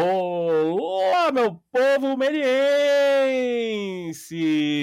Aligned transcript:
Olá, 0.00 1.32
meu 1.32 1.60
povo 1.72 2.16
meliense! 2.16 2.48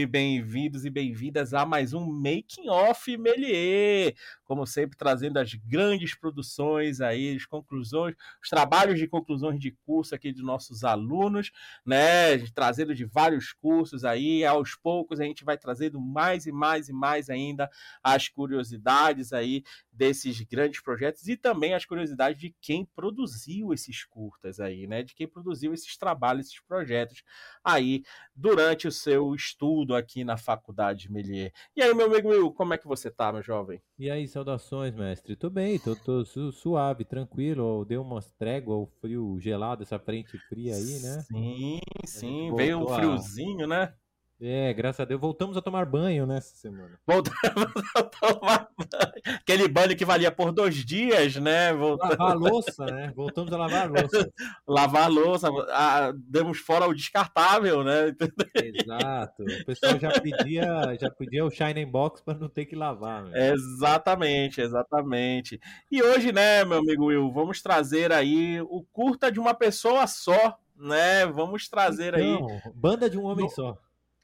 Bem-vindos 0.08 0.84
e 0.84 0.90
bem-vindas 0.90 1.54
a 1.54 1.66
mais 1.66 1.94
um 1.94 2.06
Making 2.06 2.68
Off 2.68 3.16
Melier. 3.16 4.14
Como 4.44 4.66
sempre, 4.66 4.98
trazendo 4.98 5.38
as 5.38 5.54
grandes 5.54 6.14
produções 6.14 7.00
aí, 7.00 7.34
as 7.34 7.46
conclusões, 7.46 8.14
os 8.44 8.50
trabalhos 8.50 9.00
de 9.00 9.08
conclusões 9.08 9.58
de 9.58 9.72
curso 9.86 10.14
aqui 10.14 10.34
dos 10.34 10.44
nossos 10.44 10.84
alunos, 10.84 11.50
né? 11.86 12.38
Trazendo 12.54 12.94
de 12.94 13.06
vários 13.06 13.54
cursos 13.54 14.04
aí. 14.04 14.44
Aos 14.44 14.76
poucos, 14.76 15.22
a 15.22 15.24
gente 15.24 15.46
vai 15.46 15.58
trazendo 15.58 15.98
mais 16.02 16.46
e 16.46 16.52
mais 16.52 16.90
e 16.90 16.94
mais 16.94 17.30
ainda 17.30 17.70
as 18.04 18.28
curiosidades 18.28 19.32
aí 19.32 19.64
desses 19.94 20.42
grandes 20.42 20.82
projetos 20.82 21.26
e 21.30 21.38
também 21.38 21.74
as 21.74 21.86
curiosidades 21.86 22.38
de 22.38 22.54
quem 22.60 22.86
produziu 22.94 23.72
esses 23.74 24.04
curtas 24.04 24.60
aí, 24.60 24.86
né? 24.86 25.05
De 25.06 25.16
quem 25.16 25.28
produziu 25.28 25.74
esses 25.74 25.98
trabalhos, 25.98 26.48
esses 26.48 26.60
projetos 26.62 27.24
aí 27.64 28.04
durante 28.36 28.88
o 28.88 28.92
seu 28.92 29.34
estudo 29.34 29.96
aqui 29.96 30.24
na 30.24 30.38
faculdade 30.38 31.12
Melier. 31.12 31.54
E 31.76 31.82
aí, 31.82 31.94
meu 31.94 32.08
amigo 32.08 32.30
Will, 32.30 32.52
como 32.52 32.74
é 32.74 32.78
que 32.78 32.88
você 32.88 33.10
tá, 33.10 33.32
meu 33.32 33.42
jovem? 33.42 33.82
E 33.98 34.10
aí, 34.10 34.28
saudações, 34.28 34.94
mestre. 34.94 35.36
Tô 35.36 35.50
bem, 35.50 35.80
tô, 35.80 35.96
tô 35.96 36.26
suave, 36.52 37.06
tranquilo. 37.06 37.86
Deu 37.86 38.02
uma 38.02 38.22
trégua 38.38 38.76
ao 38.76 38.86
frio 39.00 39.40
gelado, 39.40 39.84
essa 39.84 40.00
frente 40.00 40.38
fria 40.50 40.76
aí, 40.76 41.00
né? 41.00 41.22
Sim, 41.22 41.80
sim, 42.06 42.56
veio 42.56 42.80
um 42.80 42.88
friozinho, 42.88 43.66
a... 43.66 43.68
né? 43.68 43.94
É, 44.42 44.74
graças 44.74 45.00
a 45.00 45.06
Deus. 45.06 45.20
Voltamos 45.20 45.56
a 45.56 45.62
tomar 45.62 45.86
banho 45.86 46.26
nessa 46.26 46.54
semana. 46.58 47.00
Voltamos 47.08 47.72
a 47.96 48.04
tomar 48.04 48.70
banho. 48.78 49.38
Aquele 49.38 49.68
banho 49.70 49.96
que 49.96 50.04
valia 50.04 50.30
por 50.30 50.52
dois 50.52 50.76
dias, 50.76 51.38
né? 51.38 51.74
Voltamos... 51.74 52.18
Lavar 52.18 52.32
a 52.32 52.38
louça, 52.38 52.86
né? 52.86 53.14
Voltamos 53.16 53.54
a 53.54 53.58
lavar 53.58 53.88
a 53.88 53.90
louça. 53.90 54.34
lavar 54.68 55.04
a 55.04 55.08
louça. 55.08 55.50
Ah, 55.70 56.12
demos 56.16 56.58
fora 56.58 56.86
o 56.86 56.94
descartável, 56.94 57.82
né? 57.82 58.14
Exato. 58.62 59.44
O 59.44 59.66
pessoal 59.66 59.98
já 59.98 60.20
pedia, 60.20 60.98
já 61.00 61.10
pedia 61.10 61.46
o 61.46 61.50
Shining 61.50 61.90
Box 61.90 62.22
para 62.22 62.38
não 62.38 62.50
ter 62.50 62.66
que 62.66 62.76
lavar. 62.76 63.24
Né? 63.24 63.52
Exatamente, 63.54 64.60
exatamente. 64.60 65.62
E 65.90 66.04
hoje, 66.04 66.34
né, 66.34 66.66
meu 66.66 66.80
amigo 66.80 67.06
Will, 67.06 67.32
vamos 67.32 67.62
trazer 67.62 68.12
aí 68.12 68.60
o 68.62 68.84
curta 68.92 69.32
de 69.32 69.40
uma 69.40 69.54
pessoa 69.54 70.06
só, 70.08 70.58
né? 70.76 71.26
Vamos 71.26 71.70
trazer 71.70 72.18
então, 72.20 72.50
aí. 72.50 72.72
Banda 72.74 73.10
de 73.10 73.18
um 73.18 73.24
homem 73.24 73.46
no... 73.46 73.50
só 73.50 73.78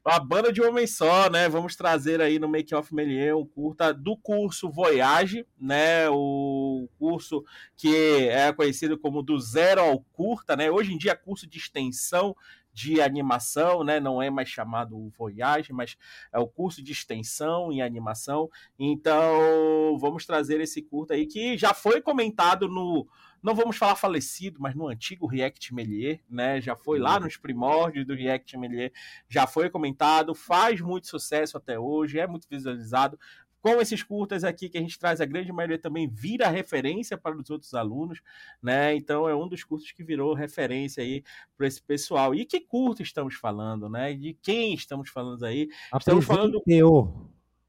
a 0.04 0.20
banda 0.20 0.52
de 0.52 0.62
homem 0.62 0.88
só, 0.88 1.30
né? 1.30 1.48
Vamos 1.48 1.76
trazer 1.76 2.22
aí 2.22 2.40
no 2.40 2.50
Make 2.50 2.74
Off 2.74 2.94
Melier 2.94 3.38
o 3.38 3.46
curta 3.46 3.94
do 3.94 4.18
curso 4.18 4.70
Voyage, 4.70 5.46
né? 5.60 6.10
O 6.10 6.90
curso 6.98 7.44
que 7.78 8.28
é 8.28 8.52
conhecido 8.52 8.98
como 8.98 9.22
do 9.22 9.40
zero 9.40 9.82
ao 9.82 10.00
curta, 10.00 10.56
né? 10.56 10.72
Hoje 10.72 10.94
em 10.94 10.98
dia 10.98 11.16
curso 11.16 11.46
de 11.48 11.60
extensão 11.60 12.36
de 12.74 13.02
animação, 13.02 13.84
né? 13.84 14.00
Não 14.00 14.22
é 14.22 14.30
mais 14.30 14.50
chamado 14.50 15.12
Voyage, 15.18 15.74
mas 15.74 15.98
é 16.34 16.40
o 16.40 16.48
curso 16.48 16.82
de 16.82 16.92
extensão 16.92 17.72
em 17.72 17.82
animação. 17.82 18.50
Então, 18.80 19.98
vamos 20.00 20.26
trazer 20.26 20.60
esse 20.62 20.82
curta 20.82 21.14
aí 21.14 21.28
que 21.28 21.58
já 21.58 21.74
foi 21.74 22.02
comentado 22.02 22.68
no 22.68 23.08
não 23.42 23.56
vamos 23.56 23.78
falar 23.78 23.96
falecido, 23.96 24.60
mas 24.60 24.76
no 24.76 24.88
antigo 24.88 25.26
React 25.26 25.74
Melier, 25.74 26.22
né? 26.30 26.62
Já 26.62 26.76
foi 26.76 27.00
lá 27.00 27.16
uhum. 27.16 27.22
nos 27.22 27.38
primórdios 27.38 28.06
do 28.06 28.14
React 28.14 28.58
Melier, 28.58 28.92
já 29.28 29.48
foi 29.48 29.70
comentado, 29.70 30.36
faz 30.36 30.80
muito 30.82 31.08
sucesso 31.08 31.58
até 31.58 31.80
hoje, 31.80 32.20
é 32.20 32.28
muito 32.28 32.48
visualizado. 32.50 33.20
Com 33.62 33.80
esses 33.80 34.02
curtas 34.02 34.44
aqui 34.44 34.70
que 34.70 34.78
a 34.78 34.82
gente 34.82 34.98
traz, 34.98 35.22
a 35.22 35.26
grande 35.26 35.52
maioria 35.52 35.78
também 35.78 36.10
vira 36.10 36.50
referência 36.50 37.16
para 37.16 37.38
os 37.38 37.48
outros 37.52 37.76
alunos, 37.76 38.20
né? 38.62 38.96
Então 38.96 39.30
é 39.30 39.36
um 39.36 39.48
dos 39.48 39.64
cursos 39.64 39.92
que 39.92 40.04
virou 40.04 40.34
referência 40.34 41.04
aí 41.04 41.24
para 41.56 41.68
esse 41.68 41.80
pessoal. 41.80 42.34
E 42.34 42.44
que 42.44 42.60
curto 42.60 43.04
estamos 43.04 43.36
falando, 43.36 43.88
né? 43.88 44.16
De 44.16 44.34
quem 44.42 44.74
estamos 44.74 45.12
falando 45.12 45.46
aí? 45.46 45.70
Estamos 45.96 46.26
falando 46.26 46.60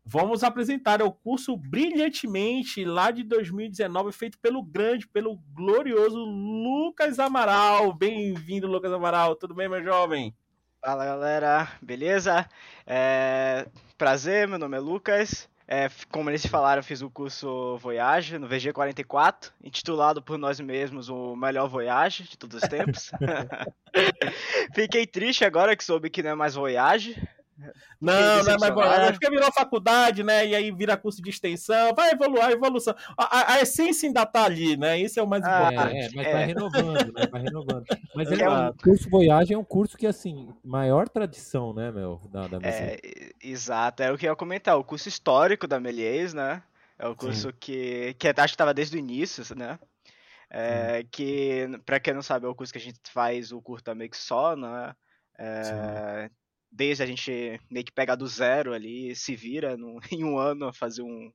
Vamos 0.04 0.42
apresentar 0.42 1.00
o 1.00 1.12
curso 1.12 1.56
Brilhantemente, 1.56 2.84
lá 2.84 3.10
de 3.10 3.22
2019, 3.22 4.12
feito 4.12 4.38
pelo 4.38 4.62
grande, 4.62 5.06
pelo 5.06 5.36
glorioso 5.54 6.18
Lucas 6.18 7.18
Amaral. 7.20 7.92
Bem-vindo, 7.92 8.66
Lucas 8.66 8.92
Amaral. 8.92 9.36
Tudo 9.36 9.54
bem, 9.54 9.68
meu 9.68 9.82
jovem? 9.82 10.34
Fala, 10.84 11.04
galera. 11.04 11.68
Beleza? 11.80 12.48
É... 12.84 13.68
Prazer, 13.96 14.48
meu 14.48 14.58
nome 14.58 14.76
é 14.76 14.80
Lucas. 14.80 15.48
É, 15.68 15.88
como 16.10 16.28
eles 16.28 16.44
falaram, 16.44 16.80
eu 16.80 16.84
fiz 16.84 17.00
o 17.00 17.08
curso 17.08 17.78
Voyage 17.78 18.36
no 18.38 18.48
VG44, 18.48 19.52
intitulado 19.62 20.20
por 20.20 20.36
nós 20.36 20.60
mesmos 20.60 21.08
o 21.08 21.36
melhor 21.36 21.68
Voyage 21.68 22.24
de 22.24 22.36
todos 22.36 22.60
os 22.62 22.68
tempos. 22.68 23.10
Fiquei 24.74 25.06
triste 25.06 25.44
agora 25.44 25.76
que 25.76 25.84
soube 25.84 26.10
que 26.10 26.22
não 26.22 26.30
é 26.30 26.34
mais 26.34 26.56
Voyage, 26.56 27.16
não, 28.00 28.42
não 28.44 28.52
é 28.52 28.58
mais 28.58 28.74
voyage, 28.74 29.12
porque 29.12 29.30
virou 29.30 29.52
faculdade, 29.52 30.22
né? 30.22 30.46
E 30.46 30.54
aí 30.54 30.70
vira 30.70 30.96
curso 30.96 31.22
de 31.22 31.30
extensão, 31.30 31.94
vai 31.94 32.10
evoluir, 32.10 32.44
a 32.44 32.52
evolução. 32.52 32.94
A, 33.16 33.54
a, 33.54 33.62
essência 33.62 34.06
ainda 34.06 34.26
tá 34.26 34.44
ali, 34.44 34.76
né? 34.76 34.98
Isso 34.98 35.18
é 35.18 35.22
o 35.22 35.26
mais 35.26 35.44
ah, 35.44 35.72
importante. 35.72 35.96
É, 35.96 36.10
mas 36.14 36.26
é. 36.26 36.32
vai 36.32 36.44
renovando, 36.46 37.12
né? 37.12 37.26
Vai 37.30 37.42
renovando. 37.42 37.84
Mas 38.14 38.32
é, 38.32 38.48
o 38.48 38.70
um 38.70 38.72
curso 38.74 39.10
Voyage 39.10 39.54
é 39.54 39.58
um 39.58 39.64
curso 39.64 39.96
que, 39.96 40.06
assim, 40.06 40.48
maior 40.64 41.08
tradição, 41.08 41.72
né, 41.72 41.90
meu? 41.90 42.20
Da, 42.30 42.48
da 42.48 42.58
é, 42.62 42.98
exato, 43.42 44.02
é 44.02 44.12
o 44.12 44.18
que 44.18 44.26
eu 44.26 44.30
ia 44.30 44.36
comentar, 44.36 44.76
o 44.76 44.84
curso 44.84 45.08
histórico 45.08 45.66
da 45.66 45.80
Melies, 45.80 46.34
né? 46.34 46.62
É 46.98 47.06
o 47.06 47.16
curso 47.16 47.48
Sim. 47.48 47.56
que, 47.58 48.14
que 48.18 48.28
acho 48.28 48.36
que 48.36 48.42
estava 48.54 48.72
desde 48.72 48.96
o 48.96 48.98
início, 48.98 49.42
né? 49.56 49.78
É, 50.54 51.04
que, 51.10 51.66
para 51.86 51.98
quem 51.98 52.12
não 52.12 52.22
sabe, 52.22 52.44
é 52.44 52.48
o 52.48 52.54
curso 52.54 52.72
que 52.72 52.78
a 52.78 52.82
gente 52.82 53.00
faz 53.10 53.52
o 53.52 53.60
curta 53.62 53.94
meio 53.94 54.10
que 54.10 54.16
só, 54.16 54.54
né? 54.54 54.94
É, 55.38 56.30
desde 56.72 57.02
a 57.02 57.06
gente 57.06 57.60
meio 57.70 57.84
que 57.84 57.92
pega 57.92 58.16
do 58.16 58.26
zero 58.26 58.72
ali, 58.72 59.14
se 59.14 59.36
vira 59.36 59.76
no, 59.76 60.00
em 60.10 60.24
um 60.24 60.38
ano 60.38 60.66
a 60.66 60.72
fazer 60.72 61.02
um 61.02 61.32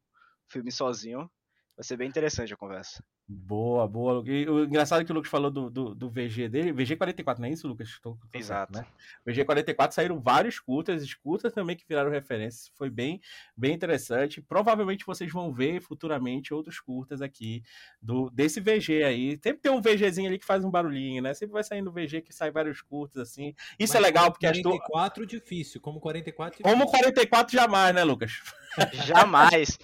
filme 0.50 0.72
sozinho. 0.72 1.30
Vai 1.78 1.84
ser 1.84 1.98
bem 1.98 2.09
interessante 2.09 2.53
a 2.53 2.58
conversa. 2.58 3.03
Boa, 3.30 3.86
boa. 3.86 4.24
E 4.26 4.48
o 4.48 4.64
engraçado 4.64 5.02
é 5.02 5.06
que 5.06 5.12
o 5.12 5.16
Lucas 5.16 5.30
falou 5.30 5.52
do, 5.52 5.70
do, 5.70 5.94
do 5.94 6.10
VG 6.10 6.48
dele, 6.48 6.72
VG44, 6.72 7.40
não 7.40 7.48
é 7.48 7.52
isso, 7.52 7.68
Lucas? 7.68 8.00
Tô, 8.02 8.12
tô 8.12 8.38
Exato. 8.40 8.74
Certo, 8.74 8.88
né? 8.88 9.34
VG44 9.34 9.92
saíram 9.92 10.18
vários 10.18 10.62
curtas, 10.62 11.04
escutas 11.04 11.52
também 11.52 11.76
que 11.76 11.86
viraram 11.86 12.10
referências. 12.10 12.72
Foi 12.76 12.90
bem, 12.90 13.20
bem 13.56 13.74
interessante. 13.74 14.42
Provavelmente 14.42 15.06
vocês 15.06 15.30
vão 15.30 15.52
ver 15.52 15.82
futuramente 15.82 16.54
outros 16.54 16.80
curtas 16.80 17.22
aqui 17.22 17.64
do 18.02 18.30
desse 18.30 18.62
VG 18.62 19.04
aí. 19.04 19.38
Sempre 19.44 19.62
tem 19.62 19.72
um 19.74 19.82
VGzinho 19.82 20.30
ali 20.30 20.40
que 20.40 20.46
faz 20.46 20.64
um 20.64 20.72
barulhinho, 20.72 21.22
né? 21.22 21.34
Sempre 21.34 21.52
vai 21.52 21.66
saindo 21.66 21.92
VG 21.92 22.22
que 22.22 22.34
sai 22.34 22.50
vários 22.50 22.82
curtas 22.82 23.22
assim. 23.24 23.54
Isso 23.78 23.94
Mas 23.94 24.04
é 24.04 24.06
legal 24.06 24.32
porque 24.32 24.48
44 24.48 25.24
as 25.24 25.30
tu... 25.30 25.36
difícil, 25.36 25.82
como 25.82 26.00
44 26.00 26.59
difícil. 26.59 26.78
Como 26.78 26.90
44 26.90 27.54
jamais, 27.54 27.94
né, 27.94 28.06
Lucas? 28.06 28.42
Jamais. 29.06 29.78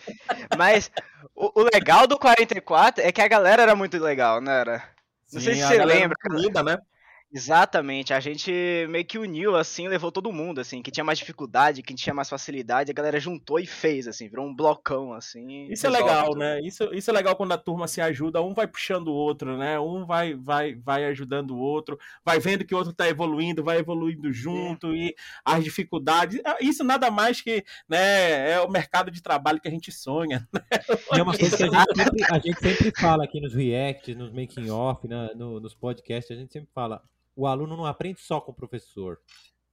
Mas 0.57 0.91
o, 1.35 1.61
o, 1.61 1.63
legal 1.73 2.07
do 2.07 2.17
44 2.17 3.03
é 3.03 3.11
que 3.11 3.21
a 3.21 3.27
galera 3.27 3.63
era 3.63 3.75
muito 3.75 3.97
legal, 3.97 4.41
né? 4.41 4.59
Era? 4.59 4.83
Não 5.31 5.39
Sim, 5.39 5.45
sei 5.45 5.55
se 5.55 5.67
você 5.67 5.83
lembra. 5.85 6.15
Unida, 6.29 6.63
né? 6.63 6.77
Exatamente, 7.35 8.13
a 8.13 8.19
gente 8.19 8.51
meio 8.89 9.03
que 9.03 9.17
uniu, 9.17 9.55
assim, 9.55 9.87
levou 9.87 10.11
todo 10.11 10.31
mundo, 10.31 10.61
assim, 10.61 10.83
que 10.83 10.91
tinha 10.91 11.03
mais 11.03 11.17
dificuldade, 11.17 11.81
que 11.81 11.95
tinha 11.95 12.13
mais 12.13 12.29
facilidade, 12.29 12.91
a 12.91 12.93
galera 12.93 13.19
juntou 13.19 13.59
e 13.59 13.65
fez, 13.65 14.07
assim, 14.07 14.29
virou 14.29 14.45
um 14.45 14.55
blocão, 14.55 15.13
assim. 15.13 15.65
Isso 15.67 15.87
é 15.87 15.89
legal, 15.89 16.27
tudo. 16.27 16.37
né? 16.37 16.61
Isso, 16.61 16.93
isso 16.93 17.09
é 17.09 17.13
legal 17.13 17.35
quando 17.35 17.53
a 17.53 17.57
turma 17.57 17.87
se 17.87 17.99
ajuda, 17.99 18.39
um 18.39 18.53
vai 18.53 18.67
puxando 18.67 19.07
o 19.07 19.13
outro, 19.13 19.57
né? 19.57 19.79
Um 19.79 20.05
vai, 20.05 20.35
vai, 20.35 20.75
vai 20.75 21.05
ajudando 21.05 21.55
o 21.55 21.57
outro, 21.57 21.97
vai 22.23 22.39
vendo 22.39 22.63
que 22.63 22.75
o 22.75 22.77
outro 22.77 22.93
tá 22.93 23.09
evoluindo, 23.09 23.63
vai 23.63 23.79
evoluindo 23.79 24.31
junto, 24.31 24.91
é. 24.91 24.95
e 24.95 25.15
as 25.43 25.63
dificuldades, 25.63 26.39
ah, 26.45 26.57
isso 26.61 26.83
nada 26.83 27.09
mais 27.09 27.41
que, 27.41 27.65
né, 27.89 28.51
é 28.51 28.61
o 28.61 28.69
mercado 28.69 29.09
de 29.09 29.23
trabalho 29.23 29.59
que 29.59 29.67
a 29.67 29.71
gente 29.71 29.91
sonha, 29.91 30.47
né? 30.53 30.61
É 31.11 31.23
uma 31.23 31.35
coisa 31.35 31.57
que 31.57 31.63
a 31.63 31.67
gente, 31.67 31.95
sempre, 31.95 32.23
a 32.29 32.37
gente 32.37 32.59
sempre 32.61 33.01
fala 33.01 33.23
aqui 33.23 33.41
nos 33.41 33.55
reacts, 33.55 34.15
nos 34.15 34.31
making 34.31 34.69
off, 34.69 35.07
né, 35.07 35.31
no, 35.35 35.59
nos 35.59 35.73
podcasts, 35.73 36.37
a 36.37 36.39
gente 36.39 36.53
sempre 36.53 36.69
fala, 36.75 37.01
o 37.35 37.47
aluno 37.47 37.75
não 37.75 37.85
aprende 37.85 38.21
só 38.21 38.39
com 38.39 38.51
o 38.51 38.55
professor. 38.55 39.19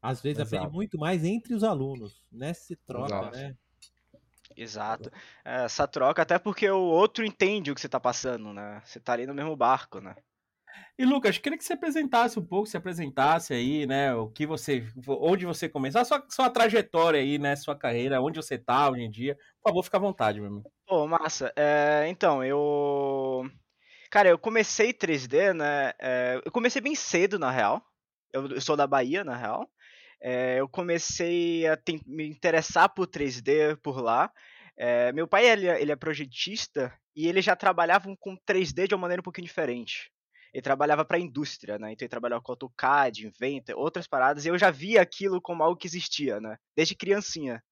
Às 0.02 0.22
vezes 0.22 0.38
Exato. 0.38 0.56
aprende 0.56 0.74
muito 0.74 0.98
mais 0.98 1.24
entre 1.24 1.54
os 1.54 1.62
alunos, 1.62 2.26
né? 2.32 2.54
Se 2.54 2.74
troca, 2.74 3.14
Exato. 3.14 3.36
né? 3.36 3.56
Exato. 4.56 5.10
É, 5.44 5.64
essa 5.64 5.86
troca, 5.86 6.22
até 6.22 6.38
porque 6.38 6.68
o 6.68 6.80
outro 6.80 7.24
entende 7.24 7.70
o 7.70 7.74
que 7.74 7.80
você 7.80 7.86
está 7.86 8.00
passando, 8.00 8.52
né? 8.52 8.82
Você 8.84 8.98
está 8.98 9.12
ali 9.12 9.26
no 9.26 9.34
mesmo 9.34 9.54
barco, 9.56 10.00
né? 10.00 10.16
E 10.98 11.04
Lucas, 11.04 11.38
queria 11.38 11.56
que 11.56 11.64
você 11.64 11.72
apresentasse 11.72 12.38
um 12.38 12.44
pouco, 12.44 12.66
se 12.66 12.76
apresentasse 12.76 13.54
aí, 13.54 13.86
né? 13.86 14.14
O 14.14 14.28
que 14.28 14.46
você, 14.46 14.86
onde 15.06 15.46
você 15.46 15.68
começou, 15.68 16.00
a 16.00 16.04
sua, 16.04 16.24
sua 16.28 16.50
trajetória 16.50 17.20
aí, 17.20 17.38
né? 17.38 17.56
Sua 17.56 17.76
carreira, 17.76 18.20
onde 18.20 18.36
você 18.36 18.56
está 18.56 18.90
hoje 18.90 19.02
em 19.02 19.10
dia. 19.10 19.34
Por 19.62 19.70
favor, 19.70 19.82
fica 19.82 19.96
à 19.96 20.00
vontade, 20.00 20.40
meu 20.40 20.50
amigo. 20.50 20.70
Pô, 20.86 21.06
massa. 21.06 21.52
É, 21.56 22.06
então, 22.08 22.44
eu 22.44 23.48
Cara, 24.10 24.28
eu 24.28 24.38
comecei 24.38 24.92
3D, 24.92 25.52
né? 25.54 25.92
É, 26.00 26.40
eu 26.44 26.50
comecei 26.52 26.80
bem 26.80 26.94
cedo, 26.94 27.38
na 27.38 27.50
real. 27.50 27.82
Eu, 28.32 28.48
eu 28.48 28.60
sou 28.60 28.76
da 28.76 28.86
Bahia, 28.86 29.24
na 29.24 29.36
real. 29.36 29.70
É, 30.20 30.60
eu 30.60 30.68
comecei 30.68 31.66
a 31.68 31.78
me 32.06 32.28
interessar 32.28 32.88
por 32.94 33.06
3D 33.06 33.76
por 33.82 34.00
lá. 34.02 34.32
É, 34.76 35.12
meu 35.12 35.28
pai 35.28 35.46
ele, 35.48 35.68
é, 35.68 35.80
ele 35.80 35.92
é 35.92 35.96
projetista 35.96 36.92
e 37.14 37.28
ele 37.28 37.42
já 37.42 37.56
trabalhava 37.56 38.14
com 38.18 38.36
3D 38.46 38.86
de 38.88 38.94
uma 38.94 39.02
maneira 39.02 39.20
um 39.20 39.24
pouquinho 39.24 39.46
diferente. 39.46 40.10
ele 40.52 40.62
trabalhava 40.62 41.04
para 41.04 41.16
a 41.18 41.20
indústria, 41.20 41.78
né? 41.78 41.92
Então 41.92 42.04
ele 42.04 42.10
trabalhava 42.10 42.42
com 42.42 42.52
AutoCAD, 42.52 43.26
Inventor, 43.26 43.76
outras 43.78 44.06
paradas, 44.08 44.44
e 44.44 44.48
eu 44.48 44.58
já 44.58 44.70
via 44.70 45.02
aquilo 45.02 45.40
como 45.40 45.62
algo 45.62 45.76
que 45.78 45.86
existia, 45.86 46.40
né? 46.40 46.56
Desde 46.76 46.94
criancinha. 46.96 47.62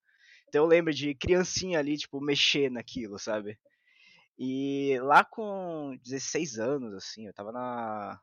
Então 0.47 0.63
eu 0.63 0.67
lembro 0.67 0.93
de 0.93 1.15
criancinha 1.15 1.79
ali, 1.79 1.97
tipo, 1.97 2.21
mexer 2.21 2.71
naquilo, 2.71 3.19
sabe? 3.19 3.57
E 4.41 4.97
lá 5.01 5.25
com 5.25 5.97
16 6.01 6.59
anos, 6.59 6.93
assim, 6.93 7.27
eu 7.27 7.33
tava 7.33 7.51
na, 7.51 8.17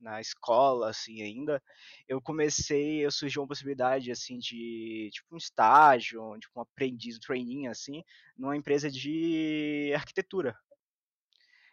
na 0.00 0.20
escola, 0.20 0.90
assim, 0.90 1.22
ainda, 1.22 1.60
eu 2.08 2.22
comecei, 2.22 3.04
eu 3.04 3.10
surgiu 3.10 3.42
uma 3.42 3.48
possibilidade, 3.48 4.12
assim, 4.12 4.38
de, 4.38 5.10
tipo, 5.12 5.34
um 5.34 5.36
estágio, 5.36 6.38
tipo, 6.38 6.56
um 6.56 6.62
aprendiz, 6.62 7.16
um 7.16 7.20
training, 7.20 7.66
assim, 7.66 8.04
numa 8.38 8.56
empresa 8.56 8.88
de 8.88 9.92
arquitetura. 9.92 10.56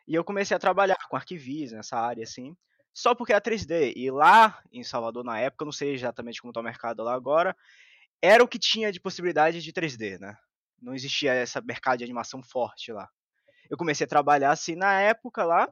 E 0.07 0.15
eu 0.15 0.23
comecei 0.23 0.57
a 0.57 0.59
trabalhar 0.59 0.97
com 1.07 1.15
arquivismo 1.15 1.77
nessa 1.77 1.95
área, 1.95 2.23
assim, 2.23 2.57
só 2.91 3.13
porque 3.13 3.31
era 3.31 3.41
3D. 3.41 3.93
E 3.95 4.09
lá 4.09 4.59
em 4.71 4.83
Salvador, 4.83 5.23
na 5.23 5.39
época, 5.39 5.65
não 5.65 5.71
sei 5.71 5.93
exatamente 5.93 6.41
como 6.41 6.49
está 6.49 6.61
o 6.61 6.63
mercado 6.63 7.03
lá 7.03 7.13
agora, 7.13 7.55
era 8.19 8.43
o 8.43 8.47
que 8.47 8.57
tinha 8.57 8.91
de 8.91 8.99
possibilidade 8.99 9.61
de 9.61 9.71
3D, 9.71 10.19
né? 10.19 10.35
Não 10.81 10.95
existia 10.95 11.43
esse 11.43 11.61
mercado 11.61 11.99
de 11.99 12.03
animação 12.03 12.41
forte 12.41 12.91
lá. 12.91 13.07
Eu 13.69 13.77
comecei 13.77 14.05
a 14.05 14.07
trabalhar 14.07 14.51
assim 14.51 14.75
na 14.75 14.99
época 15.01 15.43
lá, 15.43 15.71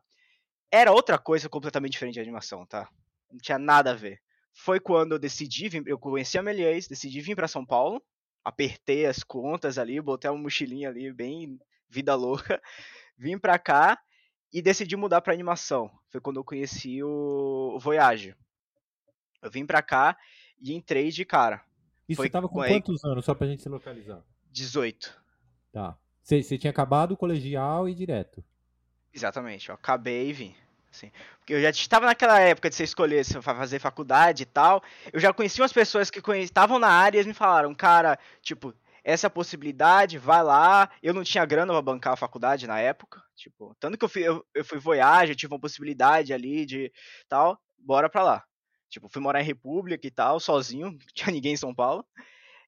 era 0.71 0.91
outra 0.91 1.17
coisa 1.17 1.49
completamente 1.49 1.93
diferente 1.93 2.15
de 2.15 2.19
animação, 2.21 2.65
tá? 2.65 2.89
Não 3.31 3.39
tinha 3.39 3.59
nada 3.59 3.91
a 3.91 3.95
ver. 3.95 4.21
Foi 4.53 4.79
quando 4.79 5.13
eu 5.13 5.19
decidi, 5.19 5.69
vir, 5.69 5.83
eu 5.88 5.97
conheci 5.97 6.38
a 6.38 6.43
Melies, 6.43 6.88
decidi 6.88 7.21
vir 7.21 7.35
para 7.35 7.47
São 7.47 7.65
Paulo, 7.65 8.01
apertei 8.43 9.05
as 9.05 9.23
contas 9.23 9.77
ali, 9.77 9.99
botei 10.01 10.29
uma 10.29 10.41
mochilinha 10.41 10.89
ali, 10.89 11.11
bem 11.13 11.59
vida 11.89 12.15
louca, 12.15 12.61
vim 13.17 13.38
pra 13.38 13.57
cá 13.59 13.99
e 14.51 14.61
decidi 14.61 14.95
mudar 14.95 15.21
para 15.21 15.33
animação. 15.33 15.89
Foi 16.09 16.19
quando 16.19 16.38
eu 16.38 16.43
conheci 16.43 17.01
o 17.03 17.77
Voyage. 17.79 18.35
Eu 19.41 19.49
vim 19.49 19.65
pra 19.65 19.81
cá 19.81 20.17
e 20.59 20.73
entrei 20.73 21.09
de 21.09 21.23
cara. 21.25 21.63
E 22.07 22.15
Foi 22.15 22.27
você 22.27 22.31
tava 22.31 22.47
com 22.49 22.55
com- 22.55 22.67
quantos 22.67 23.03
anos, 23.05 23.23
só 23.25 23.33
pra 23.33 23.47
gente 23.47 23.61
se 23.63 23.69
localizar? 23.69 24.21
18. 24.51 25.17
Tá. 25.71 25.97
Você, 26.21 26.57
tinha 26.57 26.71
acabado 26.71 27.13
o 27.13 27.18
colegial 27.18 27.89
e 27.89 27.95
direto. 27.95 28.44
Exatamente, 29.13 29.69
eu 29.69 29.75
acabei 29.75 30.29
e 30.29 30.33
vim. 30.33 30.56
Assim, 30.91 31.12
porque 31.39 31.53
eu 31.53 31.62
já 31.62 31.69
estava 31.69 32.06
naquela 32.06 32.39
época 32.39 32.69
de 32.69 32.75
você 32.75 32.83
escolher 32.83 33.23
se 33.23 33.33
vai 33.39 33.56
fazer 33.56 33.79
faculdade 33.79 34.44
e 34.44 34.45
tal. 34.45 34.83
Eu 35.12 35.19
já 35.19 35.33
conheci 35.33 35.62
umas 35.62 35.71
pessoas 35.71 36.09
que 36.09 36.21
estavam 36.38 36.77
na 36.77 36.89
área 36.89 37.18
e 37.18 37.19
eles 37.19 37.27
me 37.27 37.33
falaram, 37.33 37.73
cara, 37.73 38.19
tipo, 38.41 38.73
essa 39.03 39.25
é 39.25 39.29
a 39.29 39.31
possibilidade, 39.31 40.18
vai 40.18 40.44
lá. 40.44 40.89
Eu 41.01 41.13
não 41.13 41.23
tinha 41.23 41.45
grana 41.45 41.73
pra 41.73 41.81
bancar 41.81 42.13
a 42.13 42.18
faculdade 42.18 42.67
na 42.67 42.79
época. 42.79 43.24
Tipo, 43.35 43.75
tanto 43.79 43.97
que 43.97 44.06
eu 44.06 44.09
fui, 44.09 44.21
eu, 44.21 44.45
eu 44.53 44.65
fui 44.65 44.77
voyage, 44.79 45.31
eu 45.31 45.35
tive 45.35 45.53
uma 45.53 45.59
possibilidade 45.59 46.33
ali 46.33 46.65
de 46.65 46.91
tal, 47.27 47.59
bora 47.77 48.09
pra 48.09 48.24
lá. 48.24 48.44
Tipo, 48.89 49.07
fui 49.07 49.21
morar 49.21 49.41
em 49.41 49.45
República 49.45 50.06
e 50.06 50.12
tal, 50.12 50.39
sozinho, 50.39 50.91
não 50.91 50.97
tinha 51.13 51.33
ninguém 51.33 51.53
em 51.53 51.57
São 51.57 51.74
Paulo. 51.74 52.06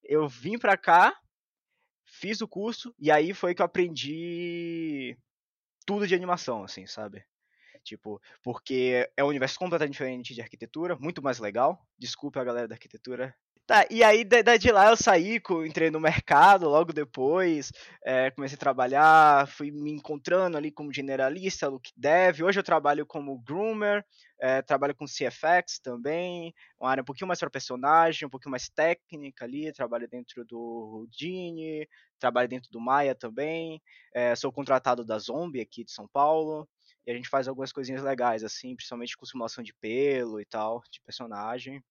Eu 0.03 0.27
vim 0.27 0.57
pra 0.57 0.77
cá, 0.77 1.13
fiz 2.13 2.41
o 2.41 2.47
curso, 2.47 2.93
e 2.99 3.11
aí 3.11 3.33
foi 3.33 3.55
que 3.55 3.61
eu 3.61 3.65
aprendi 3.65 5.17
tudo 5.85 6.07
de 6.07 6.13
animação, 6.13 6.63
assim, 6.63 6.85
sabe? 6.85 7.25
Tipo, 7.83 8.21
porque 8.41 9.09
é 9.17 9.23
um 9.23 9.27
universo 9.27 9.57
completamente 9.57 9.93
diferente 9.93 10.33
de 10.33 10.41
arquitetura, 10.41 10.95
muito 10.95 11.21
mais 11.21 11.39
legal. 11.39 11.85
Desculpa 11.97 12.39
a 12.39 12.43
galera 12.43 12.67
da 12.67 12.75
arquitetura. 12.75 13.35
Tá, 13.65 13.85
e 13.89 14.03
aí 14.03 14.25
da- 14.25 14.57
de 14.57 14.71
lá 14.73 14.89
eu 14.89 14.97
saí, 14.97 15.39
entrei 15.65 15.89
no 15.89 15.97
mercado 15.99 16.67
logo 16.67 16.91
depois, 16.91 17.71
é, 18.03 18.29
comecei 18.31 18.55
a 18.57 18.59
trabalhar, 18.59 19.47
fui 19.47 19.71
me 19.71 19.89
encontrando 19.91 20.57
ali 20.57 20.69
como 20.69 20.91
generalista, 20.91 21.69
look 21.69 21.89
dev. 21.95 22.41
Hoje 22.43 22.59
eu 22.59 22.63
trabalho 22.63 23.05
como 23.05 23.39
groomer, 23.39 24.03
é, 24.37 24.61
trabalho 24.61 24.93
com 24.93 25.07
CFX 25.07 25.79
também, 25.79 26.53
uma 26.77 26.89
área 26.91 27.01
um 27.01 27.05
pouquinho 27.05 27.27
mais 27.27 27.39
para 27.39 27.49
personagem, 27.49 28.27
um 28.27 28.29
pouquinho 28.29 28.51
mais 28.51 28.67
técnica 28.67 29.45
ali, 29.45 29.71
trabalho 29.71 30.09
dentro 30.09 30.43
do 30.43 30.59
Houdini, 30.59 31.87
trabalho 32.19 32.49
dentro 32.49 32.69
do 32.69 32.81
Maya 32.81 33.15
também, 33.15 33.81
é, 34.13 34.35
sou 34.35 34.51
contratado 34.51 35.05
da 35.05 35.17
Zombie 35.17 35.61
aqui 35.61 35.85
de 35.85 35.91
São 35.93 36.05
Paulo, 36.11 36.67
e 37.07 37.11
a 37.11 37.15
gente 37.15 37.29
faz 37.29 37.47
algumas 37.47 37.71
coisinhas 37.71 38.01
legais, 38.03 38.43
assim, 38.43 38.75
principalmente 38.75 39.15
com 39.15 39.25
simulação 39.25 39.63
de 39.63 39.73
pelo 39.75 40.39
e 40.41 40.45
tal, 40.45 40.81
de 40.91 40.99
personagem, 41.01 41.81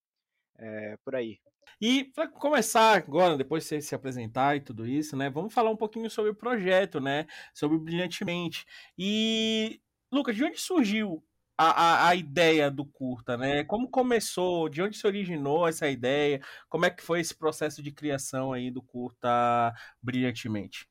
é, 0.58 0.96
por 1.04 1.14
aí. 1.14 1.38
E 1.80 2.04
para 2.04 2.28
começar 2.28 2.96
agora, 2.96 3.36
depois 3.36 3.64
de 3.64 3.68
você 3.68 3.80
se 3.80 3.94
apresentar 3.94 4.56
e 4.56 4.60
tudo 4.60 4.86
isso, 4.86 5.16
né? 5.16 5.28
Vamos 5.30 5.52
falar 5.52 5.70
um 5.70 5.76
pouquinho 5.76 6.08
sobre 6.10 6.30
o 6.30 6.34
projeto, 6.34 7.00
né? 7.00 7.26
Sobre 7.54 7.76
o 7.76 7.80
Brilhantemente. 7.80 8.64
E, 8.96 9.80
Lucas, 10.10 10.36
de 10.36 10.44
onde 10.44 10.60
surgiu 10.60 11.24
a, 11.58 12.06
a, 12.06 12.08
a 12.08 12.14
ideia 12.14 12.70
do 12.70 12.84
curta, 12.84 13.36
né? 13.36 13.64
Como 13.64 13.90
começou? 13.90 14.68
De 14.68 14.82
onde 14.82 14.96
se 14.96 15.06
originou 15.06 15.66
essa 15.66 15.88
ideia? 15.88 16.40
Como 16.68 16.86
é 16.86 16.90
que 16.90 17.02
foi 17.02 17.20
esse 17.20 17.34
processo 17.34 17.82
de 17.82 17.92
criação 17.92 18.52
aí 18.52 18.70
do 18.70 18.82
curta 18.82 19.74
Brilhantemente? 20.00 20.88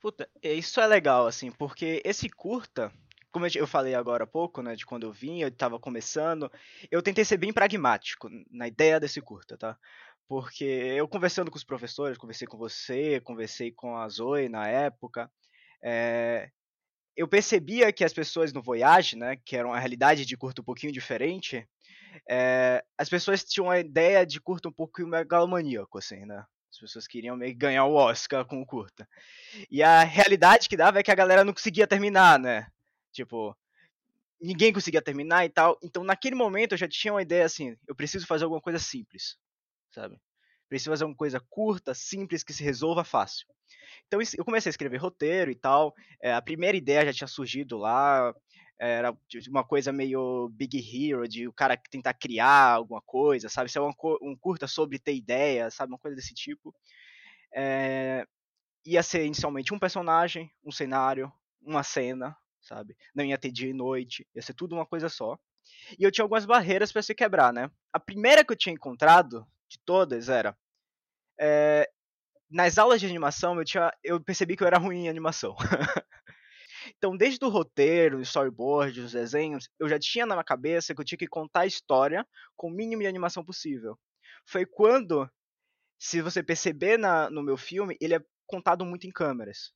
Puta, 0.00 0.28
isso 0.42 0.80
é 0.80 0.86
legal, 0.86 1.26
assim, 1.26 1.50
porque 1.50 2.02
esse 2.04 2.28
curta, 2.28 2.92
como 3.34 3.48
eu 3.52 3.66
falei 3.66 3.96
agora 3.96 4.22
há 4.22 4.26
pouco, 4.28 4.62
né, 4.62 4.76
de 4.76 4.86
quando 4.86 5.02
eu 5.02 5.10
vim, 5.12 5.40
eu 5.40 5.50
tava 5.50 5.76
começando, 5.76 6.48
eu 6.88 7.02
tentei 7.02 7.24
ser 7.24 7.36
bem 7.36 7.52
pragmático 7.52 8.28
na 8.48 8.68
ideia 8.68 9.00
desse 9.00 9.20
curta, 9.20 9.58
tá? 9.58 9.76
Porque 10.28 10.64
eu 10.64 11.08
conversando 11.08 11.50
com 11.50 11.56
os 11.56 11.64
professores, 11.64 12.16
conversei 12.16 12.46
com 12.46 12.56
você, 12.56 13.18
conversei 13.18 13.72
com 13.72 13.96
a 13.96 14.08
Zoe 14.08 14.48
na 14.48 14.68
época, 14.68 15.28
é, 15.82 16.48
eu 17.16 17.26
percebia 17.26 17.92
que 17.92 18.04
as 18.04 18.12
pessoas 18.12 18.52
no 18.52 18.62
Voyage, 18.62 19.16
né, 19.16 19.36
que 19.44 19.56
era 19.56 19.66
uma 19.66 19.80
realidade 19.80 20.24
de 20.24 20.36
curta 20.36 20.62
um 20.62 20.64
pouquinho 20.64 20.92
diferente, 20.92 21.68
é, 22.30 22.84
as 22.96 23.08
pessoas 23.08 23.42
tinham 23.42 23.66
uma 23.66 23.80
ideia 23.80 24.24
de 24.24 24.40
curta 24.40 24.68
um 24.68 24.72
pouco 24.72 25.04
megalomaníaco, 25.04 25.98
assim, 25.98 26.24
né? 26.24 26.44
As 26.70 26.78
pessoas 26.78 27.08
queriam 27.08 27.36
meio 27.36 27.50
que 27.52 27.58
ganhar 27.58 27.84
o 27.84 27.94
Oscar 27.94 28.44
com 28.44 28.62
o 28.62 28.66
curta. 28.66 29.08
E 29.68 29.82
a 29.82 30.04
realidade 30.04 30.68
que 30.68 30.76
dava 30.76 31.00
é 31.00 31.02
que 31.02 31.10
a 31.10 31.16
galera 31.16 31.44
não 31.44 31.52
conseguia 31.52 31.86
terminar, 31.86 32.38
né? 32.38 32.68
Tipo, 33.14 33.56
ninguém 34.40 34.72
conseguia 34.72 35.00
terminar 35.00 35.46
e 35.46 35.48
tal. 35.48 35.78
Então, 35.82 36.02
naquele 36.04 36.34
momento, 36.34 36.72
eu 36.72 36.78
já 36.78 36.88
tinha 36.88 37.14
uma 37.14 37.22
ideia 37.22 37.46
assim: 37.46 37.76
eu 37.86 37.94
preciso 37.94 38.26
fazer 38.26 38.44
alguma 38.44 38.60
coisa 38.60 38.78
simples, 38.78 39.38
sabe? 39.92 40.20
Preciso 40.68 40.90
fazer 40.90 41.04
uma 41.04 41.14
coisa 41.14 41.40
curta, 41.48 41.94
simples, 41.94 42.42
que 42.42 42.52
se 42.52 42.64
resolva 42.64 43.04
fácil. 43.04 43.46
Então, 44.06 44.20
eu 44.36 44.44
comecei 44.44 44.68
a 44.68 44.72
escrever 44.72 44.98
roteiro 44.98 45.50
e 45.50 45.54
tal. 45.54 45.94
É, 46.20 46.34
a 46.34 46.42
primeira 46.42 46.76
ideia 46.76 47.06
já 47.06 47.12
tinha 47.12 47.28
surgido 47.28 47.78
lá. 47.78 48.34
Era 48.78 49.16
uma 49.48 49.64
coisa 49.64 49.92
meio 49.92 50.48
Big 50.52 50.76
Hero, 50.78 51.28
de 51.28 51.46
o 51.46 51.52
cara 51.52 51.76
tentar 51.76 52.12
criar 52.14 52.72
alguma 52.72 53.00
coisa, 53.00 53.48
sabe? 53.48 53.68
Isso 53.68 53.78
é 53.78 53.80
uma, 53.80 53.94
um 54.20 54.36
curta 54.36 54.66
sobre 54.66 54.98
ter 54.98 55.14
ideia, 55.14 55.70
sabe? 55.70 55.92
Uma 55.92 55.98
coisa 55.98 56.16
desse 56.16 56.34
tipo. 56.34 56.74
É, 57.54 58.26
ia 58.84 59.02
ser 59.02 59.24
inicialmente 59.24 59.72
um 59.72 59.78
personagem, 59.78 60.50
um 60.64 60.72
cenário, 60.72 61.32
uma 61.62 61.84
cena, 61.84 62.36
sabe? 62.64 62.96
Não 63.14 63.24
ia 63.24 63.38
ter 63.38 63.52
dia 63.52 63.70
e 63.70 63.74
noite, 63.74 64.26
ia 64.34 64.42
ser 64.42 64.54
tudo 64.54 64.74
uma 64.74 64.86
coisa 64.86 65.08
só. 65.08 65.38
E 65.98 66.02
eu 66.02 66.10
tinha 66.10 66.24
algumas 66.24 66.46
barreiras 66.46 66.92
para 66.92 67.02
se 67.02 67.14
quebrar, 67.14 67.52
né? 67.52 67.70
A 67.92 68.00
primeira 68.00 68.44
que 68.44 68.52
eu 68.52 68.56
tinha 68.56 68.74
encontrado 68.74 69.46
de 69.68 69.78
todas 69.84 70.28
era 70.28 70.56
é, 71.40 71.88
nas 72.50 72.78
aulas 72.78 73.00
de 73.00 73.06
animação 73.06 73.58
eu 73.58 73.64
tinha 73.64 73.92
eu 74.02 74.20
percebi 74.22 74.56
que 74.56 74.62
eu 74.62 74.66
era 74.66 74.78
ruim 74.78 75.04
em 75.04 75.08
animação. 75.08 75.56
então, 76.96 77.16
desde 77.16 77.44
o 77.44 77.48
roteiro, 77.48 78.18
o 78.18 78.22
storyboard, 78.22 79.00
os 79.00 79.12
desenhos, 79.12 79.68
eu 79.78 79.88
já 79.88 79.98
tinha 79.98 80.26
na 80.26 80.34
minha 80.34 80.44
cabeça 80.44 80.94
que 80.94 81.00
eu 81.00 81.04
tinha 81.04 81.18
que 81.18 81.26
contar 81.26 81.60
a 81.60 81.66
história 81.66 82.26
com 82.56 82.68
o 82.68 82.74
mínimo 82.74 83.02
de 83.02 83.08
animação 83.08 83.44
possível. 83.44 83.98
Foi 84.46 84.66
quando, 84.66 85.28
se 85.98 86.20
você 86.20 86.42
perceber 86.42 86.98
na, 86.98 87.30
no 87.30 87.42
meu 87.42 87.56
filme, 87.56 87.96
ele 88.00 88.14
é 88.14 88.20
contado 88.46 88.84
muito 88.84 89.06
em 89.06 89.10
câmeras. 89.10 89.72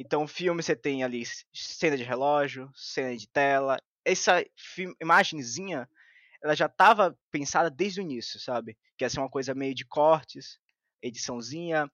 Então, 0.00 0.22
o 0.24 0.26
filme 0.26 0.62
você 0.62 0.74
tem 0.74 1.04
ali 1.04 1.22
cena 1.52 1.94
de 1.94 2.02
relógio, 2.02 2.70
cena 2.74 3.14
de 3.14 3.28
tela. 3.28 3.76
Essa 4.02 4.42
imagenzinha, 4.98 5.86
ela 6.42 6.54
já 6.54 6.64
estava 6.64 7.14
pensada 7.30 7.68
desde 7.68 8.00
o 8.00 8.02
início, 8.02 8.40
sabe? 8.40 8.78
Que 8.96 9.04
ia 9.04 9.10
ser 9.10 9.20
uma 9.20 9.28
coisa 9.28 9.54
meio 9.54 9.74
de 9.74 9.84
cortes, 9.84 10.58
ediçãozinha. 11.02 11.86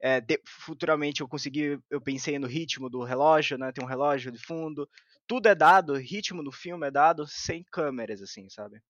É, 0.00 0.20
de, 0.20 0.42
futuramente 0.44 1.20
eu 1.20 1.28
consegui, 1.28 1.78
eu 1.88 2.00
pensei 2.00 2.36
no 2.36 2.48
ritmo 2.48 2.90
do 2.90 3.04
relógio, 3.04 3.56
né? 3.56 3.70
Tem 3.70 3.84
um 3.84 3.88
relógio 3.88 4.32
de 4.32 4.44
fundo. 4.44 4.90
Tudo 5.24 5.46
é 5.46 5.54
dado, 5.54 5.94
ritmo 5.94 6.42
do 6.42 6.50
filme 6.50 6.88
é 6.88 6.90
dado 6.90 7.28
sem 7.28 7.64
câmeras, 7.70 8.20
assim, 8.20 8.50
sabe? 8.50 8.82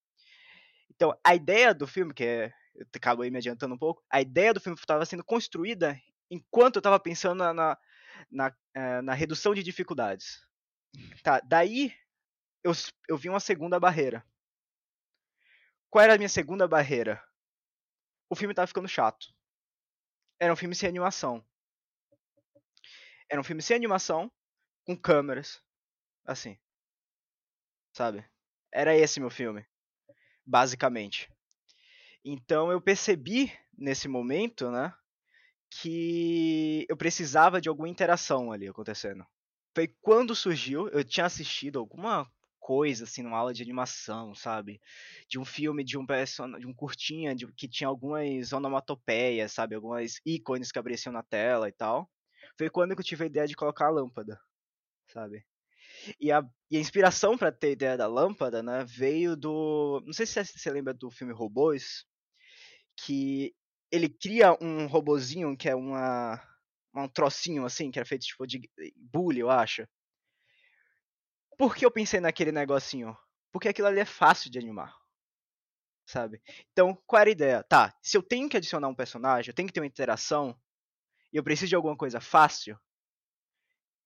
Então, 0.95 1.15
a 1.23 1.35
ideia 1.35 1.75
do 1.75 1.87
filme, 1.87 2.15
que 2.15 2.25
é, 2.25 2.51
eu 2.75 2.87
acabo 2.97 3.21
aí 3.21 3.31
me 3.31 3.37
adiantando 3.37 3.75
um 3.75 3.79
pouco, 3.79 4.03
a 4.11 4.23
ideia 4.23 4.55
do 4.55 4.61
filme 4.61 4.79
estava 4.81 5.05
sendo 5.05 5.23
construída 5.23 5.95
enquanto 6.31 6.77
eu 6.77 6.81
estava 6.81 6.99
pensando 6.99 7.41
na, 7.41 7.53
na, 7.53 7.79
na, 8.31 8.55
na, 9.03 9.15
redução 9.15 9.55
de 9.55 9.63
dificuldades. 9.63 10.47
Tá, 11.23 11.41
daí 11.41 11.95
eu, 12.63 12.73
eu 13.09 13.17
vi 13.17 13.29
uma 13.29 13.41
segunda 13.41 13.79
barreira. 13.81 14.25
Qual 15.91 16.03
era 16.03 16.15
a 16.15 16.19
minha 16.19 16.29
segunda 16.29 16.67
barreira? 16.67 17.23
O 18.31 18.35
filme 18.35 18.53
estava 18.53 18.67
ficando 18.67 18.89
chato. 18.89 19.35
Era 20.41 20.53
um 20.53 20.57
filme 20.57 20.75
sem 20.75 20.89
animação. 20.89 21.45
Era 23.31 23.41
um 23.41 23.45
filme 23.45 23.63
sem 23.63 23.77
animação, 23.77 24.31
com 24.85 24.97
câmeras, 24.97 25.63
assim. 26.25 26.59
Sabe? 27.93 28.25
Era 28.73 28.97
esse 28.97 29.21
meu 29.21 29.31
filme, 29.31 29.67
basicamente. 30.47 31.31
Então 32.25 32.71
eu 32.71 32.81
percebi 32.81 33.53
nesse 33.77 34.09
momento, 34.09 34.71
né, 34.71 34.95
que 35.81 36.85
eu 36.89 36.97
precisava 36.97 37.61
de 37.61 37.69
alguma 37.69 37.89
interação 37.89 38.53
ali 38.53 38.69
acontecendo. 38.69 39.25
Foi 39.75 39.89
quando 40.03 40.35
surgiu, 40.35 40.89
eu 40.89 41.03
tinha 41.03 41.25
assistido 41.25 41.79
alguma 41.79 42.31
coisa 42.61 43.05
assim 43.05 43.23
numa 43.23 43.39
aula 43.39 43.55
de 43.55 43.63
animação, 43.63 44.35
sabe? 44.35 44.81
De 45.29 45.39
um 45.39 45.45
filme 45.45 45.83
de 45.83 45.97
um 45.97 46.05
person... 46.05 46.59
de 46.59 46.67
um 46.67 46.75
curtinha 46.75 47.35
de... 47.35 47.51
que 47.55 47.67
tinha 47.67 47.89
algumas 47.89 48.53
onomatopeias, 48.53 49.53
sabe? 49.53 49.75
Algumas 49.75 50.21
ícones 50.27 50.71
que 50.71 50.79
apareciam 50.79 51.13
na 51.13 51.23
tela 51.23 51.69
e 51.69 51.73
tal. 51.73 52.11
Foi 52.59 52.69
quando 52.69 52.93
eu 52.93 52.97
tive 53.03 53.25
a 53.25 53.27
ideia 53.27 53.47
de 53.47 53.57
colocar 53.57 53.87
a 53.87 53.91
lâmpada, 53.91 54.39
sabe? 55.09 55.45
E 56.21 56.31
a, 56.31 56.45
e 56.71 56.77
a 56.77 56.81
inspiração 56.81 57.39
para 57.39 57.51
ter 57.51 57.69
a 57.69 57.71
ideia 57.71 57.97
da 57.97 58.07
lâmpada, 58.07 58.63
né, 58.63 58.85
veio 58.85 59.37
do, 59.37 60.03
não 60.05 60.13
sei 60.13 60.27
se 60.27 60.45
você 60.45 60.71
lembra 60.71 60.93
do 60.93 61.11
filme 61.11 61.33
Robôs, 61.33 62.05
que 62.97 63.55
ele 63.93 64.09
cria 64.09 64.57
um 64.61 64.87
robozinho 64.87 65.57
que 65.57 65.69
é 65.69 65.75
uma 65.75 66.43
um 66.95 67.09
trocinho 67.09 67.65
assim, 67.65 67.91
que 67.91 67.99
era 67.99 68.07
feito 68.07 68.27
tipo 68.27 68.47
de 68.47 68.71
bully, 68.97 69.41
eu 69.41 69.51
acho. 69.51 69.87
Por 71.57 71.75
que 71.75 71.87
eu 71.87 71.91
pensei 71.91 72.21
naquele 72.21 72.53
negocinho? 72.53 73.17
Porque 73.51 73.69
aquilo 73.69 73.89
ali 73.89 74.01
é 74.01 74.05
fácil 74.05 74.51
de 74.51 74.59
animar. 74.59 74.95
Sabe? 76.05 76.43
Então, 76.73 77.01
qual 77.07 77.21
era 77.21 77.31
a 77.31 77.33
ideia? 77.33 77.63
Tá, 77.63 77.97
se 78.03 78.17
eu 78.17 78.23
tenho 78.23 78.49
que 78.49 78.57
adicionar 78.57 78.89
um 78.89 78.95
personagem, 78.95 79.51
eu 79.51 79.55
tenho 79.55 79.69
que 79.69 79.73
ter 79.73 79.81
uma 79.81 79.87
interação, 79.87 80.59
e 81.33 81.37
eu 81.37 81.45
preciso 81.45 81.69
de 81.69 81.77
alguma 81.77 81.97
coisa 81.97 82.21
fácil, 82.21 82.79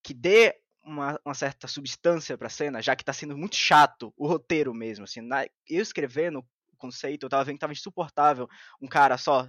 que 0.03 0.15
dê 0.15 0.55
uma, 0.85 1.19
uma 1.25 1.35
certa 1.35 1.67
substância 1.67 2.39
pra 2.39 2.49
cena, 2.49 2.83
já 2.83 2.95
que 2.95 3.05
tá 3.05 3.13
sendo 3.13 3.37
muito 3.37 3.57
chato 3.57 4.13
o 4.17 4.29
roteiro 4.29 4.73
mesmo. 4.73 5.05
Assim, 5.05 5.21
na, 5.21 5.45
eu 5.69 5.83
escrevendo 5.83 6.41
o 6.41 6.77
conceito, 6.77 7.25
eu 7.25 7.31
tava 7.31 7.45
vendo 7.45 7.55
que 7.55 7.61
tava 7.61 7.73
insuportável 7.73 8.49
um 8.81 8.87
cara 8.87 9.19
só 9.19 9.49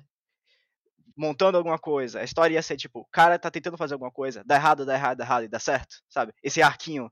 montando 1.17 1.57
alguma 1.57 1.79
coisa. 1.79 2.19
A 2.19 2.23
história 2.23 2.53
ia 2.53 2.61
ser 2.61 2.77
tipo, 2.77 2.99
o 2.99 3.05
cara 3.05 3.39
tá 3.39 3.49
tentando 3.49 3.77
fazer 3.77 3.95
alguma 3.95 4.11
coisa, 4.11 4.43
dá 4.45 4.55
errado, 4.55 4.85
dá 4.85 4.93
errado, 4.93 5.17
dá 5.17 5.23
errado 5.23 5.43
e 5.45 5.47
dá 5.47 5.59
certo, 5.59 6.01
sabe? 6.07 6.33
Esse 6.43 6.61
arquinho 6.61 7.11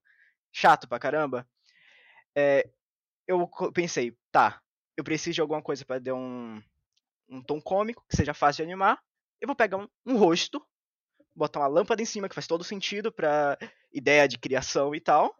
chato 0.51 0.88
pra 0.88 1.00
caramba. 1.00 1.47
É, 2.35 2.69
eu 3.27 3.50
pensei, 3.74 4.15
tá, 4.31 4.62
eu 4.95 5.03
preciso 5.03 5.35
de 5.35 5.41
alguma 5.41 5.62
coisa 5.62 5.83
para 5.83 6.00
dar 6.00 6.13
um, 6.13 6.62
um 7.27 7.41
tom 7.41 7.59
cômico, 7.59 8.05
que 8.07 8.15
seja 8.15 8.33
fácil 8.33 8.63
de 8.63 8.71
animar. 8.71 9.01
Eu 9.41 9.47
vou 9.47 9.55
pegar 9.55 9.77
um, 9.77 9.89
um 10.05 10.17
rosto, 10.17 10.63
botar 11.35 11.62
uma 11.62 11.67
lâmpada 11.67 12.01
em 12.01 12.05
cima, 12.05 12.29
que 12.29 12.35
faz 12.35 12.45
todo 12.45 12.63
sentido 12.63 13.12
pra 13.12 13.57
ideia 13.91 14.27
de 14.27 14.38
criação 14.38 14.93
e 14.93 15.01
tal. 15.01 15.35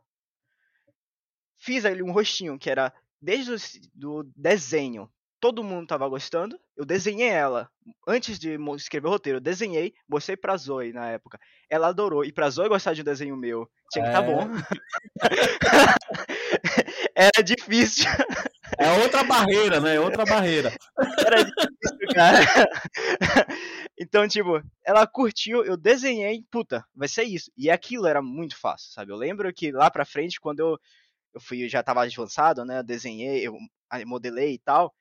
Fiz 1.58 1.86
ali 1.86 2.02
um 2.02 2.12
rostinho 2.12 2.58
que 2.58 2.70
era 2.70 2.92
desde 3.22 3.54
o 3.54 3.58
do 3.94 4.24
desenho 4.36 5.10
todo 5.46 5.64
mundo 5.64 5.86
tava 5.86 6.08
gostando. 6.08 6.60
Eu 6.76 6.84
desenhei 6.84 7.30
ela 7.30 7.70
antes 8.08 8.40
de 8.40 8.58
escrever 8.78 9.06
o 9.08 9.12
roteiro. 9.12 9.38
Eu 9.38 9.42
desenhei, 9.42 9.94
mostrei 10.10 10.36
pra 10.36 10.58
Zoe 10.58 10.92
na 10.92 11.12
época. 11.12 11.40
Ela 11.70 11.90
adorou. 11.90 12.26
E 12.26 12.34
pra 12.34 12.50
Zoe 12.50 12.68
gostar 12.68 12.96
de 12.96 13.02
um 13.02 13.04
desenho 13.04 13.38
meu, 13.38 13.70
tinha 13.92 14.06
que 14.06 14.10
é... 14.10 14.14
tá 14.14 14.24
bom. 14.24 14.50
Era 17.14 17.44
difícil. 17.44 18.10
É 18.80 18.92
outra 19.04 19.24
barreira, 19.24 19.80
né? 19.80 19.98
É 19.98 20.00
outra 20.00 20.26
barreira. 20.26 20.74
Era 21.20 21.44
difícil, 21.44 22.08
cara. 22.16 22.42
Então, 24.00 24.28
tipo, 24.28 24.64
ela 24.84 25.06
curtiu, 25.06 25.64
eu 25.64 25.78
desenhei, 25.78 26.44
puta, 26.50 26.84
vai 26.96 27.08
ser 27.08 27.24
isso. 27.24 27.52
E 27.56 27.70
aquilo 27.70 28.08
era 28.08 28.22
muito 28.22 28.58
fácil, 28.58 28.92
sabe? 28.92 29.12
Eu 29.12 29.16
lembro 29.16 29.54
que 29.54 29.72
lá 29.72 29.92
pra 29.92 30.06
frente, 30.06 30.42
quando 30.42 30.60
eu, 30.60 30.80
eu 31.36 31.40
fui, 31.40 31.70
já 31.70 31.84
tava 31.84 32.04
avançado, 32.04 32.66
né? 32.66 32.80
Eu 32.80 32.84
desenhei, 32.84 33.48
eu 33.48 33.56
modelei 34.06 34.56
e 34.56 34.60
tal 34.60 34.92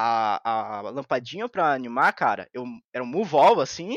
a, 0.00 0.78
a 0.78 0.80
lampadinha 0.90 1.48
pra 1.48 1.72
animar, 1.72 2.12
cara, 2.12 2.48
eu, 2.52 2.64
era 2.92 3.02
um 3.02 3.06
move 3.06 3.34
all, 3.34 3.60
assim, 3.60 3.94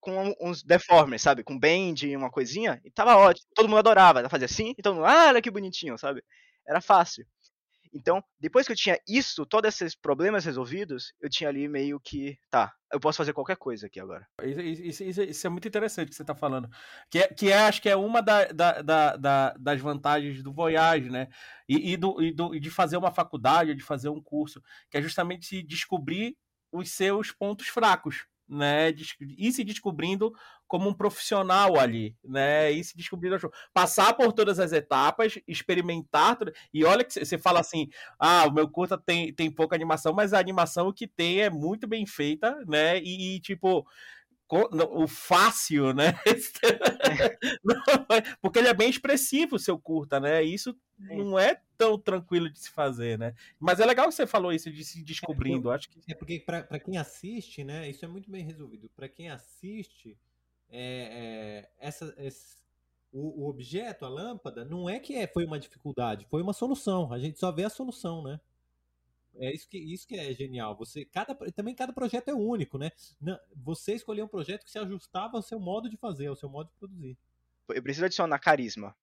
com 0.00 0.34
uns 0.40 0.62
deformes, 0.62 1.22
sabe? 1.22 1.44
Com 1.44 1.58
bend 1.58 2.08
e 2.08 2.16
uma 2.16 2.30
coisinha, 2.30 2.80
e 2.84 2.90
tava 2.90 3.16
ótimo. 3.16 3.46
Todo 3.54 3.68
mundo 3.68 3.78
adorava. 3.78 4.28
Fazia 4.28 4.46
assim, 4.46 4.74
e 4.78 4.82
mundo, 4.94 5.06
ah, 5.06 5.28
olha 5.28 5.42
que 5.42 5.50
bonitinho, 5.50 5.98
sabe? 5.98 6.22
Era 6.66 6.80
fácil. 6.80 7.26
Então, 7.92 8.24
depois 8.40 8.66
que 8.66 8.72
eu 8.72 8.76
tinha 8.76 8.98
isso, 9.06 9.44
todos 9.44 9.68
esses 9.68 9.94
problemas 9.94 10.44
resolvidos, 10.44 11.12
eu 11.20 11.28
tinha 11.28 11.48
ali 11.48 11.68
meio 11.68 12.00
que, 12.00 12.38
tá, 12.50 12.72
eu 12.90 12.98
posso 12.98 13.18
fazer 13.18 13.32
qualquer 13.32 13.56
coisa 13.56 13.86
aqui 13.86 14.00
agora. 14.00 14.26
Isso, 14.42 15.02
isso, 15.02 15.22
isso 15.22 15.46
é 15.46 15.50
muito 15.50 15.68
interessante 15.68 16.08
que 16.08 16.14
você 16.14 16.22
está 16.22 16.34
falando. 16.34 16.68
Que, 17.10 17.18
é, 17.18 17.28
que 17.28 17.50
é, 17.50 17.58
acho 17.58 17.82
que 17.82 17.88
é 17.88 17.96
uma 17.96 18.22
da, 18.22 18.46
da, 18.46 19.16
da, 19.16 19.54
das 19.58 19.80
vantagens 19.80 20.42
do 20.42 20.52
Voyage, 20.52 21.10
né? 21.10 21.28
E, 21.68 21.92
e, 21.92 21.96
do, 21.96 22.22
e, 22.22 22.32
do, 22.32 22.58
de 22.58 22.70
fazer 22.70 22.96
uma 22.96 23.12
faculdade, 23.12 23.74
de 23.74 23.82
fazer 23.82 24.08
um 24.08 24.22
curso, 24.22 24.62
que 24.90 24.96
é 24.96 25.02
justamente 25.02 25.62
descobrir 25.62 26.36
os 26.72 26.90
seus 26.90 27.30
pontos 27.30 27.68
fracos 27.68 28.26
né, 28.48 28.92
ir 29.20 29.52
se 29.52 29.64
descobrindo 29.64 30.32
como 30.66 30.88
um 30.88 30.94
profissional 30.94 31.78
ali, 31.78 32.16
né, 32.24 32.72
ir 32.72 32.82
se 32.82 32.96
descobrindo, 32.96 33.36
passar 33.74 34.14
por 34.14 34.32
todas 34.32 34.58
as 34.58 34.72
etapas, 34.72 35.38
experimentar, 35.46 36.38
e 36.72 36.84
olha 36.84 37.04
que 37.04 37.12
você 37.12 37.36
fala 37.38 37.60
assim, 37.60 37.88
ah, 38.18 38.46
o 38.46 38.52
meu 38.52 38.68
curta 38.68 38.96
tem, 38.96 39.32
tem 39.32 39.50
pouca 39.50 39.76
animação, 39.76 40.12
mas 40.14 40.32
a 40.32 40.38
animação 40.38 40.92
que 40.92 41.06
tem 41.06 41.40
é 41.42 41.50
muito 41.50 41.86
bem 41.86 42.06
feita, 42.06 42.56
né, 42.66 42.98
e, 43.00 43.36
e 43.36 43.40
tipo, 43.40 43.86
o 44.52 45.08
fácil, 45.08 45.94
né? 45.94 46.12
Porque 48.42 48.58
ele 48.58 48.68
é 48.68 48.74
bem 48.74 48.90
expressivo, 48.90 49.56
o 49.56 49.58
seu 49.58 49.78
curta, 49.78 50.20
né? 50.20 50.42
Isso 50.42 50.76
não 50.98 51.38
é 51.38 51.58
tão 51.78 51.98
tranquilo 51.98 52.50
de 52.50 52.58
se 52.58 52.70
fazer, 52.70 53.18
né? 53.18 53.34
Mas 53.58 53.80
é 53.80 53.86
legal 53.86 54.08
que 54.08 54.14
você 54.14 54.26
falou 54.26 54.52
isso 54.52 54.70
de 54.70 54.84
se 54.84 55.02
descobrindo, 55.02 55.72
é, 55.72 55.74
acho 55.74 55.88
que 55.88 55.98
é 56.06 56.14
porque 56.14 56.38
para 56.40 56.78
quem 56.78 56.98
assiste, 56.98 57.64
né? 57.64 57.88
Isso 57.88 58.04
é 58.04 58.08
muito 58.08 58.30
bem 58.30 58.44
resolvido. 58.44 58.90
Para 58.94 59.08
quem 59.08 59.30
assiste, 59.30 60.18
é, 60.68 61.70
é, 61.70 61.72
essa, 61.78 62.14
esse, 62.18 62.58
o, 63.10 63.44
o, 63.44 63.48
objeto, 63.48 64.04
a 64.04 64.08
lâmpada, 64.08 64.66
não 64.66 64.88
é 64.88 65.00
que 65.00 65.14
é, 65.14 65.26
foi 65.26 65.46
uma 65.46 65.58
dificuldade, 65.58 66.26
foi 66.30 66.42
uma 66.42 66.52
solução. 66.52 67.10
A 67.10 67.18
gente 67.18 67.38
só 67.38 67.50
vê 67.50 67.64
a 67.64 67.70
solução, 67.70 68.22
né? 68.22 68.38
É 69.36 69.52
isso 69.52 69.68
que, 69.68 69.78
isso 69.78 70.06
que 70.06 70.16
é 70.16 70.32
genial. 70.32 70.76
Você, 70.76 71.04
cada, 71.04 71.34
também 71.52 71.74
cada 71.74 71.92
projeto 71.92 72.28
é 72.28 72.34
único, 72.34 72.76
né? 72.78 72.90
Você 73.56 73.94
escolheu 73.94 74.26
um 74.26 74.28
projeto 74.28 74.64
que 74.64 74.70
se 74.70 74.78
ajustava 74.78 75.36
ao 75.36 75.42
seu 75.42 75.58
modo 75.58 75.88
de 75.88 75.96
fazer, 75.96 76.26
ao 76.26 76.36
seu 76.36 76.48
modo 76.48 76.68
de 76.68 76.76
produzir. 76.76 77.16
Eu 77.68 77.82
preciso 77.82 78.04
adicionar 78.04 78.38
carisma. 78.38 78.94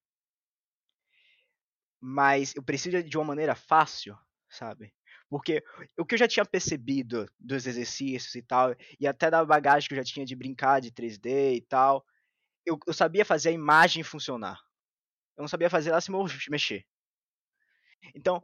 Mas 2.00 2.54
eu 2.54 2.62
preciso 2.62 3.02
de 3.02 3.18
uma 3.18 3.24
maneira 3.24 3.54
fácil, 3.54 4.16
sabe? 4.48 4.94
Porque 5.28 5.62
o 5.96 6.04
que 6.04 6.14
eu 6.14 6.18
já 6.18 6.26
tinha 6.26 6.44
percebido 6.44 7.30
dos 7.38 7.66
exercícios 7.66 8.34
e 8.34 8.42
tal, 8.42 8.74
e 8.98 9.06
até 9.06 9.30
da 9.30 9.44
bagagem 9.44 9.88
que 9.88 9.94
eu 9.94 9.98
já 9.98 10.04
tinha 10.04 10.26
de 10.26 10.34
brincar 10.34 10.80
de 10.80 10.90
3D 10.90 11.56
e 11.56 11.60
tal, 11.60 12.04
eu, 12.64 12.78
eu 12.86 12.92
sabia 12.92 13.24
fazer 13.24 13.50
a 13.50 13.52
imagem 13.52 14.02
funcionar. 14.02 14.60
Eu 15.36 15.42
não 15.42 15.48
sabia 15.48 15.70
fazer 15.70 15.90
ela 15.90 16.00
se 16.00 16.10
mexer. 16.50 16.84
Então, 18.14 18.42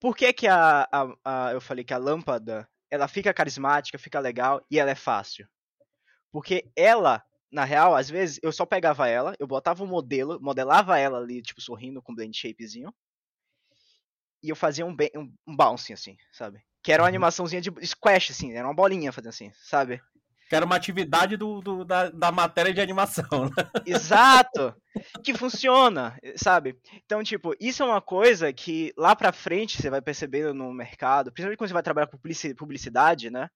por 0.00 0.16
que, 0.16 0.32
que 0.32 0.46
a, 0.46 0.88
a, 0.92 1.14
a, 1.24 1.52
eu 1.52 1.60
falei 1.60 1.84
que 1.84 1.94
a 1.94 1.98
lâmpada 1.98 2.68
ela 2.90 3.08
fica 3.08 3.34
carismática, 3.34 3.98
fica 3.98 4.18
legal 4.20 4.64
e 4.70 4.78
ela 4.78 4.90
é 4.90 4.94
fácil? 4.94 5.46
Porque 6.30 6.70
ela, 6.76 7.22
na 7.50 7.64
real, 7.64 7.94
às 7.94 8.08
vezes 8.08 8.38
eu 8.42 8.52
só 8.52 8.64
pegava 8.64 9.08
ela, 9.08 9.34
eu 9.38 9.46
botava 9.46 9.82
um 9.82 9.86
modelo, 9.86 10.40
modelava 10.40 10.98
ela 10.98 11.18
ali, 11.18 11.42
tipo, 11.42 11.60
sorrindo 11.60 12.02
com 12.02 12.14
blend 12.14 12.36
shapezinho, 12.36 12.94
e 14.42 14.50
eu 14.50 14.56
fazia 14.56 14.86
um, 14.86 14.96
um, 15.16 15.34
um 15.46 15.56
bounce, 15.56 15.92
assim, 15.92 16.16
sabe? 16.32 16.62
Que 16.82 16.92
era 16.92 17.02
uma 17.02 17.06
uhum. 17.06 17.08
animaçãozinha 17.08 17.60
de 17.60 17.70
squash, 17.84 18.30
assim, 18.30 18.52
era 18.52 18.66
uma 18.66 18.74
bolinha 18.74 19.12
fazendo 19.12 19.30
assim, 19.30 19.52
sabe? 19.54 20.00
Que 20.48 20.56
era 20.56 20.64
uma 20.64 20.76
atividade 20.76 21.36
do, 21.36 21.60
do 21.60 21.84
da, 21.84 22.08
da 22.08 22.32
matéria 22.32 22.72
de 22.72 22.80
animação, 22.80 23.24
né? 23.44 23.70
Exato! 23.84 24.74
Que 25.22 25.34
funciona, 25.34 26.18
sabe? 26.36 26.78
Então, 27.04 27.22
tipo, 27.22 27.54
isso 27.60 27.82
é 27.82 27.86
uma 27.86 28.00
coisa 28.00 28.52
que 28.52 28.92
lá 28.96 29.14
pra 29.14 29.32
frente 29.32 29.80
você 29.80 29.90
vai 29.90 30.00
percebendo 30.00 30.54
no 30.54 30.72
mercado, 30.72 31.30
principalmente 31.30 31.58
quando 31.58 31.68
você 31.68 31.74
vai 31.74 31.82
trabalhar 31.82 32.06
com 32.06 32.18
publicidade, 32.56 33.30
né? 33.30 33.50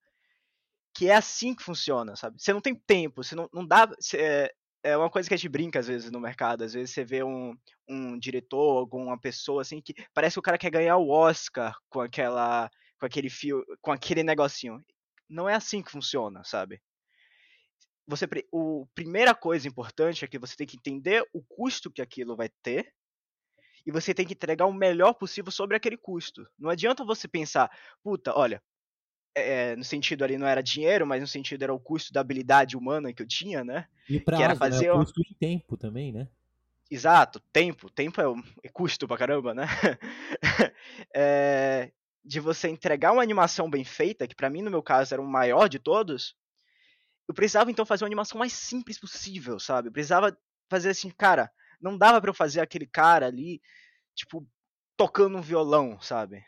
Que 0.94 1.08
é 1.08 1.14
assim 1.14 1.54
que 1.54 1.62
funciona, 1.62 2.14
sabe? 2.14 2.40
Você 2.40 2.52
não 2.52 2.60
tem 2.60 2.74
tempo, 2.74 3.24
você 3.24 3.34
não, 3.34 3.48
não 3.52 3.66
dá. 3.66 3.86
Você, 3.86 4.18
é, 4.18 4.52
é 4.82 4.96
uma 4.96 5.08
coisa 5.08 5.28
que 5.28 5.34
a 5.34 5.36
gente 5.36 5.48
brinca 5.48 5.78
às 5.78 5.86
vezes 5.86 6.10
no 6.10 6.20
mercado. 6.20 6.62
Às 6.62 6.74
vezes 6.74 6.90
você 6.90 7.04
vê 7.04 7.22
um, 7.24 7.56
um 7.88 8.18
diretor, 8.18 8.78
alguma 8.78 9.18
pessoa 9.18 9.62
assim, 9.62 9.80
que 9.80 9.94
parece 10.12 10.34
que 10.34 10.40
o 10.40 10.42
cara 10.42 10.58
quer 10.58 10.70
ganhar 10.70 10.96
o 10.98 11.08
Oscar 11.08 11.74
com 11.88 12.02
aquela. 12.02 12.70
com 13.00 13.06
aquele 13.06 13.30
fio, 13.30 13.64
com 13.80 13.92
aquele 13.92 14.22
negocinho 14.22 14.84
não 15.28 15.48
é 15.48 15.54
assim 15.54 15.82
que 15.82 15.90
funciona, 15.90 16.42
sabe? 16.44 16.80
Você, 18.06 18.26
o 18.50 18.86
primeira 18.94 19.34
coisa 19.34 19.68
importante 19.68 20.24
é 20.24 20.28
que 20.28 20.38
você 20.38 20.56
tem 20.56 20.66
que 20.66 20.76
entender 20.76 21.24
o 21.32 21.42
custo 21.42 21.90
que 21.90 22.02
aquilo 22.02 22.36
vai 22.36 22.50
ter 22.62 22.92
e 23.86 23.92
você 23.92 24.12
tem 24.12 24.26
que 24.26 24.34
entregar 24.34 24.66
o 24.66 24.72
melhor 24.72 25.14
possível 25.14 25.50
sobre 25.50 25.76
aquele 25.76 25.96
custo. 25.96 26.46
Não 26.58 26.70
adianta 26.70 27.04
você 27.04 27.26
pensar, 27.28 27.70
puta, 28.02 28.36
olha, 28.36 28.62
é, 29.34 29.74
no 29.76 29.84
sentido 29.84 30.24
ali 30.24 30.36
não 30.36 30.46
era 30.46 30.62
dinheiro, 30.62 31.06
mas 31.06 31.20
no 31.20 31.26
sentido 31.26 31.62
era 31.62 31.74
o 31.74 31.80
custo 31.80 32.12
da 32.12 32.20
habilidade 32.20 32.76
humana 32.76 33.12
que 33.12 33.22
eu 33.22 33.26
tinha, 33.26 33.64
né? 33.64 33.88
E 34.08 34.20
prazo, 34.20 34.40
que 34.40 34.44
era 34.44 34.56
fazer 34.56 34.86
né? 34.86 34.92
o 34.92 34.98
custo 34.98 35.22
de 35.22 35.34
tempo 35.34 35.76
também, 35.76 36.12
né? 36.12 36.28
Exato, 36.90 37.40
tempo. 37.52 37.88
Tempo 37.88 38.20
é, 38.20 38.24
é 38.64 38.68
custo 38.68 39.08
pra 39.08 39.16
caramba, 39.16 39.54
né? 39.54 39.66
é, 41.14 41.90
de 42.24 42.40
você 42.40 42.68
entregar 42.68 43.12
uma 43.12 43.22
animação 43.22 43.68
bem 43.68 43.84
feita, 43.84 44.26
que 44.28 44.34
para 44.34 44.50
mim, 44.50 44.62
no 44.62 44.70
meu 44.70 44.82
caso, 44.82 45.14
era 45.14 45.22
o 45.22 45.26
maior 45.26 45.68
de 45.68 45.78
todos, 45.78 46.36
eu 47.28 47.34
precisava 47.34 47.70
então 47.70 47.86
fazer 47.86 48.04
uma 48.04 48.08
animação 48.08 48.38
mais 48.38 48.52
simples 48.52 48.98
possível, 48.98 49.58
sabe? 49.58 49.88
Eu 49.88 49.92
precisava 49.92 50.36
fazer 50.68 50.90
assim, 50.90 51.10
cara, 51.10 51.50
não 51.80 51.98
dava 51.98 52.20
para 52.20 52.30
eu 52.30 52.34
fazer 52.34 52.60
aquele 52.60 52.86
cara 52.86 53.26
ali, 53.26 53.60
tipo, 54.14 54.46
tocando 54.96 55.36
um 55.36 55.42
violão, 55.42 56.00
sabe? 56.00 56.44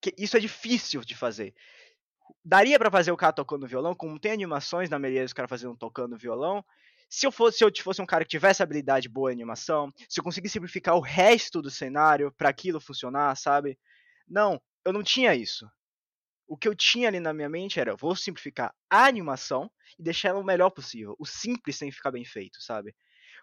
Que 0.00 0.14
isso 0.18 0.36
é 0.36 0.40
difícil 0.40 1.00
de 1.00 1.14
fazer. 1.14 1.54
Daria 2.44 2.78
para 2.78 2.90
fazer 2.90 3.10
o 3.10 3.16
cara 3.16 3.32
tocando 3.32 3.66
violão, 3.66 3.94
como 3.94 4.18
tem 4.18 4.32
animações 4.32 4.90
na 4.90 4.98
maioria 4.98 5.24
dos 5.24 5.32
caras 5.32 5.48
fazendo 5.48 5.76
tocando 5.76 6.18
violão. 6.18 6.64
Se 7.08 7.26
eu 7.26 7.32
fosse, 7.32 7.58
se 7.58 7.64
eu 7.64 7.72
fosse 7.82 8.02
um 8.02 8.06
cara 8.06 8.24
que 8.24 8.30
tivesse 8.30 8.62
habilidade 8.62 9.08
boa 9.08 9.30
em 9.30 9.34
animação, 9.34 9.90
se 10.08 10.20
eu 10.20 10.24
conseguisse 10.24 10.52
simplificar 10.52 10.94
o 10.94 11.00
resto 11.00 11.62
do 11.62 11.70
cenário 11.70 12.30
para 12.36 12.50
aquilo 12.50 12.80
funcionar, 12.80 13.34
sabe? 13.36 13.78
Não, 14.28 14.60
eu 14.88 14.92
não 14.92 15.02
tinha 15.02 15.34
isso. 15.34 15.70
O 16.46 16.56
que 16.56 16.66
eu 16.66 16.74
tinha 16.74 17.08
ali 17.08 17.20
na 17.20 17.34
minha 17.34 17.48
mente 17.48 17.78
era, 17.78 17.94
vou 17.94 18.16
simplificar 18.16 18.74
a 18.88 19.04
animação 19.04 19.70
e 19.98 20.02
deixar 20.02 20.30
ela 20.30 20.40
o 20.40 20.44
melhor 20.44 20.70
possível. 20.70 21.14
O 21.18 21.26
simples 21.26 21.78
tem 21.78 21.90
que 21.90 21.96
ficar 21.96 22.10
bem 22.10 22.24
feito, 22.24 22.60
sabe? 22.62 22.94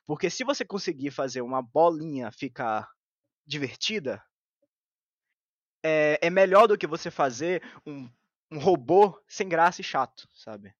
Porque 0.05 0.29
se 0.29 0.43
você 0.43 0.65
conseguir 0.65 1.11
fazer 1.11 1.41
uma 1.41 1.61
bolinha 1.61 2.31
ficar 2.31 2.89
divertida, 3.45 4.23
é, 5.83 6.17
é 6.21 6.29
melhor 6.31 6.67
do 6.67 6.77
que 6.77 6.87
você 6.87 7.11
fazer 7.11 7.61
um, 7.85 8.09
um 8.51 8.57
robô 8.57 9.21
sem 9.27 9.47
graça 9.47 9.81
e 9.81 9.83
chato, 9.83 10.27
sabe? 10.33 10.73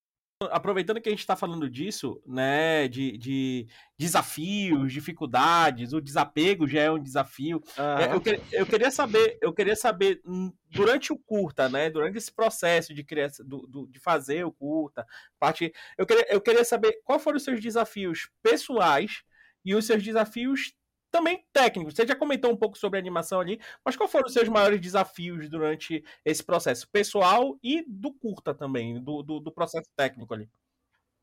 Aproveitando 0.44 1.00
que 1.00 1.08
a 1.08 1.12
gente 1.12 1.20
está 1.20 1.36
falando 1.36 1.70
disso, 1.70 2.22
né, 2.26 2.90
de, 2.90 3.18
de, 3.18 3.68
desafios, 3.98 4.92
dificuldades, 4.92 5.94
o 5.94 6.02
desapego 6.02 6.68
já 6.68 6.82
é 6.82 6.92
um 6.92 7.02
desafio. 7.02 7.64
Uhum. 7.78 8.14
Eu, 8.14 8.22
que, 8.22 8.42
eu, 8.52 8.66
queria 8.66 8.92
saber, 8.92 9.38
eu 9.42 9.54
queria 9.54 9.76
saber 9.76 10.22
hum, 10.26 10.52
durante 10.70 11.14
o 11.14 11.18
curta, 11.18 11.70
né, 11.70 11.90
durante 11.90 12.18
esse 12.18 12.32
processo 12.32 12.94
de 12.94 13.04
criação, 13.04 13.46
do, 13.46 13.66
do, 13.66 13.88
de 13.88 14.00
fazer 14.00 14.46
o 14.46 14.52
curta, 14.52 15.06
parte, 15.40 15.74
eu 15.98 16.06
queria, 16.06 16.26
eu 16.30 16.42
queria 16.42 16.66
saber 16.66 17.00
quais 17.06 17.24
foram 17.24 17.38
os 17.38 17.44
seus 17.44 17.62
desafios 17.62 18.30
pessoais 18.44 19.24
e 19.64 19.74
os 19.74 19.86
seus 19.86 20.04
desafios 20.04 20.76
também 21.16 21.46
técnico. 21.54 21.92
Você 21.92 22.06
já 22.06 22.14
comentou 22.14 22.52
um 22.52 22.58
pouco 22.58 22.78
sobre 22.78 23.00
animação 23.00 23.40
ali, 23.40 23.58
mas 23.86 23.96
quais 23.96 24.12
foram 24.12 24.26
os 24.28 24.34
seus 24.34 24.50
maiores 24.50 24.82
desafios 24.82 25.50
durante 25.50 26.04
esse 26.26 26.44
processo 26.44 26.90
pessoal 26.90 27.58
e 27.64 27.86
do 27.88 28.14
curta 28.14 28.54
também, 28.54 29.02
do, 29.02 29.24
do, 29.24 29.40
do 29.40 29.50
processo 29.50 29.90
técnico 29.96 30.34
ali? 30.34 30.50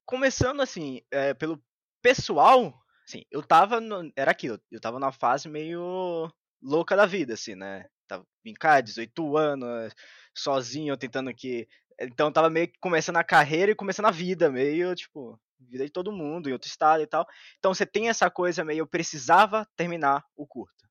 Começando 0.07 0.63
assim, 0.63 1.03
é, 1.11 1.35
pelo 1.35 1.63
pessoal, 2.01 2.75
assim, 3.07 3.25
eu 3.31 3.43
tava. 3.43 3.83
No, 3.83 4.11
era 4.17 4.31
aquilo, 4.31 4.59
eu 4.71 4.81
tava 4.81 4.99
na 4.99 5.13
fase 5.13 5.47
meio 5.47 6.33
louca 6.63 6.97
da 6.97 7.05
vida, 7.05 7.35
assim, 7.35 7.55
né? 7.55 7.85
Tava 8.09 8.27
em 8.47 8.55
cá, 8.55 8.81
18 8.81 9.37
anos, 9.37 9.95
sozinho, 10.35 10.97
tentando 10.97 11.35
que. 11.35 11.69
Então 12.01 12.33
tava 12.33 12.49
meio 12.49 12.69
que 12.69 12.79
começando 12.81 13.19
a 13.19 13.25
carreira 13.25 13.73
e 13.73 13.77
começando 13.77 14.07
a 14.07 14.11
vida, 14.11 14.51
meio, 14.51 14.95
tipo, 14.95 15.39
vida 15.69 15.85
de 15.85 15.93
todo 15.93 16.13
mundo, 16.13 16.49
em 16.49 16.53
outro 16.53 16.69
estado 16.69 17.03
e 17.03 17.07
tal. 17.07 17.27
Então 17.59 17.75
você 17.75 17.87
tem 17.87 18.09
essa 18.09 18.31
coisa 18.31 18.65
meio, 18.65 18.81
eu 18.81 18.87
precisava 18.87 19.67
terminar 19.77 20.25
o 20.37 20.47
curta, 20.47 20.89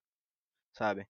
sabe? 0.74 1.08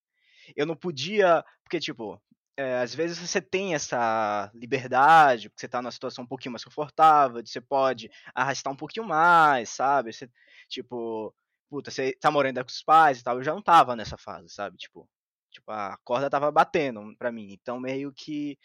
Eu 0.56 0.66
não 0.66 0.76
podia, 0.76 1.44
porque 1.64 1.80
tipo, 1.80 2.22
é, 2.58 2.82
às 2.82 2.94
vezes 2.94 3.18
você 3.18 3.42
tem 3.42 3.74
essa 3.74 4.52
liberdade, 4.54 5.50
porque 5.50 5.62
você 5.62 5.68
tá 5.68 5.82
numa 5.82 5.92
situação 5.92 6.24
um 6.24 6.28
pouquinho 6.28 6.52
mais 6.52 6.64
confortável, 6.64 7.42
você 7.46 7.62
pode 7.62 8.10
arrastar 8.36 8.72
um 8.74 8.76
pouquinho 8.76 9.06
mais, 9.08 9.70
sabe? 9.70 10.14
Você, 10.14 10.30
tipo, 10.68 11.34
puta, 11.70 11.90
você 11.90 12.14
tá 12.20 12.30
morando 12.30 12.64
com 12.64 12.70
os 12.70 12.84
pais 12.84 13.20
e 13.20 13.24
tal, 13.24 13.38
eu 13.38 13.44
já 13.44 13.54
não 13.54 13.62
tava 13.62 13.96
nessa 13.96 14.18
fase, 14.18 14.50
sabe? 14.50 14.78
Tipo, 14.78 15.10
tipo 15.50 15.72
a 15.72 15.98
corda 16.04 16.30
tava 16.30 16.52
batendo 16.52 17.16
pra 17.18 17.32
mim, 17.32 17.52
então 17.54 17.80
meio 17.80 18.14
que 18.14 18.58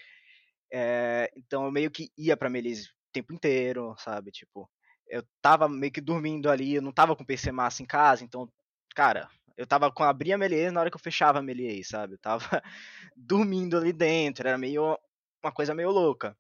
é, 0.73 1.31
então 1.37 1.65
eu 1.65 1.73
meio 1.73 1.91
que 1.91 2.11
ia 2.19 2.37
pra 2.37 2.51
Melise 2.51 2.89
o 2.89 2.93
tempo 3.13 3.33
inteiro, 3.33 3.95
sabe? 3.99 4.31
Tipo, 4.31 4.69
eu 5.09 5.25
tava 5.41 5.69
meio 5.69 5.93
que 5.93 6.01
dormindo 6.01 6.51
ali, 6.51 6.75
eu 6.75 6.83
não 6.83 6.93
tava 6.93 7.15
com 7.17 7.25
PC 7.25 7.53
massa 7.53 7.83
em 7.83 7.87
casa, 7.87 8.25
então, 8.25 8.51
cara, 8.95 9.29
eu 9.57 9.67
tava 9.67 9.91
com 9.91 10.03
abrir 10.03 10.33
a 10.33 10.39
Melier 10.39 10.71
na 10.71 10.81
hora 10.81 10.91
que 10.91 10.97
eu 10.97 11.01
fechava 11.01 11.39
a 11.39 11.43
Melier, 11.43 11.83
sabe? 11.87 12.15
Eu 12.15 12.19
tava 12.19 12.39
dormindo 13.17 13.77
ali 13.77 13.93
dentro, 13.93 14.47
era 14.47 14.59
meio 14.59 14.99
uma 15.43 15.53
coisa 15.53 15.75
meio 15.75 15.91
louca. 15.91 16.37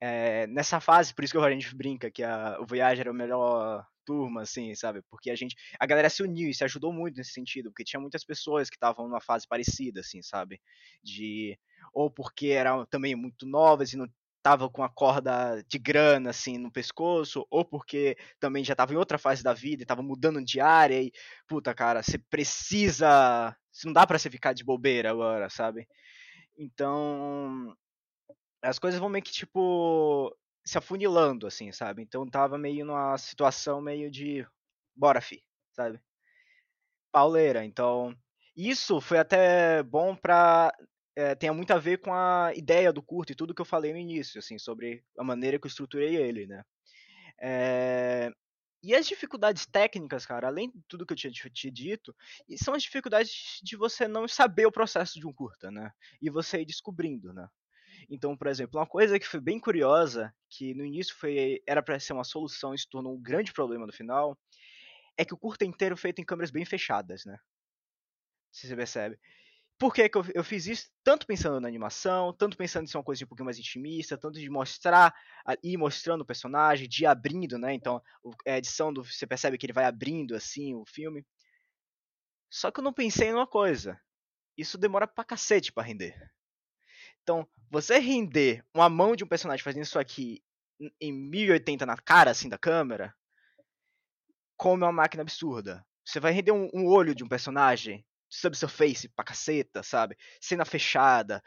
É, 0.00 0.46
nessa 0.48 0.80
fase, 0.80 1.14
por 1.14 1.24
isso 1.24 1.32
que 1.32 1.38
a 1.38 1.50
gente 1.50 1.74
brinca 1.74 2.10
que 2.10 2.22
a, 2.22 2.58
o 2.60 2.66
Voyager 2.66 3.02
era 3.02 3.10
o 3.10 3.14
melhor 3.14 3.86
turma, 4.04 4.42
assim, 4.42 4.74
sabe? 4.74 5.02
Porque 5.08 5.30
a 5.30 5.36
gente, 5.36 5.56
a 5.78 5.86
galera 5.86 6.10
se 6.10 6.22
uniu 6.22 6.50
e 6.50 6.54
se 6.54 6.64
ajudou 6.64 6.92
muito 6.92 7.16
nesse 7.16 7.32
sentido, 7.32 7.70
porque 7.70 7.84
tinha 7.84 8.00
muitas 8.00 8.24
pessoas 8.24 8.68
que 8.68 8.76
estavam 8.76 9.06
numa 9.06 9.20
fase 9.20 9.46
parecida, 9.46 10.00
assim, 10.00 10.20
sabe? 10.22 10.60
De 11.02 11.58
ou 11.92 12.10
porque 12.10 12.48
eram 12.48 12.84
também 12.86 13.14
muito 13.14 13.46
novas 13.46 13.92
e 13.92 13.96
não 13.96 14.08
tava 14.42 14.68
com 14.68 14.82
a 14.82 14.88
corda 14.88 15.62
de 15.68 15.78
grana 15.78 16.30
assim 16.30 16.58
no 16.58 16.70
pescoço, 16.70 17.46
ou 17.50 17.64
porque 17.64 18.16
também 18.40 18.64
já 18.64 18.74
tava 18.74 18.92
em 18.92 18.96
outra 18.96 19.18
fase 19.18 19.42
da 19.42 19.52
vida 19.52 19.82
e 19.82 19.86
tava 19.86 20.02
mudando 20.02 20.44
de 20.44 20.60
área 20.60 21.00
e 21.00 21.12
puta, 21.46 21.74
cara, 21.74 22.02
você 22.02 22.18
precisa, 22.18 23.56
não 23.84 23.92
dá 23.92 24.06
para 24.06 24.18
você 24.18 24.28
ficar 24.30 24.52
de 24.52 24.64
bobeira 24.64 25.10
agora, 25.10 25.48
sabe? 25.48 25.86
Então, 26.58 27.74
as 28.62 28.78
coisas 28.78 29.00
vão 29.00 29.08
meio 29.08 29.24
que 29.24 29.32
tipo 29.32 30.36
se 30.64 30.78
afunilando 30.78 31.46
assim, 31.46 31.72
sabe? 31.72 32.02
Então 32.02 32.28
tava 32.28 32.58
meio 32.58 32.84
numa 32.84 33.16
situação 33.18 33.80
meio 33.80 34.10
de 34.10 34.46
bora, 34.94 35.20
fi, 35.20 35.42
sabe? 35.72 36.00
Pauleira, 37.10 37.64
então 37.64 38.16
isso 38.56 39.00
foi 39.00 39.18
até 39.18 39.82
bom 39.82 40.14
pra 40.14 40.72
é, 41.14 41.34
tenha 41.34 41.52
muito 41.52 41.70
a 41.72 41.78
ver 41.78 41.98
com 41.98 42.12
a 42.12 42.52
ideia 42.54 42.92
do 42.92 43.02
curto 43.02 43.32
e 43.32 43.34
tudo 43.34 43.54
que 43.54 43.60
eu 43.60 43.66
falei 43.66 43.92
no 43.92 43.98
início, 43.98 44.38
assim, 44.38 44.58
sobre 44.58 45.04
a 45.18 45.24
maneira 45.24 45.58
que 45.58 45.66
eu 45.66 45.68
estruturei 45.68 46.16
ele, 46.16 46.46
né? 46.46 46.64
É... 47.40 48.30
E 48.84 48.94
as 48.96 49.06
dificuldades 49.06 49.64
técnicas, 49.64 50.26
cara, 50.26 50.48
além 50.48 50.68
de 50.70 50.82
tudo 50.88 51.06
que 51.06 51.12
eu 51.12 51.16
tinha 51.16 51.32
te 51.32 51.70
dito, 51.70 52.14
são 52.56 52.74
as 52.74 52.82
dificuldades 52.82 53.60
de 53.62 53.76
você 53.76 54.08
não 54.08 54.26
saber 54.26 54.66
o 54.66 54.72
processo 54.72 55.20
de 55.20 55.26
um 55.26 55.32
curta, 55.32 55.70
né? 55.70 55.92
E 56.20 56.28
você 56.28 56.60
ir 56.62 56.66
descobrindo, 56.66 57.32
né? 57.32 57.48
Então, 58.10 58.36
por 58.36 58.48
exemplo, 58.48 58.80
uma 58.80 58.86
coisa 58.86 59.20
que 59.20 59.26
foi 59.26 59.40
bem 59.40 59.60
curiosa, 59.60 60.34
que 60.50 60.74
no 60.74 60.84
início 60.84 61.14
foi 61.14 61.62
era 61.66 61.80
para 61.80 62.00
ser 62.00 62.12
uma 62.12 62.24
solução 62.24 62.74
e 62.74 62.78
se 62.78 62.88
tornou 62.88 63.14
um 63.14 63.22
grande 63.22 63.52
problema 63.52 63.86
no 63.86 63.92
final, 63.92 64.36
é 65.16 65.24
que 65.24 65.34
o 65.34 65.38
curta 65.38 65.64
é 65.64 65.68
inteiro 65.68 65.96
feito 65.96 66.20
em 66.20 66.24
câmeras 66.24 66.50
bem 66.50 66.64
fechadas, 66.64 67.24
né? 67.24 67.38
Se 68.50 68.66
você 68.66 68.74
percebe. 68.74 69.18
Por 69.82 69.92
que, 69.92 70.08
que 70.08 70.16
eu, 70.16 70.24
eu, 70.32 70.44
fiz 70.44 70.68
isso? 70.68 70.88
Tanto 71.02 71.26
pensando 71.26 71.60
na 71.60 71.66
animação, 71.66 72.32
tanto 72.32 72.56
pensando 72.56 72.84
em 72.84 72.86
ser 72.86 72.98
uma 72.98 73.02
coisa 73.02 73.24
um 73.24 73.26
pouquinho 73.26 73.46
mais 73.46 73.58
intimista, 73.58 74.16
tanto 74.16 74.38
de 74.38 74.48
mostrar 74.48 75.12
e 75.60 75.76
mostrando 75.76 76.20
o 76.20 76.24
personagem, 76.24 76.88
de 76.88 77.04
abrindo, 77.04 77.58
né? 77.58 77.74
Então, 77.74 78.00
a 78.46 78.58
edição 78.58 78.92
do. 78.92 79.02
Você 79.02 79.26
percebe 79.26 79.58
que 79.58 79.66
ele 79.66 79.72
vai 79.72 79.84
abrindo 79.84 80.36
assim 80.36 80.72
o 80.72 80.84
filme. 80.86 81.26
Só 82.48 82.70
que 82.70 82.78
eu 82.78 82.84
não 82.84 82.92
pensei 82.92 83.30
em 83.30 83.34
uma 83.34 83.44
coisa. 83.44 84.00
Isso 84.56 84.78
demora 84.78 85.04
pra 85.04 85.24
cacete 85.24 85.72
pra 85.72 85.82
render. 85.82 86.14
Então, 87.20 87.44
você 87.68 87.98
render 87.98 88.64
uma 88.72 88.88
mão 88.88 89.16
de 89.16 89.24
um 89.24 89.28
personagem 89.28 89.64
fazendo 89.64 89.82
isso 89.82 89.98
aqui 89.98 90.44
em 91.00 91.12
1080 91.12 91.84
na 91.84 91.96
cara, 91.96 92.30
assim, 92.30 92.48
da 92.48 92.56
câmera, 92.56 93.12
como 94.56 94.84
é 94.84 94.86
uma 94.86 94.92
máquina 94.92 95.22
absurda. 95.22 95.84
Você 96.04 96.20
vai 96.20 96.30
render 96.30 96.52
um, 96.52 96.70
um 96.72 96.86
olho 96.86 97.16
de 97.16 97.24
um 97.24 97.28
personagem 97.28 98.06
subsurface 98.32 99.08
pra 99.08 99.24
caceta, 99.24 99.82
sabe? 99.82 100.16
Cena 100.40 100.64
fechada, 100.64 101.42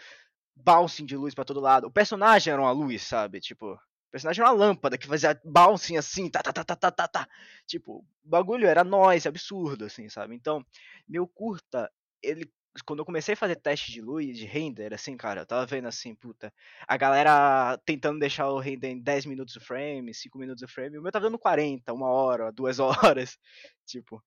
bouncing 0.56 1.06
de 1.06 1.17
luz 1.17 1.34
para 1.34 1.45
todo 1.45 1.60
lado. 1.60 1.88
O 1.88 1.91
personagem 1.91 2.54
era 2.54 2.62
uma 2.62 2.71
luz, 2.71 3.02
sabe? 3.02 3.39
Tipo, 3.41 3.74
o 3.74 3.80
personagem 4.12 4.43
era 4.43 4.52
uma 4.52 4.58
lâmpada 4.58 4.98
que 4.98 5.08
fazia 5.08 5.39
bouncing 5.43 5.98
assim, 5.98 6.30
tá, 6.30 6.41
tá, 6.43 6.54
tá, 6.54 6.63
tá, 6.63 6.76
tá, 6.76 6.91
tá, 6.91 7.08
tá. 7.08 7.28
Tipo, 7.65 8.06
o 8.24 8.30
bagulho 8.30 8.67
era 8.67 8.84
noise, 8.84 9.28
absurdo, 9.28 9.86
assim, 9.86 10.08
sabe? 10.10 10.36
Então, 10.36 10.63
meu 11.08 11.28
curta, 11.28 11.91
ele 12.21 12.52
quando 12.86 13.00
eu 13.00 13.06
comecei 13.06 13.34
a 13.34 13.38
fazer 13.38 13.56
teste 13.56 13.89
de 13.91 14.02
luz, 14.02 14.38
de 14.38 14.45
render, 14.45 14.93
assim, 14.93 15.15
cara, 15.15 15.41
eu 15.41 15.45
tava 15.45 15.65
vendo 15.65 15.88
assim, 15.88 16.13
puta, 16.13 16.54
a 16.86 16.98
galera 16.98 17.78
tentando 17.86 18.19
deixar 18.19 18.50
o 18.50 18.60
render 18.60 18.89
em 18.89 19.00
10 19.00 19.26
minutos 19.26 19.56
o 19.56 19.62
frame, 19.62 20.13
5 20.13 20.38
minutos 20.38 20.62
o 20.62 20.67
frame, 20.67 20.98
o 20.98 21.02
meu 21.02 21.10
tava 21.10 21.26
dando 21.26 21.39
40, 21.39 21.93
uma 21.93 22.10
hora, 22.10 22.52
duas 22.52 22.78
horas, 23.15 23.38
tipo, 23.86 24.21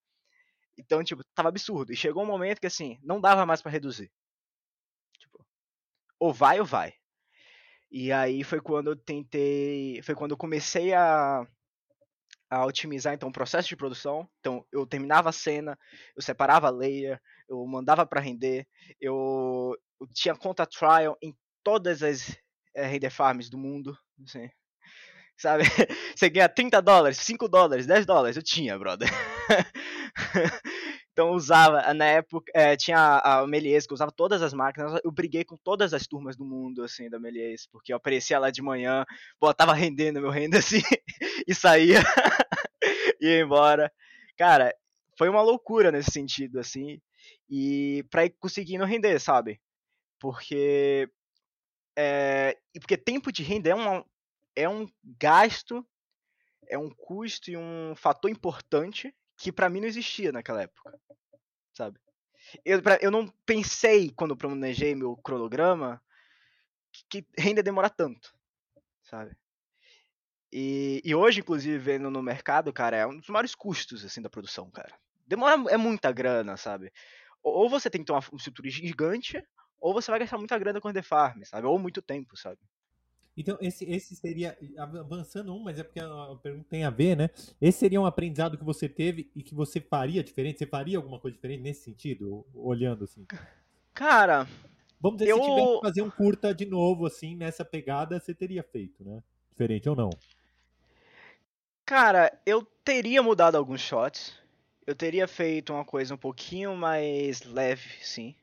então, 0.78 1.02
tipo, 1.02 1.22
tava 1.34 1.48
absurdo. 1.48 1.92
E 1.92 1.96
chegou 1.96 2.22
um 2.22 2.26
momento 2.26 2.60
que, 2.60 2.66
assim, 2.66 2.98
não 3.02 3.20
dava 3.20 3.44
mais 3.44 3.60
para 3.60 3.72
reduzir. 3.72 4.10
Tipo, 5.18 5.44
ou 6.18 6.32
vai 6.32 6.60
ou 6.60 6.66
vai. 6.66 6.94
E 7.90 8.12
aí 8.12 8.44
foi 8.44 8.60
quando 8.60 8.90
eu 8.90 8.96
tentei. 8.96 10.00
Foi 10.02 10.14
quando 10.14 10.32
eu 10.32 10.36
comecei 10.36 10.92
a, 10.94 11.46
a 12.50 12.66
otimizar 12.66 13.14
então 13.14 13.28
o 13.28 13.32
processo 13.32 13.68
de 13.68 13.76
produção. 13.76 14.28
Então 14.40 14.64
eu 14.72 14.86
terminava 14.86 15.30
a 15.30 15.32
cena, 15.32 15.78
eu 16.14 16.22
separava 16.22 16.68
a 16.68 16.70
layer, 16.70 17.20
eu 17.48 17.64
mandava 17.66 18.06
para 18.06 18.20
render, 18.20 18.66
eu, 19.00 19.76
eu, 20.00 20.06
tinha 20.08 20.36
conta 20.36 20.66
trial 20.66 21.16
em 21.22 21.36
todas 21.62 22.02
as 22.02 22.36
é, 22.74 22.86
render 22.86 23.10
farms 23.10 23.48
do 23.48 23.58
mundo. 23.58 23.96
Assim. 24.24 24.50
Sabe? 25.38 25.62
Você 26.14 26.28
ganha 26.28 26.48
30 26.48 26.82
dólares, 26.82 27.18
5 27.18 27.48
dólares, 27.48 27.86
10 27.86 28.04
dólares. 28.04 28.36
Eu 28.36 28.42
tinha, 28.42 28.78
brother. 28.78 29.08
então 31.12 31.30
usava, 31.30 31.94
na 31.94 32.04
época, 32.04 32.50
é, 32.54 32.76
tinha 32.76 32.98
a, 32.98 33.38
a 33.38 33.46
Melies, 33.46 33.86
que 33.86 33.94
usava 33.94 34.12
todas 34.12 34.42
as 34.42 34.52
máquinas. 34.52 35.00
Eu 35.04 35.12
briguei 35.12 35.44
com 35.44 35.56
todas 35.56 35.94
as 35.94 36.06
turmas 36.06 36.36
do 36.36 36.44
mundo, 36.44 36.82
assim, 36.82 37.08
da 37.08 37.18
Melies, 37.18 37.66
porque 37.70 37.92
eu 37.92 37.96
aparecia 37.96 38.38
lá 38.38 38.50
de 38.50 38.60
manhã, 38.60 39.04
botava 39.40 39.72
rendendo 39.72 40.20
meu 40.20 40.30
renda 40.30 40.58
assim, 40.58 40.82
e 41.46 41.54
saía, 41.54 42.02
ia 43.20 43.40
embora. 43.40 43.90
Cara, 44.36 44.74
foi 45.16 45.28
uma 45.28 45.42
loucura 45.42 45.90
nesse 45.92 46.10
sentido, 46.10 46.58
assim, 46.58 47.00
e 47.48 48.04
pra 48.10 48.24
ir 48.24 48.30
conseguindo 48.38 48.84
render, 48.84 49.18
sabe? 49.20 49.60
Porque. 50.20 51.08
É, 52.00 52.56
porque 52.74 52.96
tempo 52.96 53.32
de 53.32 53.42
renda 53.42 53.70
é, 53.70 53.74
uma, 53.74 54.04
é 54.58 54.68
um 54.68 54.90
gasto, 55.04 55.86
é 56.68 56.76
um 56.76 56.90
custo 56.90 57.50
e 57.50 57.56
um 57.56 57.94
fator 57.96 58.28
importante 58.30 59.14
que 59.36 59.52
para 59.52 59.68
mim 59.68 59.80
não 59.80 59.86
existia 59.86 60.32
naquela 60.32 60.62
época, 60.62 60.98
sabe? 61.72 62.00
Eu, 62.64 62.82
pra, 62.82 62.98
eu 63.00 63.10
não 63.10 63.28
pensei, 63.46 64.10
quando 64.10 64.36
planejei 64.36 64.94
meu 64.96 65.16
cronograma, 65.16 66.02
que, 67.08 67.24
renda 67.36 67.62
demorar 67.62 67.90
tanto, 67.90 68.34
sabe? 69.04 69.36
E, 70.52 71.00
e, 71.04 71.14
hoje, 71.14 71.40
inclusive, 71.40 71.78
vendo 71.78 72.10
no 72.10 72.22
mercado, 72.22 72.72
cara, 72.72 72.96
é 72.96 73.06
um 73.06 73.18
dos 73.18 73.28
maiores 73.28 73.54
custos, 73.54 74.04
assim, 74.04 74.22
da 74.22 74.30
produção, 74.30 74.70
cara. 74.70 74.92
Demora, 75.26 75.70
é 75.70 75.76
muita 75.76 76.10
grana, 76.10 76.56
sabe? 76.56 76.90
Ou 77.42 77.68
você 77.68 77.90
tem 77.90 78.00
que 78.00 78.06
ter 78.06 78.12
uma 78.12 78.24
estrutura 78.32 78.70
gigante, 78.70 79.40
ou 79.78 79.92
você 79.92 80.10
vai 80.10 80.18
gastar 80.18 80.38
muita 80.38 80.58
grana 80.58 80.80
com 80.80 80.92
The 80.92 81.02
Farm, 81.02 81.42
sabe? 81.44 81.66
Ou 81.66 81.78
muito 81.78 82.00
tempo, 82.00 82.36
sabe? 82.36 82.58
Então, 83.38 83.56
esse, 83.60 83.84
esse 83.84 84.16
seria, 84.16 84.58
avançando 84.76 85.54
um, 85.54 85.60
mas 85.60 85.78
é 85.78 85.84
porque 85.84 86.00
a 86.00 86.36
pergunta 86.42 86.66
tem 86.68 86.82
a 86.82 86.90
ver, 86.90 87.16
né? 87.16 87.30
Esse 87.60 87.78
seria 87.78 88.00
um 88.00 88.04
aprendizado 88.04 88.58
que 88.58 88.64
você 88.64 88.88
teve 88.88 89.30
e 89.32 89.44
que 89.44 89.54
você 89.54 89.80
faria 89.80 90.24
diferente? 90.24 90.58
Você 90.58 90.66
faria 90.66 90.98
alguma 90.98 91.20
coisa 91.20 91.36
diferente 91.36 91.62
nesse 91.62 91.84
sentido, 91.84 92.44
olhando 92.52 93.04
assim? 93.04 93.24
Cara. 93.94 94.44
Vamos 95.00 95.18
dizer, 95.18 95.30
eu... 95.30 95.36
se 95.36 95.42
tivesse 95.48 95.74
que 95.76 95.80
fazer 95.86 96.02
um 96.02 96.10
curta 96.10 96.52
de 96.52 96.66
novo, 96.66 97.06
assim, 97.06 97.36
nessa 97.36 97.64
pegada, 97.64 98.18
você 98.18 98.34
teria 98.34 98.64
feito, 98.64 99.04
né? 99.04 99.22
Diferente 99.52 99.88
ou 99.88 99.94
não? 99.94 100.10
Cara, 101.86 102.36
eu 102.44 102.66
teria 102.84 103.22
mudado 103.22 103.54
alguns 103.54 103.80
shots. 103.80 104.36
Eu 104.84 104.96
teria 104.96 105.28
feito 105.28 105.72
uma 105.72 105.84
coisa 105.84 106.12
um 106.12 106.18
pouquinho 106.18 106.74
mais 106.74 107.44
leve, 107.44 107.88
sim. 108.02 108.34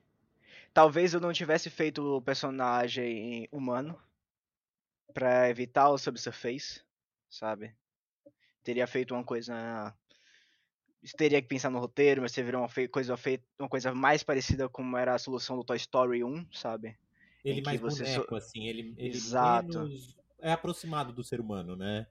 Talvez 0.73 1.13
eu 1.13 1.19
não 1.19 1.34
tivesse 1.34 1.69
feito 1.69 2.15
o 2.15 2.21
personagem 2.21 3.49
humano 3.51 3.99
para 5.15 5.49
evitar 5.49 5.89
o 5.89 5.97
subsurface, 5.97 6.82
sabe? 7.30 7.73
Teria 8.62 8.86
feito 8.86 9.13
uma 9.13 9.23
coisa 9.23 9.95
teria 11.17 11.41
que 11.41 11.47
pensar 11.47 11.69
no 11.69 11.80
roteiro, 11.80 12.21
mas 12.21 12.32
você 12.32 12.43
virou 12.43 12.62
uma 12.62 12.69
coisa 12.89 13.15
uma 13.58 13.69
coisa 13.69 13.93
mais 13.93 14.23
parecida 14.23 14.67
como 14.67 14.97
era 14.97 15.13
a 15.13 15.19
solução 15.19 15.56
do 15.56 15.63
Toy 15.63 15.78
Story 15.78 16.23
1, 16.23 16.47
sabe? 16.51 16.97
Ele 17.45 17.62
mais 17.62 17.80
boneco, 17.80 18.28
so... 18.28 18.36
assim, 18.36 18.65
ele, 18.65 18.93
ele 18.97 19.15
Exato. 19.15 19.80
Menos... 19.80 20.17
é 20.39 20.51
aproximado 20.51 21.13
do 21.13 21.23
ser 21.23 21.39
humano, 21.39 21.75
né? 21.78 22.08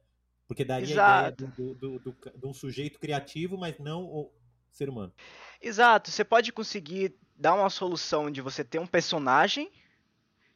Porque 0.47 0.65
daria 0.65 0.91
Exato. 0.91 1.45
a 1.45 1.47
ideia 1.47 1.53
do, 1.57 1.75
do, 1.75 1.99
do, 1.99 2.17
de 2.37 2.47
um 2.47 2.55
sujeito 2.55 2.99
criativo, 2.99 3.59
mas 3.59 3.79
não 3.79 4.05
o 4.05 4.33
ser 4.71 4.89
humano. 4.89 5.13
Exato, 5.61 6.11
você 6.11 6.25
pode 6.25 6.53
conseguir 6.53 7.19
dar 7.37 7.55
uma 7.55 7.69
solução 7.69 8.31
de 8.31 8.41
você 8.41 8.65
ter 8.65 8.79
um 8.79 8.87
personagem 8.87 9.71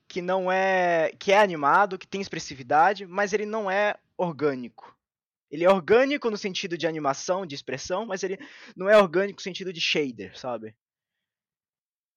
que 0.09 0.23
não 0.23 0.51
é 0.51 1.13
que 1.19 1.31
é 1.31 1.39
animado, 1.39 1.99
que 1.99 2.07
tem 2.07 2.21
expressividade, 2.21 3.07
mas 3.07 3.33
ele 3.33 3.45
não 3.45 3.71
é 3.71 3.95
orgânico. 4.17 4.97
Ele 5.51 5.65
é 5.65 5.71
orgânico 5.71 6.31
no 6.31 6.37
sentido 6.37 6.77
de 6.77 6.87
animação, 6.87 7.47
de 7.47 7.55
expressão, 7.55 8.07
mas 8.07 8.23
ele 8.23 8.39
não 8.75 8.89
é 8.89 8.97
orgânico 8.97 9.39
no 9.39 9.43
sentido 9.43 9.73
de 9.73 9.81
shader, 9.81 10.37
sabe? 10.39 10.75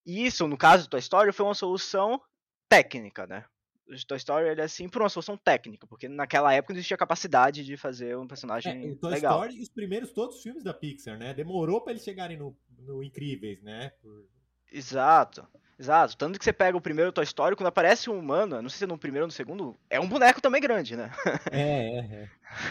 E 0.06 0.26
isso, 0.26 0.48
no 0.48 0.58
caso 0.58 0.86
do 0.86 0.90
Toy 0.90 1.00
Story, 1.00 1.32
foi 1.32 1.46
uma 1.46 1.54
solução 1.54 2.22
técnica, 2.68 3.28
né? 3.28 3.46
O 3.88 4.08
Toy 4.08 4.18
Story 4.18 4.50
ele 4.50 4.62
é 4.62 4.64
assim 4.64 4.88
por 4.88 5.02
uma 5.02 5.10
solução 5.10 5.38
técnica, 5.38 5.86
porque 5.86 6.08
naquela 6.08 6.54
época 6.54 6.74
não 6.74 6.78
existia 6.78 6.98
capacidade 6.98 7.66
de 7.66 7.76
fazer 7.76 8.18
um 8.18 8.28
personagem 8.28 8.86
é, 8.86 8.92
o 8.92 8.96
Toy 8.96 9.12
legal. 9.12 9.40
Story 9.40 9.60
e 9.60 9.64
os 9.64 9.70
primeiros 9.70 10.12
todos 10.12 10.38
os 10.38 10.44
filmes 10.44 10.64
da 10.64 10.74
Pixar, 10.74 11.18
né? 11.18 11.34
Demorou 11.34 11.82
para 11.82 11.92
eles 11.92 12.04
chegarem 12.04 12.38
no, 12.38 12.58
no 12.80 13.04
Incríveis, 13.04 13.62
né? 13.62 13.90
Por... 14.02 14.28
Exato. 14.72 15.46
Exato. 15.82 16.16
Tanto 16.16 16.38
que 16.38 16.46
você 16.46 16.54
pega 16.54 16.78
o 16.78 16.82
primeiro 16.82 17.12
Toy 17.12 17.24
Story, 17.24 17.56
quando 17.56 17.70
aparece 17.70 18.08
um 18.08 18.20
humano, 18.20 18.62
não 18.62 18.70
sei 18.70 18.78
se 18.78 18.84
é 18.84 18.88
no 18.88 19.00
primeiro 19.00 19.24
ou 19.24 19.28
no 19.28 19.32
segundo, 19.32 19.76
é 19.90 20.00
um 20.00 20.08
boneco 20.08 20.40
também 20.40 20.62
grande, 20.62 20.96
né? 20.96 21.10
É, 21.52 21.98
é, 21.98 22.30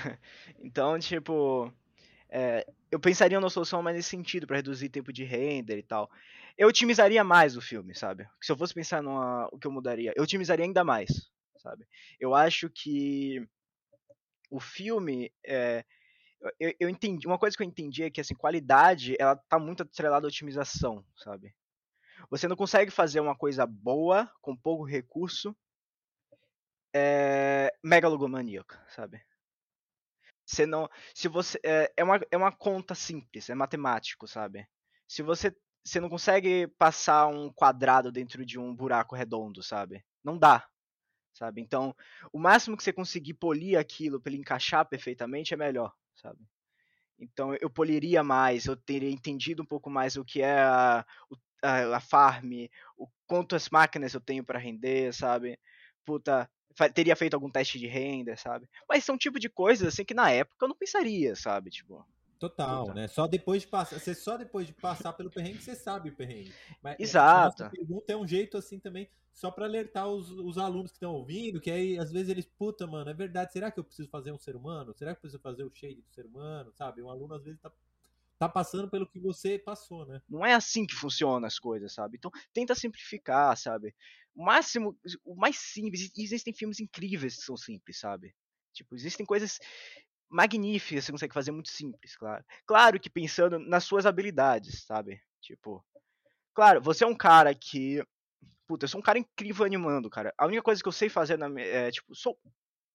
é. 0.09 0.19
então, 0.61 0.97
tipo. 0.97 1.73
É, 2.29 2.65
eu 2.89 3.01
pensaria 3.01 3.41
numa 3.41 3.51
solução 3.51 3.83
mais 3.83 3.97
nesse 3.97 4.11
sentido, 4.11 4.47
para 4.47 4.59
reduzir 4.59 4.89
tempo 4.91 5.13
de 5.13 5.25
render 5.25 5.77
e 5.77 5.83
tal. 5.83 6.09
Eu 6.57 6.69
otimizaria 6.69 7.25
mais 7.25 7.57
o 7.57 7.61
filme, 7.61 7.97
sabe? 7.97 8.29
Se 8.41 8.53
eu 8.53 8.57
fosse 8.57 8.73
pensar 8.73 9.03
numa, 9.03 9.49
o 9.51 9.59
que 9.59 9.67
eu 9.67 9.73
mudaria, 9.73 10.13
eu 10.15 10.23
otimizaria 10.23 10.65
ainda 10.65 10.85
mais, 10.85 11.11
sabe? 11.59 11.85
Eu 12.21 12.33
acho 12.33 12.71
que 12.71 13.45
o 14.49 14.61
filme. 14.61 15.33
É, 15.45 15.85
eu, 16.61 16.73
eu 16.79 16.89
entendi. 16.89 17.27
Uma 17.27 17.39
coisa 17.39 17.57
que 17.57 17.63
eu 17.65 17.67
entendi 17.67 18.05
é 18.05 18.11
que 18.11 18.21
assim, 18.21 18.37
qualidade 18.37 19.17
ela 19.19 19.35
tá 19.35 19.59
muito 19.59 19.83
atrelada 19.83 20.29
à 20.29 20.29
otimização, 20.29 21.05
sabe? 21.17 21.53
Você 22.29 22.49
não 22.49 22.57
consegue 22.57 22.91
fazer 22.91 23.21
uma 23.21 23.37
coisa 23.37 23.65
boa 23.67 24.31
com 24.41 24.57
pouco 24.57 24.85
recurso 24.85 25.57
é, 26.95 27.73
megalogomaníaca, 27.83 28.85
sabe? 28.89 29.23
Você 30.45 30.67
não, 30.67 30.89
se 31.15 31.29
você 31.29 31.61
é, 31.65 31.93
é, 31.97 32.05
uma, 32.05 32.21
é 32.31 32.37
uma 32.37 32.51
conta 32.51 32.95
simples, 32.95 33.49
é 33.49 33.55
matemático, 33.55 34.27
sabe? 34.27 34.69
Se 35.07 35.23
você 35.23 35.55
você 35.83 35.99
não 35.99 36.09
consegue 36.09 36.67
passar 36.79 37.27
um 37.29 37.51
quadrado 37.51 38.13
dentro 38.13 38.45
de 38.45 38.59
um 38.59 38.75
buraco 38.75 39.17
redondo, 39.17 39.63
sabe? 39.63 40.05
Não 40.23 40.37
dá, 40.37 40.69
sabe? 41.33 41.61
Então, 41.61 41.97
o 42.33 42.39
máximo 42.39 42.77
que 42.77 42.83
você 42.85 42.93
conseguir 42.93 43.35
polir 43.35 43.79
aquilo 43.79 44.21
para 44.21 44.31
ele 44.31 44.41
encaixar 44.41 44.87
perfeitamente 44.87 45.55
é 45.55 45.57
melhor, 45.57 45.95
sabe? 46.15 46.47
Então, 47.19 47.55
eu 47.61 47.71
poliria 47.71 48.23
mais, 48.23 48.67
eu 48.67 48.77
teria 48.77 49.11
entendido 49.11 49.63
um 49.63 49.67
pouco 49.67 49.91
mais 49.91 50.17
o 50.17 50.25
que 50.25 50.43
é 50.43 50.61
a, 50.61 51.05
o 51.31 51.37
a, 51.63 51.97
a 51.97 52.01
farm, 52.01 52.67
o 52.97 53.07
quantas 53.27 53.69
máquinas 53.69 54.15
eu 54.15 54.21
tenho 54.21 54.45
para 54.45 54.59
render, 54.59 55.13
sabe? 55.13 55.59
Puta, 56.05 56.51
teria 56.95 57.17
feito 57.17 57.35
algum 57.35 57.51
teste 57.51 57.79
de 57.79 57.87
renda, 57.87 58.37
sabe? 58.37 58.69
Mas 58.89 59.05
são 59.05 59.19
tipo 59.19 59.39
de 59.39 59.49
coisas 59.49 59.89
assim 59.89 60.05
que 60.05 60.15
na 60.15 60.31
época 60.31 60.65
eu 60.65 60.69
não 60.69 60.77
pensaria, 60.77 61.37
sabe? 61.37 61.71
Tipo. 61.71 62.05
Total, 62.39 62.87
Puta. 62.87 62.95
né? 62.95 63.07
Só 63.07 63.27
depois 63.27 63.63
de 63.63 63.69
passar, 63.69 64.01
você 64.01 64.15
só 64.15 64.39
depois 64.39 64.67
de 64.67 64.73
passar 64.73 65.13
pelo 65.13 65.31
perrengue 65.31 65.61
você 65.61 65.75
sabe 65.75 66.09
o 66.09 66.17
perrengue. 66.17 66.53
Mas, 66.83 66.99
é, 66.99 67.03
Exato. 67.03 67.65
A 67.65 67.69
pergunta 67.69 68.13
é 68.13 68.17
um 68.17 68.27
jeito 68.27 68.57
assim 68.57 68.79
também, 68.79 69.11
só 69.31 69.51
para 69.51 69.67
alertar 69.67 70.09
os, 70.09 70.31
os 70.31 70.57
alunos 70.57 70.91
que 70.91 70.97
estão 70.97 71.13
ouvindo, 71.13 71.61
que 71.61 71.71
aí 71.71 71.99
às 71.99 72.11
vezes 72.11 72.31
eles, 72.31 72.47
puta, 72.47 72.87
mano, 72.87 73.11
é 73.11 73.15
verdade, 73.15 73.53
será 73.53 73.71
que 73.71 73.79
eu 73.79 73.85
preciso 73.85 74.09
fazer 74.09 74.33
um 74.33 74.39
ser 74.39 74.57
humano? 74.57 74.95
Será 74.95 75.13
que 75.13 75.19
eu 75.19 75.21
preciso 75.21 75.43
fazer 75.43 75.65
o 75.65 75.71
shade 75.75 76.01
do 76.01 76.11
ser 76.15 76.25
humano, 76.25 76.73
sabe? 76.73 77.03
Um 77.03 77.11
aluno 77.11 77.35
às 77.35 77.45
vezes 77.45 77.61
tá 77.61 77.71
tá 78.41 78.49
passando 78.49 78.89
pelo 78.89 79.07
que 79.07 79.21
você 79.21 79.59
passou, 79.59 80.07
né? 80.07 80.23
Não 80.27 80.45
é 80.45 80.55
assim 80.55 80.87
que 80.87 80.95
funcionam 80.95 81.47
as 81.47 81.59
coisas, 81.59 81.93
sabe? 81.93 82.17
Então 82.17 82.31
tenta 82.55 82.75
simplificar, 82.75 83.55
sabe? 83.55 83.95
O 84.35 84.43
máximo, 84.43 84.99
o 85.23 85.37
mais 85.37 85.59
simples. 85.59 86.11
Existem 86.17 86.55
filmes 86.55 86.81
incríveis 86.81 87.37
que 87.37 87.43
são 87.43 87.55
simples, 87.55 88.01
sabe? 88.01 88.35
Tipo, 88.73 88.95
existem 88.95 89.27
coisas 89.27 89.59
magníficas 90.31 91.05
que 91.05 91.07
você 91.09 91.13
consegue 91.13 91.35
fazer 91.35 91.51
muito 91.53 91.69
simples, 91.69 92.17
claro. 92.17 92.43
Claro 92.67 92.99
que 92.99 93.11
pensando 93.11 93.59
nas 93.59 93.85
suas 93.85 94.07
habilidades, 94.07 94.85
sabe? 94.87 95.21
Tipo, 95.43 95.85
claro, 96.55 96.81
você 96.81 97.05
é 97.05 97.07
um 97.07 97.17
cara 97.17 97.55
que 97.55 98.03
puta, 98.67 98.85
eu 98.85 98.89
sou 98.89 99.01
um 99.01 99.05
cara 99.05 99.19
incrível 99.19 99.67
animando, 99.67 100.09
cara. 100.09 100.33
A 100.39 100.47
única 100.47 100.63
coisa 100.63 100.81
que 100.83 100.89
eu 100.89 100.93
sei 100.93 101.11
fazer 101.11 101.37
na, 101.37 101.51
é, 101.61 101.91
tipo, 101.91 102.15
sou, 102.15 102.39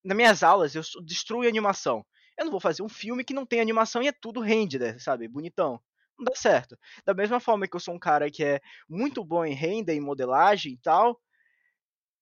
nas 0.03 0.17
minhas 0.17 0.41
aulas 0.41 0.73
eu 0.73 0.81
destruo 1.03 1.47
animação. 1.47 2.03
Eu 2.37 2.45
não 2.45 2.51
vou 2.51 2.59
fazer 2.59 2.83
um 2.83 2.89
filme 2.89 3.23
que 3.23 3.33
não 3.33 3.45
tem 3.45 3.61
animação 3.61 4.01
e 4.01 4.07
é 4.07 4.11
tudo 4.11 4.41
render, 4.41 4.99
sabe? 4.99 5.27
Bonitão. 5.27 5.79
Não 6.17 6.25
dá 6.25 6.35
certo. 6.35 6.77
Da 7.05 7.13
mesma 7.13 7.39
forma 7.39 7.67
que 7.67 7.75
eu 7.75 7.79
sou 7.79 7.93
um 7.93 7.99
cara 7.99 8.29
que 8.31 8.43
é 8.43 8.61
muito 8.87 9.23
bom 9.23 9.45
em 9.45 9.53
render, 9.53 9.93
em 9.93 10.01
modelagem 10.01 10.73
e 10.73 10.77
tal, 10.77 11.19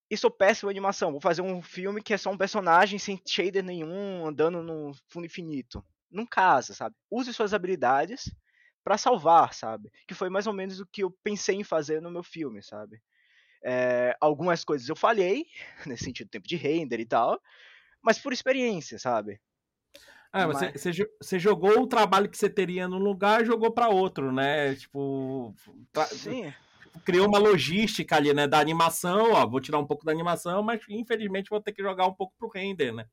e 0.09 0.17
sou 0.17 0.29
péssimo 0.29 0.69
em 0.69 0.73
animação. 0.73 1.11
Vou 1.11 1.21
fazer 1.21 1.41
um 1.41 1.61
filme 1.61 2.01
que 2.01 2.13
é 2.13 2.17
só 2.17 2.29
um 2.31 2.37
personagem 2.37 2.99
sem 2.99 3.19
shader 3.27 3.63
nenhum, 3.63 4.25
andando 4.27 4.61
no 4.61 4.93
fundo 5.09 5.25
infinito. 5.25 5.83
Não 6.11 6.25
casa, 6.25 6.73
sabe? 6.73 6.95
Use 7.09 7.33
suas 7.33 7.53
habilidades 7.53 8.29
para 8.83 8.97
salvar, 8.97 9.53
sabe? 9.53 9.91
Que 10.07 10.13
foi 10.13 10.29
mais 10.29 10.45
ou 10.45 10.53
menos 10.53 10.79
o 10.79 10.85
que 10.85 11.03
eu 11.03 11.11
pensei 11.23 11.55
em 11.55 11.63
fazer 11.63 12.01
no 12.01 12.11
meu 12.11 12.23
filme, 12.23 12.61
sabe? 12.61 13.01
É, 13.63 14.15
algumas 14.21 14.63
coisas 14.65 14.89
eu 14.89 14.95
falhei, 14.95 15.45
nesse 15.87 16.05
sentido, 16.05 16.29
tempo 16.29 16.47
de 16.47 16.55
render 16.55 16.99
e 16.99 17.05
tal, 17.05 17.41
mas 18.01 18.19
por 18.19 18.33
experiência, 18.33 18.99
sabe? 18.99 19.39
Ah, 20.35 20.47
você, 20.47 20.65
Mas... 20.71 20.81
você, 20.81 20.91
você, 21.21 21.37
jogou 21.37 21.81
o 21.81 21.87
trabalho 21.87 22.27
que 22.27 22.35
você 22.35 22.49
teria 22.49 22.87
num 22.87 22.97
lugar 22.97 23.43
e 23.43 23.45
jogou 23.45 23.71
para 23.71 23.89
outro, 23.89 24.31
né? 24.31 24.73
Tipo, 24.73 25.53
tra... 25.91 26.07
Sim. 26.07 26.51
criou 27.05 27.27
uma 27.27 27.37
logística 27.37 28.15
ali, 28.15 28.33
né? 28.33 28.47
Da 28.47 28.59
animação, 28.59 29.33
ó, 29.33 29.45
vou 29.45 29.61
tirar 29.61 29.77
um 29.77 29.85
pouco 29.85 30.03
da 30.03 30.11
animação, 30.11 30.63
mas 30.63 30.81
infelizmente 30.89 31.51
vou 31.51 31.61
ter 31.61 31.71
que 31.71 31.83
jogar 31.83 32.07
um 32.07 32.13
pouco 32.13 32.33
pro 32.39 32.49
render, 32.49 32.91
né? 32.91 33.05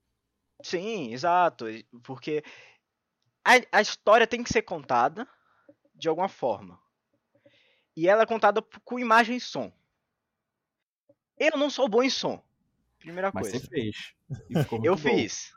Sim, 0.63 1.13
exato. 1.13 1.67
Porque 2.03 2.43
a, 3.45 3.79
a 3.79 3.83
história 3.83 4.27
tem 4.27 4.43
que 4.43 4.53
ser 4.53 4.63
contada 4.63 5.29
de 5.95 6.09
alguma 6.09 6.29
forma. 6.29 6.81
E 7.95 8.09
ela 8.09 8.23
é 8.23 8.27
contada 8.27 8.65
com 8.83 8.99
imagem 8.99 9.37
e 9.37 9.41
som. 9.41 9.71
Eu 11.39 11.59
não 11.59 11.69
sou 11.69 11.87
bom 11.87 12.03
em 12.03 12.09
som. 12.09 12.43
Primeira 12.99 13.31
Mas 13.35 13.51
coisa. 13.51 13.59
você 13.59 13.71
fez. 13.71 14.15
eu 14.83 14.95
bom. 14.95 14.97
fiz. 14.97 15.53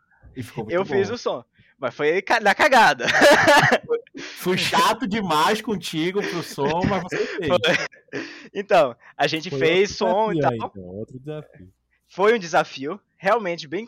eu 0.69 0.83
bom. 0.83 0.91
fiz 0.91 1.09
o 1.09 1.17
som. 1.17 1.45
Mas 1.83 1.93
foi 1.93 2.23
na 2.41 2.55
cagada. 2.55 3.05
Fui 4.15 4.57
chato 4.57 5.05
demais 5.05 5.59
contigo 5.59 6.21
pro 6.21 6.41
som, 6.41 6.81
mas 6.87 7.03
você 7.03 7.17
fez. 7.35 8.49
Então, 8.53 8.95
a 9.17 9.27
gente 9.27 9.49
foi 9.49 9.59
fez 9.59 9.91
som 9.91 10.31
e 10.31 10.39
tal. 10.39 10.53
Então, 10.53 10.71
outro 10.81 11.19
desafio. 11.19 11.73
Foi 12.07 12.33
um 12.33 12.39
desafio, 12.39 13.01
realmente 13.17 13.67
bem 13.67 13.85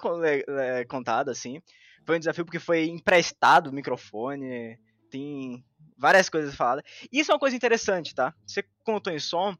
contado, 0.89 1.29
assim. 1.29 1.61
Foi 2.05 2.17
um 2.17 2.19
desafio 2.19 2.43
porque 2.43 2.59
foi 2.59 2.83
emprestado 2.89 3.67
o 3.67 3.73
microfone, 3.73 4.77
tem 5.09 5.63
várias 5.97 6.27
coisas 6.27 6.53
faladas. 6.53 6.83
E 7.09 7.21
isso 7.21 7.31
é 7.31 7.33
uma 7.33 7.39
coisa 7.39 7.55
interessante, 7.55 8.13
tá? 8.13 8.33
Você 8.45 8.61
contou 8.83 9.13
em 9.13 9.19
som, 9.19 9.55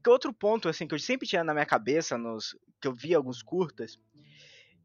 que 0.00 0.08
outro 0.08 0.32
ponto, 0.32 0.68
assim, 0.68 0.86
que 0.86 0.94
eu 0.94 0.98
sempre 1.00 1.26
tinha 1.26 1.42
na 1.42 1.52
minha 1.52 1.66
cabeça, 1.66 2.16
nos 2.16 2.56
que 2.80 2.86
eu 2.86 2.94
vi 2.94 3.16
alguns 3.16 3.42
curtas, 3.42 3.98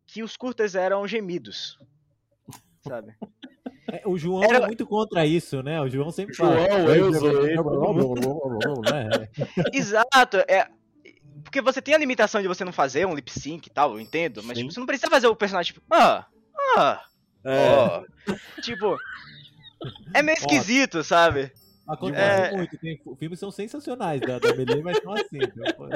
que 0.08 0.24
os 0.24 0.36
curtas 0.36 0.74
eram 0.74 1.08
gemidos, 1.08 1.78
sabe? 2.88 3.14
É, 3.92 4.02
o 4.06 4.18
João 4.18 4.44
Era... 4.44 4.58
é 4.58 4.66
muito 4.66 4.86
contra 4.86 5.26
isso, 5.26 5.62
né? 5.62 5.80
O 5.80 5.88
João 5.88 6.10
sempre 6.12 6.34
João, 6.34 6.52
fala. 6.52 6.96
eu 6.96 7.14
sou 7.14 8.82
né? 8.82 9.30
Exato. 9.72 10.38
É, 10.48 10.68
porque 11.44 11.62
você 11.62 11.82
tem 11.82 11.94
a 11.94 11.98
limitação 11.98 12.42
de 12.42 12.48
você 12.48 12.66
não 12.66 12.74
fazer 12.74 13.06
um 13.06 13.14
lip 13.14 13.32
sync 13.32 13.68
e 13.68 13.72
tal, 13.72 13.94
eu 13.94 14.00
entendo, 14.00 14.44
mas 14.44 14.58
tipo, 14.58 14.72
você 14.72 14.80
não 14.80 14.88
precisa 14.88 15.10
fazer 15.10 15.28
o 15.28 15.36
personagem 15.36 15.74
tipo, 15.74 15.86
ah, 15.92 16.26
ah, 16.76 17.02
é. 17.44 17.78
oh. 17.88 18.62
tipo, 18.62 18.98
é 20.14 20.22
meio 20.24 20.38
esquisito, 20.38 21.04
sabe? 21.04 21.52
Acontece 21.88 22.54
é... 22.54 22.58
muito, 22.58 22.78
tem, 22.80 23.00
filmes 23.18 23.40
são 23.40 23.52
sensacionais 23.52 24.20
da, 24.22 24.40
da 24.40 24.56
Melee, 24.56 24.82
mas 24.82 24.98
são 24.98 25.14
assim. 25.14 25.38
Então... 25.38 25.88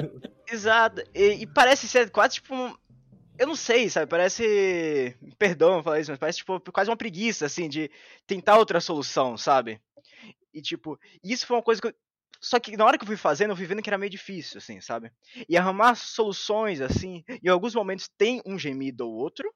Exato, 0.51 1.01
e, 1.13 1.41
e, 1.41 1.47
parece 1.47 1.87
ser 1.87 2.11
quase 2.11 2.35
tipo 2.35 2.53
um, 2.53 2.75
eu 3.39 3.47
não 3.47 3.55
sei, 3.55 3.89
sabe? 3.89 4.05
Parece. 4.07 5.15
Perdão 5.37 5.81
falar 5.81 6.01
isso, 6.01 6.11
mas 6.11 6.19
parece 6.19 6.39
tipo, 6.39 6.59
quase 6.73 6.89
uma 6.89 6.97
preguiça, 6.97 7.45
assim, 7.45 7.69
de 7.69 7.89
tentar 8.27 8.57
outra 8.57 8.81
solução, 8.81 9.37
sabe? 9.37 9.81
E 10.53 10.61
tipo, 10.61 10.99
isso 11.23 11.47
foi 11.47 11.55
uma 11.55 11.63
coisa 11.63 11.81
que 11.81 11.87
eu. 11.87 11.95
Só 12.41 12.59
que 12.59 12.75
na 12.75 12.85
hora 12.85 12.97
que 12.97 13.03
eu 13.03 13.07
fui 13.07 13.17
fazendo, 13.17 13.51
eu 13.51 13.55
fui 13.55 13.65
vendo 13.65 13.81
que 13.81 13.89
era 13.89 13.97
meio 13.97 14.09
difícil, 14.09 14.57
assim, 14.57 14.81
sabe? 14.81 15.11
E 15.47 15.57
arrumar 15.57 15.95
soluções, 15.95 16.81
assim, 16.81 17.23
em 17.41 17.47
alguns 17.47 17.73
momentos 17.73 18.09
tem 18.17 18.41
um 18.45 18.59
gemido 18.59 19.07
ou 19.07 19.13
outro, 19.13 19.53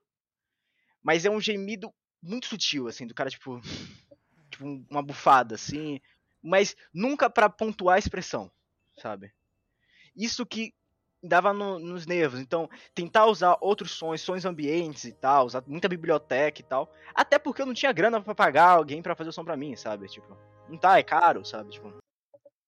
mas 1.01 1.25
é 1.25 1.29
um 1.29 1.39
gemido 1.39 1.93
muito 2.21 2.47
sutil, 2.47 2.87
assim, 2.87 3.05
do 3.05 3.13
cara, 3.13 3.29
tipo. 3.29 3.59
Tipo, 4.49 4.65
uma 4.87 5.01
bufada, 5.01 5.55
assim. 5.55 5.99
Mas 6.39 6.75
nunca 6.93 7.27
para 7.27 7.49
pontuar 7.49 7.95
a 7.95 7.99
expressão, 7.99 8.51
sabe? 8.99 9.33
Isso 10.15 10.45
que 10.45 10.75
dava 11.23 11.53
no, 11.53 11.79
nos 11.79 12.05
nervos. 12.05 12.39
Então, 12.39 12.69
tentar 12.93 13.25
usar 13.27 13.57
outros 13.61 13.91
sons, 13.91 14.21
sons 14.21 14.45
ambientes 14.45 15.05
e 15.05 15.13
tal, 15.13 15.45
usar 15.45 15.63
muita 15.65 15.87
biblioteca 15.87 16.59
e 16.59 16.63
tal. 16.63 16.91
Até 17.15 17.39
porque 17.39 17.61
eu 17.61 17.65
não 17.65 17.73
tinha 17.73 17.93
grana 17.93 18.21
para 18.21 18.35
pagar 18.35 18.69
alguém 18.69 19.01
para 19.01 19.15
fazer 19.15 19.29
o 19.29 19.33
som 19.33 19.45
para 19.45 19.57
mim, 19.57 19.75
sabe? 19.75 20.07
Tipo, 20.07 20.37
não 20.67 20.77
tá, 20.77 20.99
é 20.99 21.03
caro, 21.03 21.45
sabe? 21.45 21.71
Tipo. 21.71 21.93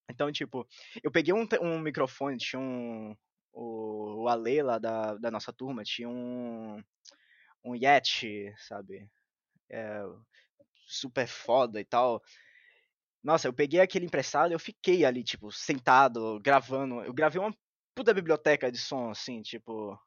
Então, 0.09 0.31
tipo, 0.31 0.65
eu 1.03 1.11
peguei 1.11 1.33
um, 1.33 1.47
um 1.61 1.79
microfone, 1.79 2.37
tinha 2.37 2.59
um. 2.59 3.15
O, 3.51 4.23
o 4.23 4.27
Ale 4.27 4.61
lá 4.61 4.77
da, 4.77 5.15
da 5.15 5.31
nossa 5.31 5.51
turma 5.51 5.83
tinha 5.83 6.07
um. 6.07 6.81
Um 7.63 7.75
Yeti, 7.75 8.53
sabe? 8.57 9.09
É, 9.69 10.03
super 10.87 11.27
foda 11.27 11.81
e 11.81 11.85
tal. 11.85 12.21
Nossa, 13.23 13.47
eu 13.47 13.53
peguei 13.53 13.79
aquele 13.79 14.05
emprestado 14.05 14.51
eu 14.51 14.59
fiquei 14.59 15.03
ali, 15.03 15.23
tipo, 15.23 15.51
sentado, 15.51 16.39
gravando. 16.41 17.01
Eu 17.01 17.11
gravei 17.11 17.41
uma 17.41 17.55
puta 17.95 18.13
biblioteca 18.13 18.71
de 18.71 18.77
som, 18.77 19.10
assim, 19.10 19.41
tipo. 19.41 19.97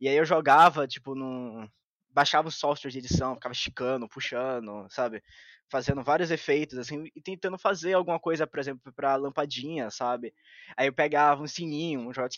E 0.00 0.08
aí 0.08 0.16
eu 0.16 0.24
jogava, 0.24 0.88
tipo, 0.88 1.14
num. 1.14 1.68
Baixava 2.10 2.48
o 2.48 2.50
software 2.50 2.90
de 2.90 2.98
edição, 2.98 3.34
ficava 3.34 3.52
esticando, 3.52 4.08
puxando, 4.08 4.88
sabe? 4.90 5.22
Fazendo 5.70 6.02
vários 6.02 6.30
efeitos, 6.30 6.78
assim, 6.78 7.04
e 7.14 7.20
tentando 7.20 7.58
fazer 7.58 7.92
alguma 7.92 8.18
coisa, 8.18 8.46
por 8.46 8.58
exemplo, 8.58 8.92
pra 8.92 9.14
lampadinha, 9.14 9.90
sabe? 9.90 10.34
Aí 10.76 10.88
eu 10.88 10.92
pegava 10.92 11.42
um 11.42 11.46
sininho, 11.46 12.00
um 12.00 12.12
jogo, 12.12 12.28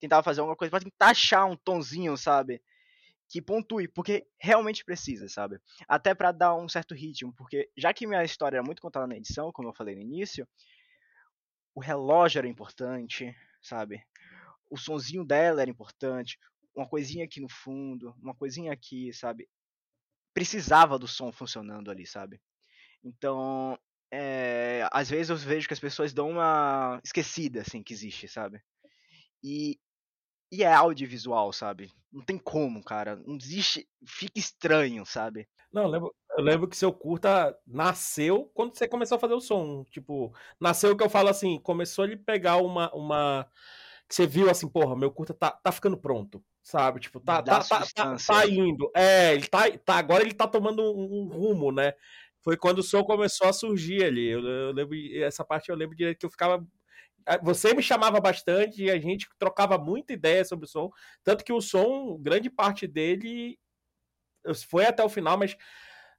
tentava 0.00 0.22
fazer 0.22 0.40
alguma 0.40 0.56
coisa 0.56 0.70
pra 0.70 0.80
tentar 0.80 1.08
achar 1.08 1.44
um 1.44 1.56
tonzinho, 1.56 2.16
sabe? 2.16 2.62
Que 3.28 3.42
pontue, 3.42 3.88
porque 3.88 4.24
realmente 4.40 4.84
precisa, 4.84 5.28
sabe? 5.28 5.58
Até 5.88 6.14
para 6.14 6.32
dar 6.32 6.54
um 6.54 6.68
certo 6.68 6.94
ritmo, 6.94 7.34
porque 7.34 7.68
já 7.76 7.92
que 7.92 8.06
minha 8.06 8.24
história 8.24 8.56
era 8.56 8.64
muito 8.64 8.80
contada 8.80 9.06
na 9.06 9.16
edição, 9.16 9.52
como 9.52 9.68
eu 9.68 9.74
falei 9.74 9.96
no 9.96 10.00
início, 10.00 10.46
o 11.74 11.80
relógio 11.80 12.38
era 12.38 12.48
importante, 12.48 13.34
sabe? 13.60 14.02
O 14.72 14.78
sonzinho 14.78 15.22
dela 15.22 15.60
era 15.60 15.70
importante, 15.70 16.38
uma 16.74 16.88
coisinha 16.88 17.26
aqui 17.26 17.40
no 17.42 17.48
fundo, 17.48 18.14
uma 18.22 18.34
coisinha 18.34 18.72
aqui, 18.72 19.12
sabe? 19.12 19.46
Precisava 20.32 20.98
do 20.98 21.06
som 21.06 21.30
funcionando 21.30 21.90
ali, 21.90 22.06
sabe? 22.06 22.40
Então, 23.04 23.78
é, 24.10 24.88
às 24.90 25.10
vezes 25.10 25.28
eu 25.28 25.36
vejo 25.36 25.68
que 25.68 25.74
as 25.74 25.80
pessoas 25.80 26.14
dão 26.14 26.30
uma 26.30 26.98
esquecida, 27.04 27.60
assim, 27.60 27.82
que 27.82 27.92
existe, 27.92 28.26
sabe? 28.26 28.62
E, 29.44 29.78
e 30.50 30.62
é 30.62 30.72
audiovisual, 30.72 31.52
sabe? 31.52 31.92
Não 32.10 32.22
tem 32.22 32.38
como, 32.38 32.82
cara. 32.82 33.16
Não 33.16 33.36
existe. 33.36 33.86
Fica 34.06 34.38
estranho, 34.38 35.04
sabe? 35.04 35.46
Não, 35.70 35.82
eu 35.82 35.88
lembro, 35.88 36.14
eu 36.38 36.44
lembro 36.44 36.68
que 36.68 36.76
seu 36.76 36.92
curta 36.92 37.58
nasceu 37.66 38.50
quando 38.54 38.74
você 38.74 38.88
começou 38.88 39.16
a 39.16 39.20
fazer 39.20 39.34
o 39.34 39.40
som. 39.40 39.84
Tipo, 39.90 40.34
nasceu 40.58 40.96
que 40.96 41.02
eu 41.02 41.10
falo 41.10 41.28
assim, 41.28 41.58
começou 41.60 42.04
ele 42.04 42.16
pegar 42.16 42.56
uma. 42.56 42.90
uma 42.94 43.50
que 44.12 44.16
você 44.16 44.26
viu 44.26 44.50
assim, 44.50 44.68
porra, 44.68 44.94
meu 44.94 45.10
curta 45.10 45.32
tá, 45.32 45.50
tá 45.50 45.72
ficando 45.72 45.96
pronto. 45.96 46.44
Sabe? 46.62 47.00
Tipo, 47.00 47.18
tá, 47.18 47.42
tá, 47.42 47.64
tá, 47.64 47.84
tá, 47.94 48.16
tá, 48.16 48.46
indo. 48.46 48.90
É, 48.94 49.32
ele 49.34 49.46
tá, 49.46 49.64
tá. 49.78 49.96
Agora 49.96 50.22
ele 50.22 50.34
tá 50.34 50.46
tomando 50.46 50.82
um, 50.82 51.24
um 51.24 51.28
rumo, 51.28 51.72
né? 51.72 51.94
Foi 52.42 52.56
quando 52.56 52.78
o 52.78 52.82
som 52.82 53.02
começou 53.02 53.48
a 53.48 53.52
surgir 53.52 54.04
ali. 54.04 54.28
Eu, 54.28 54.46
eu 54.46 54.72
lembro. 54.72 54.96
Essa 55.22 55.44
parte 55.44 55.70
eu 55.70 55.76
lembro 55.76 55.96
direito 55.96 56.18
que 56.18 56.26
eu 56.26 56.30
ficava 56.30 56.64
você 57.42 57.72
me 57.72 57.82
chamava 57.82 58.20
bastante 58.20 58.82
e 58.82 58.90
a 58.90 58.98
gente 58.98 59.28
trocava 59.38 59.78
muita 59.78 60.12
ideia 60.12 60.44
sobre 60.44 60.66
o 60.66 60.68
som. 60.68 60.90
Tanto 61.22 61.44
que 61.44 61.52
o 61.52 61.60
som, 61.60 62.18
grande 62.20 62.50
parte 62.50 62.86
dele 62.86 63.58
foi 64.68 64.86
até 64.86 65.04
o 65.04 65.08
final, 65.08 65.38
mas 65.38 65.56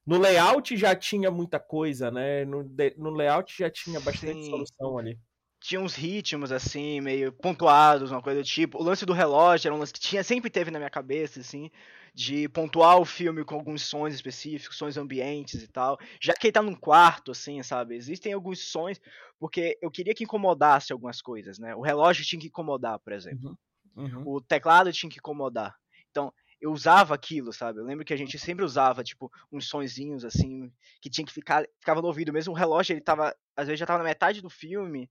no 0.06 0.18
layout 0.18 0.76
já 0.76 0.94
tinha 0.94 1.30
muita 1.30 1.60
coisa, 1.60 2.10
né? 2.10 2.44
No, 2.44 2.64
no 2.96 3.10
layout 3.10 3.54
já 3.56 3.70
tinha 3.70 4.00
bastante 4.00 4.44
Sim. 4.44 4.50
solução 4.50 4.98
ali. 4.98 5.18
Tinha 5.64 5.80
uns 5.80 5.94
ritmos, 5.94 6.52
assim, 6.52 7.00
meio 7.00 7.32
pontuados, 7.32 8.10
uma 8.10 8.20
coisa 8.20 8.42
do 8.42 8.44
tipo. 8.44 8.76
O 8.76 8.82
lance 8.82 9.06
do 9.06 9.14
relógio 9.14 9.66
era 9.66 9.74
um 9.74 9.78
lance 9.78 9.94
que 9.94 9.98
tinha, 9.98 10.22
sempre 10.22 10.50
teve 10.50 10.70
na 10.70 10.78
minha 10.78 10.90
cabeça, 10.90 11.40
assim, 11.40 11.70
de 12.12 12.46
pontuar 12.50 12.98
o 12.98 13.04
filme 13.06 13.42
com 13.46 13.54
alguns 13.54 13.80
sons 13.80 14.12
específicos, 14.12 14.76
sons 14.76 14.98
ambientes 14.98 15.62
e 15.62 15.66
tal. 15.66 15.98
Já 16.20 16.34
que 16.34 16.48
ele 16.48 16.52
tá 16.52 16.60
num 16.60 16.74
quarto, 16.74 17.30
assim, 17.30 17.62
sabe? 17.62 17.96
Existem 17.96 18.34
alguns 18.34 18.58
sons, 18.60 19.00
porque 19.38 19.78
eu 19.80 19.90
queria 19.90 20.14
que 20.14 20.24
incomodasse 20.24 20.92
algumas 20.92 21.22
coisas, 21.22 21.58
né? 21.58 21.74
O 21.74 21.80
relógio 21.80 22.26
tinha 22.26 22.38
que 22.38 22.48
incomodar, 22.48 22.98
por 22.98 23.14
exemplo. 23.14 23.56
Uhum. 23.96 24.04
Uhum. 24.04 24.22
O 24.26 24.42
teclado 24.42 24.92
tinha 24.92 25.08
que 25.08 25.18
incomodar. 25.18 25.74
Então, 26.10 26.30
eu 26.60 26.72
usava 26.72 27.14
aquilo, 27.14 27.54
sabe? 27.54 27.78
Eu 27.80 27.86
lembro 27.86 28.04
que 28.04 28.12
a 28.12 28.18
gente 28.18 28.38
sempre 28.38 28.66
usava, 28.66 29.02
tipo, 29.02 29.32
uns 29.50 29.66
sonzinhos 29.66 30.26
assim, 30.26 30.70
que 31.00 31.08
tinha 31.08 31.24
que 31.24 31.32
ficar, 31.32 31.66
ficava 31.80 32.02
no 32.02 32.08
ouvido. 32.08 32.34
Mesmo 32.34 32.52
o 32.52 32.56
relógio, 32.56 32.92
ele 32.92 33.00
tava, 33.00 33.34
às 33.56 33.66
vezes 33.66 33.80
já 33.80 33.86
tava 33.86 34.00
na 34.00 34.04
metade 34.04 34.42
do 34.42 34.50
filme, 34.50 35.08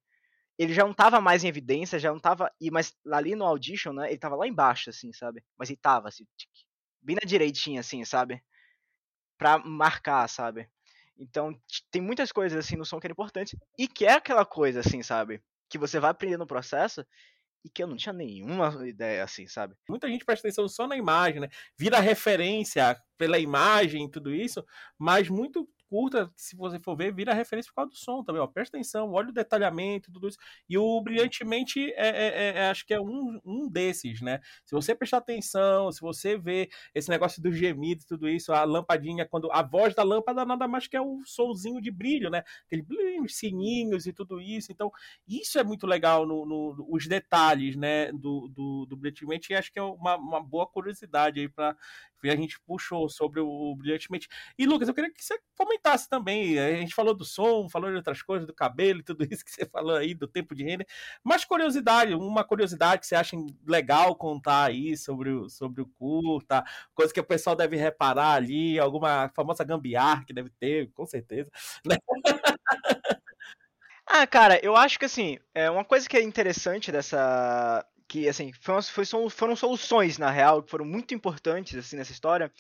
ele 0.58 0.74
já 0.74 0.84
não 0.84 0.94
tava 0.94 1.20
mais 1.20 1.44
em 1.44 1.48
evidência, 1.48 2.00
já 2.00 2.12
não 2.12 2.20
tava, 2.20 2.52
e 2.60 2.70
mas 2.70 2.96
ali 3.12 3.36
no 3.36 3.46
audition, 3.46 3.94
né, 3.94 4.10
ele 4.10 4.20
tava 4.20 4.36
lá 4.36 4.48
embaixo 4.48 4.90
assim, 4.90 5.12
sabe? 5.14 5.44
Mas 5.58 5.70
ele 5.70 5.80
tava 5.82 6.08
assim, 6.10 6.26
bem 7.02 7.16
na 7.16 7.28
direitinha 7.28 7.80
assim, 7.80 8.04
sabe? 8.06 8.44
Pra 9.38 9.58
marcar, 9.58 10.28
sabe? 10.30 10.70
Então, 11.18 11.54
tem 11.92 12.02
muitas 12.02 12.32
coisas 12.32 12.58
assim 12.58 12.76
no 12.76 12.86
som 12.86 13.00
que 13.00 13.08
é 13.08 13.12
importante 13.12 13.58
e 13.78 13.88
que 13.88 14.06
é 14.06 14.14
aquela 14.14 14.46
coisa 14.46 14.80
assim, 14.80 15.04
sabe? 15.04 15.42
Que 15.70 15.78
você 15.78 16.00
vai 16.00 16.12
aprender 16.12 16.38
no 16.38 16.48
processo 16.48 17.06
e 17.64 17.70
que 17.70 17.82
eu 17.82 17.88
não 17.88 17.96
tinha 17.96 18.14
nenhuma 18.14 18.88
ideia 18.88 19.24
assim, 19.24 19.48
sabe? 19.48 19.76
Muita 19.88 20.08
gente 20.08 20.26
presta 20.26 20.48
atenção 20.48 20.68
só 20.68 20.88
na 20.88 20.98
imagem, 20.98 21.40
né? 21.40 21.50
Vira 21.78 22.00
referência 22.00 23.00
pela 23.18 23.40
imagem 23.40 24.06
e 24.06 24.12
tudo 24.12 24.34
isso, 24.34 24.64
mas 24.98 25.30
muito 25.30 25.68
curta, 25.94 26.32
se 26.36 26.56
você 26.56 26.80
for 26.80 26.96
ver, 26.96 27.14
vira 27.14 27.36
referência 27.36 27.70
por 27.70 27.76
causa 27.76 27.92
do 27.92 27.96
som 27.96 28.24
também, 28.24 28.42
ó. 28.42 28.48
Presta 28.48 28.76
atenção, 28.76 29.12
olha 29.12 29.30
o 29.30 29.32
detalhamento, 29.32 30.12
tudo 30.12 30.28
isso. 30.28 30.40
E 30.68 30.76
o 30.76 31.00
Brilhantemente 31.02 31.94
é, 31.94 32.08
é, 32.08 32.28
é, 32.28 32.58
é 32.58 32.70
acho 32.72 32.84
que 32.84 32.96
é 32.96 33.00
um, 33.00 33.40
um 33.46 33.70
desses, 33.70 34.20
né? 34.20 34.40
Se 34.66 34.74
você 34.74 34.96
prestar 34.96 35.18
atenção, 35.18 35.92
se 35.92 36.02
você 36.02 36.36
ver 36.36 36.72
esse 36.96 37.12
negócio 37.12 37.40
do 37.44 37.52
gemido 37.54 38.04
tudo 38.08 38.28
isso, 38.28 38.52
a 38.52 38.64
lampadinha, 38.64 39.24
quando 39.24 39.52
a 39.52 39.62
voz 39.62 39.94
da 39.94 40.02
lâmpada 40.02 40.44
nada 40.44 40.68
mais 40.68 40.88
que 40.88 40.98
é 40.98 41.02
o 41.02 41.22
somzinho 41.26 41.80
de 41.80 41.92
brilho, 41.92 42.32
né? 42.32 42.44
Aquele 42.66 42.84
sininhos 43.30 44.08
e 44.08 44.14
tudo 44.14 44.42
isso. 44.42 44.72
Então, 44.72 44.92
isso 45.28 45.60
é 45.60 45.64
muito 45.64 45.86
legal 45.86 46.26
no, 46.26 46.44
no 46.44 46.88
os 46.90 47.08
detalhes, 47.08 47.76
né, 47.76 48.12
do, 48.12 48.48
do, 48.50 48.86
do 48.88 48.98
Brilhantemente, 48.98 49.54
e 49.54 49.56
acho 49.56 49.72
que 49.72 49.78
é 49.78 49.84
uma, 49.84 50.16
uma 50.16 50.42
boa 50.42 50.66
curiosidade 50.66 51.40
aí 51.40 51.48
para 51.48 51.78
a 52.24 52.36
gente 52.36 52.60
puxou 52.62 53.10
sobre 53.10 53.42
o 53.42 53.76
Brilhantemente. 53.76 54.30
E, 54.58 54.66
Lucas, 54.66 54.88
eu 54.88 54.94
queria 54.94 55.12
que 55.12 55.24
você 55.24 55.38
comentasse 55.58 55.83
também. 56.10 56.58
A 56.60 56.76
gente 56.76 56.96
falou 56.96 57.14
do 57.14 57.26
som, 57.26 57.70
falou 57.70 57.90
de 57.90 57.98
outras 57.98 58.22
coisas, 58.22 58.48
do 58.48 58.54
cabelo 58.54 59.00
e 59.00 59.04
tudo 59.04 59.24
isso 59.32 59.44
que 59.44 59.52
você 59.52 59.66
falou 59.66 59.96
aí, 59.96 60.14
do 60.14 60.28
tempo 60.28 60.56
de 60.56 60.64
render. 60.64 60.88
Mas 61.24 61.46
curiosidade, 61.46 62.14
uma 62.14 62.44
curiosidade 62.44 63.02
que 63.02 63.08
você 63.08 63.16
acha 63.16 63.36
legal 63.68 64.16
contar 64.16 64.66
aí 64.66 64.98
sobre 64.98 65.30
o, 65.30 65.50
sobre 65.50 65.82
o 65.82 65.86
curta, 65.86 66.64
coisa 66.94 67.14
que 67.14 67.20
o 67.20 67.24
pessoal 67.24 67.56
deve 67.56 67.76
reparar 67.78 68.34
ali, 68.34 68.80
alguma 68.80 69.30
famosa 69.36 69.64
gambiarra 69.64 70.24
que 70.26 70.34
deve 70.34 70.50
ter, 70.60 70.92
com 70.94 71.06
certeza. 71.06 71.52
Né? 71.86 71.98
Ah, 74.06 74.28
cara, 74.28 74.60
eu 74.64 74.76
acho 74.76 75.00
que 75.00 75.06
assim, 75.06 75.38
é 75.54 75.70
uma 75.70 75.84
coisa 75.84 76.08
que 76.08 76.16
é 76.16 76.22
interessante 76.22 76.92
dessa, 76.92 77.86
que 78.08 78.28
assim 78.28 78.52
foram, 78.54 79.30
foram 79.30 79.56
soluções 79.56 80.18
na 80.18 80.30
real 80.30 80.62
que 80.62 80.70
foram 80.70 80.86
muito 80.86 81.14
importantes 81.14 81.76
assim 81.78 81.96
nessa 81.96 82.12
história 82.12 82.52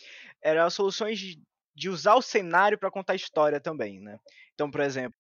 eram 0.41 0.69
soluções 0.69 1.19
de, 1.19 1.41
de 1.75 1.89
usar 1.89 2.15
o 2.15 2.21
cenário 2.21 2.77
para 2.77 2.91
contar 2.91 3.15
história 3.15 3.59
também 3.59 3.99
né. 3.99 4.19
Então 4.53 4.69
por 4.69 4.81
exemplo 4.81 5.17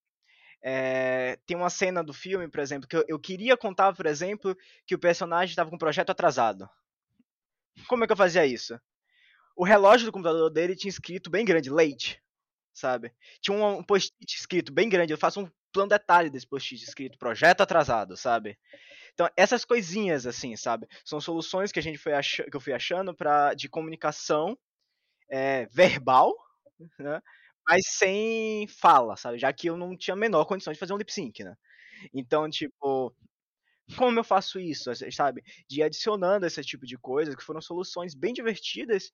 é, 0.61 1.37
tem 1.45 1.57
uma 1.57 1.69
cena 1.69 2.03
do 2.03 2.13
filme 2.13 2.47
por 2.47 2.59
exemplo 2.59 2.87
que 2.87 2.95
eu, 2.95 3.05
eu 3.07 3.19
queria 3.19 3.57
contar 3.57 3.93
por 3.93 4.05
exemplo 4.05 4.55
que 4.85 4.95
o 4.95 4.99
personagem 4.99 5.51
estava 5.51 5.69
com 5.69 5.75
um 5.75 5.79
projeto 5.79 6.09
atrasado. 6.09 6.69
Como 7.87 8.03
é 8.03 8.07
que 8.07 8.13
eu 8.13 8.17
fazia 8.17 8.45
isso? 8.45 8.79
O 9.55 9.63
relógio 9.63 10.05
do 10.05 10.11
computador 10.11 10.49
dele 10.49 10.75
tinha 10.75 10.89
escrito 10.89 11.29
bem 11.29 11.45
grande 11.45 11.69
late 11.69 12.21
sabe? 12.73 13.13
Tinha 13.39 13.55
um, 13.55 13.77
um 13.77 13.83
post-it 13.83 14.35
escrito 14.35 14.71
bem 14.71 14.89
grande 14.89 15.13
eu 15.13 15.17
faço 15.17 15.41
um 15.41 15.49
plano 15.71 15.89
detalhe 15.89 16.29
desse 16.29 16.47
post-it 16.47 16.83
escrito 16.83 17.17
projeto 17.17 17.61
atrasado 17.61 18.15
sabe? 18.15 18.57
Então, 19.13 19.29
essas 19.37 19.63
coisinhas, 19.63 20.25
assim, 20.25 20.55
sabe? 20.55 20.87
São 21.05 21.21
soluções 21.21 21.71
que 21.71 21.79
a 21.79 21.83
gente 21.83 21.97
foi 21.97 22.13
ach... 22.13 22.41
que 22.49 22.55
eu 22.55 22.59
fui 22.59 22.73
achando 22.73 23.13
para 23.13 23.53
de 23.53 23.69
comunicação 23.69 24.57
é, 25.29 25.67
verbal, 25.67 26.33
né? 26.99 27.21
Mas 27.67 27.83
sem 27.87 28.67
fala, 28.67 29.15
sabe? 29.15 29.37
Já 29.39 29.53
que 29.53 29.67
eu 29.69 29.77
não 29.77 29.95
tinha 29.97 30.13
a 30.15 30.17
menor 30.17 30.45
condição 30.45 30.73
de 30.73 30.79
fazer 30.79 30.93
um 30.93 30.97
lip 30.97 31.11
sync, 31.13 31.43
né? 31.43 31.55
Então, 32.13 32.49
tipo, 32.49 33.15
como 33.97 34.19
eu 34.19 34.23
faço 34.23 34.59
isso, 34.59 34.91
sabe? 35.11 35.43
De 35.69 35.79
ir 35.81 35.83
adicionando 35.83 36.45
esse 36.45 36.61
tipo 36.63 36.85
de 36.85 36.97
coisa, 36.97 37.35
que 37.35 37.43
foram 37.43 37.61
soluções 37.61 38.15
bem 38.15 38.33
divertidas, 38.33 39.11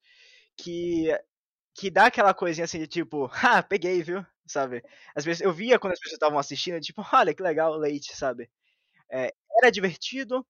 que 0.57 1.09
que 1.75 1.89
dá 1.91 2.07
aquela 2.07 2.33
coisinha 2.33 2.65
assim 2.65 2.79
de 2.79 2.87
tipo, 2.87 3.29
ah, 3.59 3.63
peguei, 3.63 4.03
viu? 4.03 4.25
Sabe? 4.47 4.83
Às 5.15 5.25
vezes 5.25 5.41
eu 5.41 5.53
via 5.53 5.79
quando 5.79 5.93
as 5.93 5.99
pessoas 5.99 6.15
estavam 6.15 6.39
assistindo, 6.39 6.79
tipo, 6.81 7.03
olha 7.13 7.33
que 7.33 7.43
legal, 7.43 7.75
leite, 7.77 8.15
sabe? 8.15 8.49
É, 9.11 9.33
era 9.61 9.71
divertido, 9.71 10.45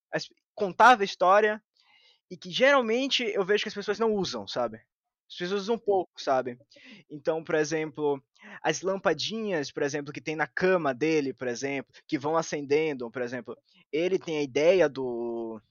contava 0.55 1.03
a 1.03 1.05
história, 1.05 1.61
e 2.31 2.37
que 2.37 2.51
geralmente 2.51 3.23
eu 3.23 3.45
vejo 3.45 3.63
que 3.63 3.69
as 3.69 3.75
pessoas 3.75 3.99
não 3.99 4.13
usam, 4.13 4.47
sabe? 4.47 4.81
As 5.29 5.35
pessoas 5.35 5.61
usam 5.61 5.77
pouco, 5.77 6.19
sabe? 6.21 6.57
Então, 7.09 7.43
por 7.43 7.55
exemplo, 7.55 8.21
as 8.63 8.81
lampadinhas, 8.81 9.71
por 9.71 9.83
exemplo, 9.83 10.11
que 10.11 10.21
tem 10.21 10.35
na 10.35 10.47
cama 10.47 10.93
dele, 10.93 11.33
por 11.33 11.47
exemplo, 11.47 11.93
que 12.07 12.17
vão 12.17 12.35
acendendo, 12.35 13.11
por 13.11 13.21
exemplo, 13.21 13.55
ele 13.91 14.17
tem 14.17 14.37
a 14.37 14.43
ideia 14.43 14.89
do 14.89 15.61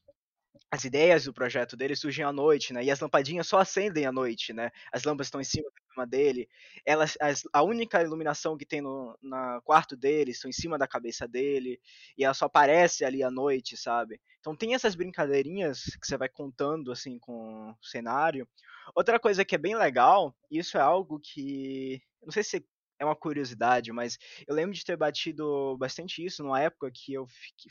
as 0.70 0.84
ideias 0.84 1.24
do 1.24 1.32
projeto 1.32 1.76
dele 1.76 1.96
surgem 1.96 2.24
à 2.24 2.32
noite, 2.32 2.72
né? 2.74 2.84
E 2.84 2.90
as 2.90 3.00
lampadinhas 3.00 3.46
só 3.46 3.58
acendem 3.58 4.04
à 4.04 4.12
noite, 4.12 4.52
né? 4.52 4.70
As 4.92 5.02
lâmpadas 5.02 5.28
estão 5.28 5.40
em 5.40 5.44
cima 5.44 5.64
da 5.70 5.94
cama 5.94 6.06
dele. 6.06 6.48
Elas, 6.84 7.16
as, 7.20 7.42
a 7.52 7.62
única 7.62 8.02
iluminação 8.02 8.56
que 8.56 8.66
tem 8.66 8.82
no 8.82 9.16
na 9.22 9.60
quarto 9.62 9.96
dele 9.96 10.32
estão 10.32 10.48
em 10.48 10.52
cima 10.52 10.76
da 10.76 10.86
cabeça 10.86 11.26
dele. 11.26 11.80
E 12.18 12.24
ela 12.24 12.34
só 12.34 12.44
aparece 12.46 13.02
ali 13.04 13.22
à 13.22 13.30
noite, 13.30 13.76
sabe? 13.78 14.20
Então 14.40 14.54
tem 14.54 14.74
essas 14.74 14.94
brincadeirinhas 14.94 15.84
que 16.00 16.06
você 16.06 16.18
vai 16.18 16.28
contando, 16.28 16.92
assim, 16.92 17.18
com 17.18 17.70
o 17.70 17.86
cenário. 17.86 18.46
Outra 18.94 19.18
coisa 19.18 19.44
que 19.44 19.54
é 19.54 19.58
bem 19.58 19.76
legal, 19.76 20.34
isso 20.50 20.76
é 20.76 20.80
algo 20.80 21.20
que... 21.20 22.00
Não 22.22 22.32
sei 22.32 22.42
se 22.42 22.64
é 22.98 23.04
uma 23.04 23.16
curiosidade, 23.16 23.92
mas 23.92 24.18
eu 24.46 24.54
lembro 24.54 24.74
de 24.74 24.84
ter 24.84 24.96
batido 24.96 25.76
bastante 25.78 26.24
isso 26.24 26.42
numa 26.42 26.60
época 26.60 26.90
que 26.92 27.12
eu 27.12 27.26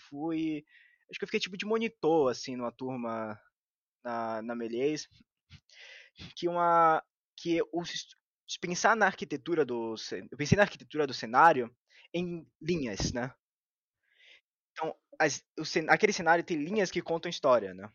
fui 0.09 0.63
Acho 1.09 1.19
que 1.19 1.23
eu 1.23 1.27
fiquei 1.27 1.39
tipo 1.39 1.57
de 1.57 1.65
monitor, 1.65 2.31
assim, 2.31 2.55
numa 2.55 2.71
turma 2.71 3.39
na, 4.03 4.41
na 4.41 4.55
Melies. 4.55 5.07
Que 6.35 6.47
uma. 6.47 7.03
Que 7.35 7.61
o, 7.71 7.83
pensar 8.59 8.95
na 8.95 9.05
arquitetura 9.05 9.65
do. 9.65 9.95
Eu 10.31 10.37
pensei 10.37 10.57
na 10.57 10.63
arquitetura 10.63 11.07
do 11.07 11.13
cenário 11.13 11.73
em 12.13 12.45
linhas, 12.61 13.13
né? 13.13 13.33
Então, 14.71 14.95
as, 15.19 15.43
o, 15.57 15.63
aquele 15.89 16.11
cenário 16.11 16.43
tem 16.43 16.57
linhas 16.57 16.91
que 16.91 17.01
contam 17.01 17.29
história, 17.29 17.73
né? 17.73 17.89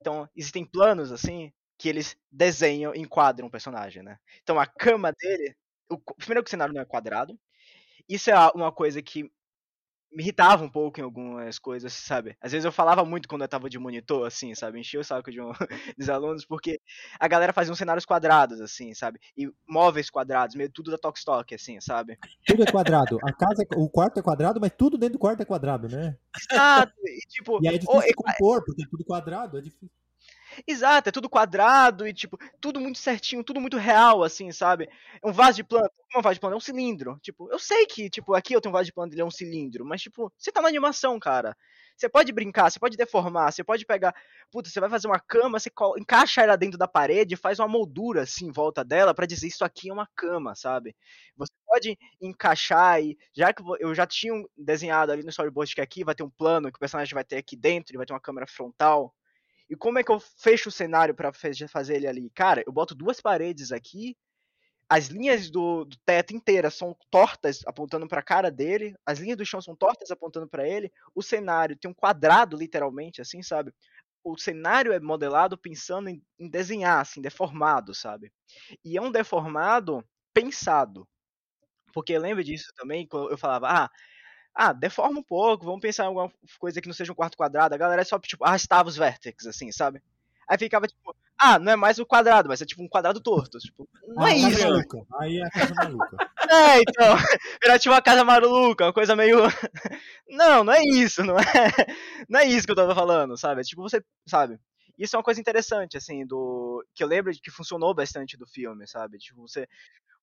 Então, 0.00 0.28
existem 0.36 0.64
planos, 0.64 1.10
assim, 1.10 1.52
que 1.80 1.88
eles 1.88 2.14
desenham, 2.30 2.94
enquadram 2.94 3.48
o 3.48 3.50
personagem, 3.50 4.02
né? 4.02 4.18
Então, 4.42 4.60
a 4.60 4.66
cama 4.66 5.12
dele. 5.18 5.56
O, 5.88 5.98
primeiro 5.98 6.44
que 6.44 6.48
o 6.48 6.50
cenário 6.50 6.74
não 6.74 6.82
é 6.82 6.84
quadrado. 6.84 7.40
Isso 8.06 8.30
é 8.30 8.34
uma 8.54 8.70
coisa 8.70 9.00
que 9.00 9.22
me 10.12 10.22
irritava 10.22 10.62
um 10.62 10.68
pouco 10.68 11.00
em 11.00 11.02
algumas 11.02 11.58
coisas, 11.58 11.94
sabe? 11.94 12.36
Às 12.38 12.52
vezes 12.52 12.66
eu 12.66 12.72
falava 12.72 13.02
muito 13.02 13.26
quando 13.26 13.42
eu 13.42 13.48
tava 13.48 13.70
de 13.70 13.78
monitor, 13.78 14.26
assim, 14.26 14.54
sabe? 14.54 14.78
Enchia 14.78 15.00
o 15.00 15.04
saco 15.04 15.30
de 15.30 15.40
um, 15.40 15.52
dos 15.96 16.10
alunos, 16.10 16.44
porque 16.44 16.78
a 17.18 17.26
galera 17.26 17.52
fazia 17.52 17.72
uns 17.72 17.78
cenários 17.78 18.04
quadrados, 18.04 18.60
assim, 18.60 18.92
sabe? 18.92 19.18
E 19.34 19.50
móveis 19.66 20.10
quadrados, 20.10 20.56
meio 20.56 20.70
tudo 20.70 20.90
da 20.90 20.98
Tokstok, 20.98 21.54
assim, 21.54 21.80
sabe? 21.80 22.18
Tudo 22.46 22.62
é 22.62 22.70
quadrado. 22.70 23.18
A 23.22 23.32
casa, 23.32 23.62
é, 23.62 23.66
o 23.78 23.88
quarto 23.88 24.20
é 24.20 24.22
quadrado, 24.22 24.60
mas 24.60 24.72
tudo 24.76 24.98
dentro 24.98 25.14
do 25.14 25.20
quarto 25.20 25.40
é 25.40 25.46
quadrado, 25.46 25.88
né? 25.88 26.18
Exato. 26.36 26.92
E, 27.06 27.20
tipo, 27.26 27.58
e 27.62 27.68
é 27.68 27.78
difícil 27.78 27.94
ou, 27.94 28.14
compor, 28.14 28.62
porque 28.66 28.82
é 28.82 28.86
tudo 28.90 29.02
quadrado, 29.02 29.56
é 29.56 29.62
difícil. 29.62 29.99
Exato, 30.66 31.08
é 31.08 31.12
tudo 31.12 31.28
quadrado 31.28 32.06
e, 32.06 32.12
tipo, 32.12 32.36
tudo 32.60 32.80
muito 32.80 32.98
certinho, 32.98 33.42
tudo 33.44 33.60
muito 33.60 33.76
real, 33.76 34.22
assim, 34.22 34.50
sabe? 34.52 34.88
É 35.22 35.26
um 35.28 35.32
vaso 35.32 35.56
de 35.56 35.64
planta, 35.64 35.90
um 36.16 36.20
vaso 36.22 36.34
de 36.34 36.40
planta? 36.40 36.54
É 36.54 36.56
um 36.56 36.60
cilindro. 36.60 37.18
Tipo, 37.22 37.48
eu 37.50 37.58
sei 37.58 37.86
que, 37.86 38.10
tipo, 38.10 38.34
aqui 38.34 38.54
eu 38.54 38.60
tenho 38.60 38.70
um 38.72 38.76
vaso 38.76 38.86
de 38.86 38.92
planta, 38.92 39.14
ele 39.14 39.22
é 39.22 39.24
um 39.24 39.30
cilindro, 39.30 39.84
mas, 39.84 40.02
tipo, 40.02 40.32
você 40.36 40.50
tá 40.52 40.60
na 40.60 40.68
animação, 40.68 41.18
cara. 41.18 41.56
Você 41.96 42.08
pode 42.08 42.32
brincar, 42.32 42.70
você 42.70 42.78
pode 42.78 42.96
deformar, 42.96 43.52
você 43.52 43.62
pode 43.62 43.84
pegar. 43.84 44.14
Puta, 44.50 44.70
você 44.70 44.80
vai 44.80 44.88
fazer 44.88 45.06
uma 45.06 45.20
cama, 45.20 45.58
você 45.60 45.70
encaixa 45.98 46.40
ela 46.42 46.56
dentro 46.56 46.78
da 46.78 46.88
parede, 46.88 47.36
faz 47.36 47.58
uma 47.58 47.68
moldura 47.68 48.22
assim 48.22 48.46
em 48.46 48.52
volta 48.52 48.82
dela 48.82 49.12
para 49.14 49.26
dizer 49.26 49.48
isso 49.48 49.64
aqui 49.64 49.90
é 49.90 49.92
uma 49.92 50.08
cama, 50.16 50.54
sabe? 50.54 50.96
Você 51.36 51.52
pode 51.66 51.98
encaixar 52.20 53.02
e. 53.02 53.18
Já 53.36 53.52
que 53.52 53.62
eu 53.80 53.94
já 53.94 54.06
tinha 54.06 54.32
desenhado 54.56 55.12
ali 55.12 55.22
no 55.22 55.28
storyboard 55.28 55.74
que 55.74 55.80
aqui 55.82 56.02
vai 56.02 56.14
ter 56.14 56.22
um 56.22 56.30
plano 56.30 56.70
que 56.72 56.76
o 56.76 56.80
personagem 56.80 57.12
vai 57.14 57.24
ter 57.24 57.36
aqui 57.36 57.54
dentro, 57.54 57.90
ele 57.92 57.98
vai 57.98 58.06
ter 58.06 58.14
uma 58.14 58.20
câmera 58.20 58.46
frontal. 58.46 59.14
E 59.70 59.76
como 59.76 59.98
é 60.00 60.04
que 60.04 60.10
eu 60.10 60.18
fecho 60.18 60.68
o 60.68 60.72
cenário 60.72 61.14
para 61.14 61.32
fazer 61.32 61.94
ele 61.94 62.08
ali? 62.08 62.30
Cara, 62.30 62.62
eu 62.66 62.72
boto 62.72 62.94
duas 62.94 63.20
paredes 63.20 63.70
aqui, 63.70 64.16
as 64.88 65.06
linhas 65.06 65.48
do, 65.48 65.84
do 65.84 65.96
teto 66.04 66.34
inteiras 66.34 66.74
são 66.74 66.96
tortas 67.12 67.60
apontando 67.64 68.08
para 68.08 68.18
a 68.18 68.24
cara 68.24 68.50
dele, 68.50 68.96
as 69.06 69.20
linhas 69.20 69.38
do 69.38 69.46
chão 69.46 69.60
são 69.60 69.76
tortas 69.76 70.10
apontando 70.10 70.48
para 70.48 70.68
ele, 70.68 70.90
o 71.14 71.22
cenário 71.22 71.76
tem 71.78 71.88
um 71.88 71.94
quadrado 71.94 72.56
literalmente, 72.56 73.20
assim, 73.20 73.40
sabe? 73.40 73.72
O 74.24 74.36
cenário 74.36 74.92
é 74.92 74.98
modelado 74.98 75.56
pensando 75.56 76.08
em, 76.08 76.20
em 76.36 76.50
desenhar, 76.50 77.00
assim, 77.00 77.22
deformado, 77.22 77.94
sabe? 77.94 78.32
E 78.84 78.98
é 78.98 79.00
um 79.00 79.12
deformado 79.12 80.04
pensado. 80.34 81.08
Porque 81.92 82.18
lembra 82.18 82.42
disso 82.42 82.72
também, 82.76 83.06
quando 83.06 83.30
eu 83.30 83.38
falava, 83.38 83.68
ah, 83.68 83.90
ah, 84.54 84.72
deforma 84.72 85.20
um 85.20 85.22
pouco, 85.22 85.64
vamos 85.64 85.80
pensar 85.80 86.04
em 86.04 86.06
alguma 86.08 86.32
coisa 86.58 86.80
que 86.80 86.88
não 86.88 86.94
seja 86.94 87.12
um 87.12 87.14
quarto 87.14 87.36
quadrado. 87.36 87.74
A 87.74 87.78
galera 87.78 88.04
só, 88.04 88.18
tipo, 88.18 88.44
arrastava 88.44 88.88
os 88.88 88.96
vértices, 88.96 89.46
assim, 89.46 89.70
sabe? 89.72 90.02
Aí 90.48 90.58
ficava, 90.58 90.86
tipo, 90.86 91.14
ah, 91.38 91.58
não 91.58 91.72
é 91.72 91.76
mais 91.76 91.98
o 91.98 92.04
quadrado, 92.04 92.48
mas 92.48 92.60
é 92.60 92.66
tipo 92.66 92.82
um 92.82 92.88
quadrado 92.88 93.20
torto. 93.20 93.58
Tipo, 93.58 93.88
não 94.08 94.24
ah, 94.24 94.30
é 94.30 94.36
isso. 94.36 94.62
Maluca. 94.62 95.06
Aí 95.20 95.38
é 95.38 95.46
a 95.46 95.50
casa 95.50 95.74
maluca. 95.74 96.16
É, 96.50 96.80
então, 96.80 97.16
era 97.62 97.78
tipo 97.78 97.94
uma 97.94 98.02
casa 98.02 98.24
maluca, 98.24 98.86
uma 98.86 98.92
coisa 98.92 99.14
meio. 99.14 99.38
Não, 100.28 100.64
não 100.64 100.72
é 100.72 100.82
isso, 100.82 101.22
não 101.22 101.38
é. 101.38 101.42
Não 102.28 102.40
é 102.40 102.44
isso 102.44 102.66
que 102.66 102.72
eu 102.72 102.76
tava 102.76 102.92
falando, 102.92 103.36
sabe? 103.36 103.60
É 103.60 103.64
tipo, 103.64 103.82
você, 103.82 104.02
sabe? 104.26 104.58
Isso 104.98 105.14
é 105.14 105.18
uma 105.18 105.24
coisa 105.24 105.40
interessante, 105.40 105.96
assim, 105.96 106.26
do. 106.26 106.84
Que 106.92 107.04
eu 107.04 107.08
lembro 107.08 107.32
de 107.32 107.40
que 107.40 107.52
funcionou 107.52 107.94
bastante 107.94 108.36
do 108.36 108.48
filme, 108.48 108.84
sabe? 108.88 109.18
Tipo, 109.18 109.42
você. 109.42 109.68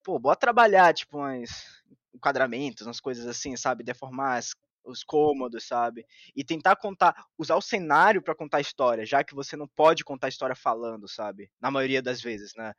Pô, 0.08 0.18
bota 0.18 0.40
trabalhar, 0.40 0.94
tipo, 0.94 1.18
umas 1.18 1.84
enquadramentos, 2.16 2.88
umas 2.88 3.02
coisas 3.02 3.28
assim, 3.28 3.58
sabe? 3.58 3.84
Deformar 3.84 4.38
as, 4.38 4.52
os 4.86 5.04
cômodos, 5.04 5.68
sabe? 5.68 6.06
E 6.34 6.46
tentar 6.46 6.78
contar, 6.78 7.14
usar 7.38 7.58
o 7.58 7.62
cenário 7.62 8.22
para 8.22 8.34
contar 8.34 8.60
a 8.60 8.62
história, 8.62 9.06
já 9.06 9.22
que 9.22 9.36
você 9.36 9.58
não 9.58 9.68
pode 9.68 10.06
contar 10.06 10.28
a 10.28 10.30
história 10.30 10.56
falando, 10.56 11.10
sabe? 11.10 11.52
Na 11.60 11.70
maioria 11.70 12.02
das 12.02 12.22
vezes, 12.22 12.54
né? 12.56 12.74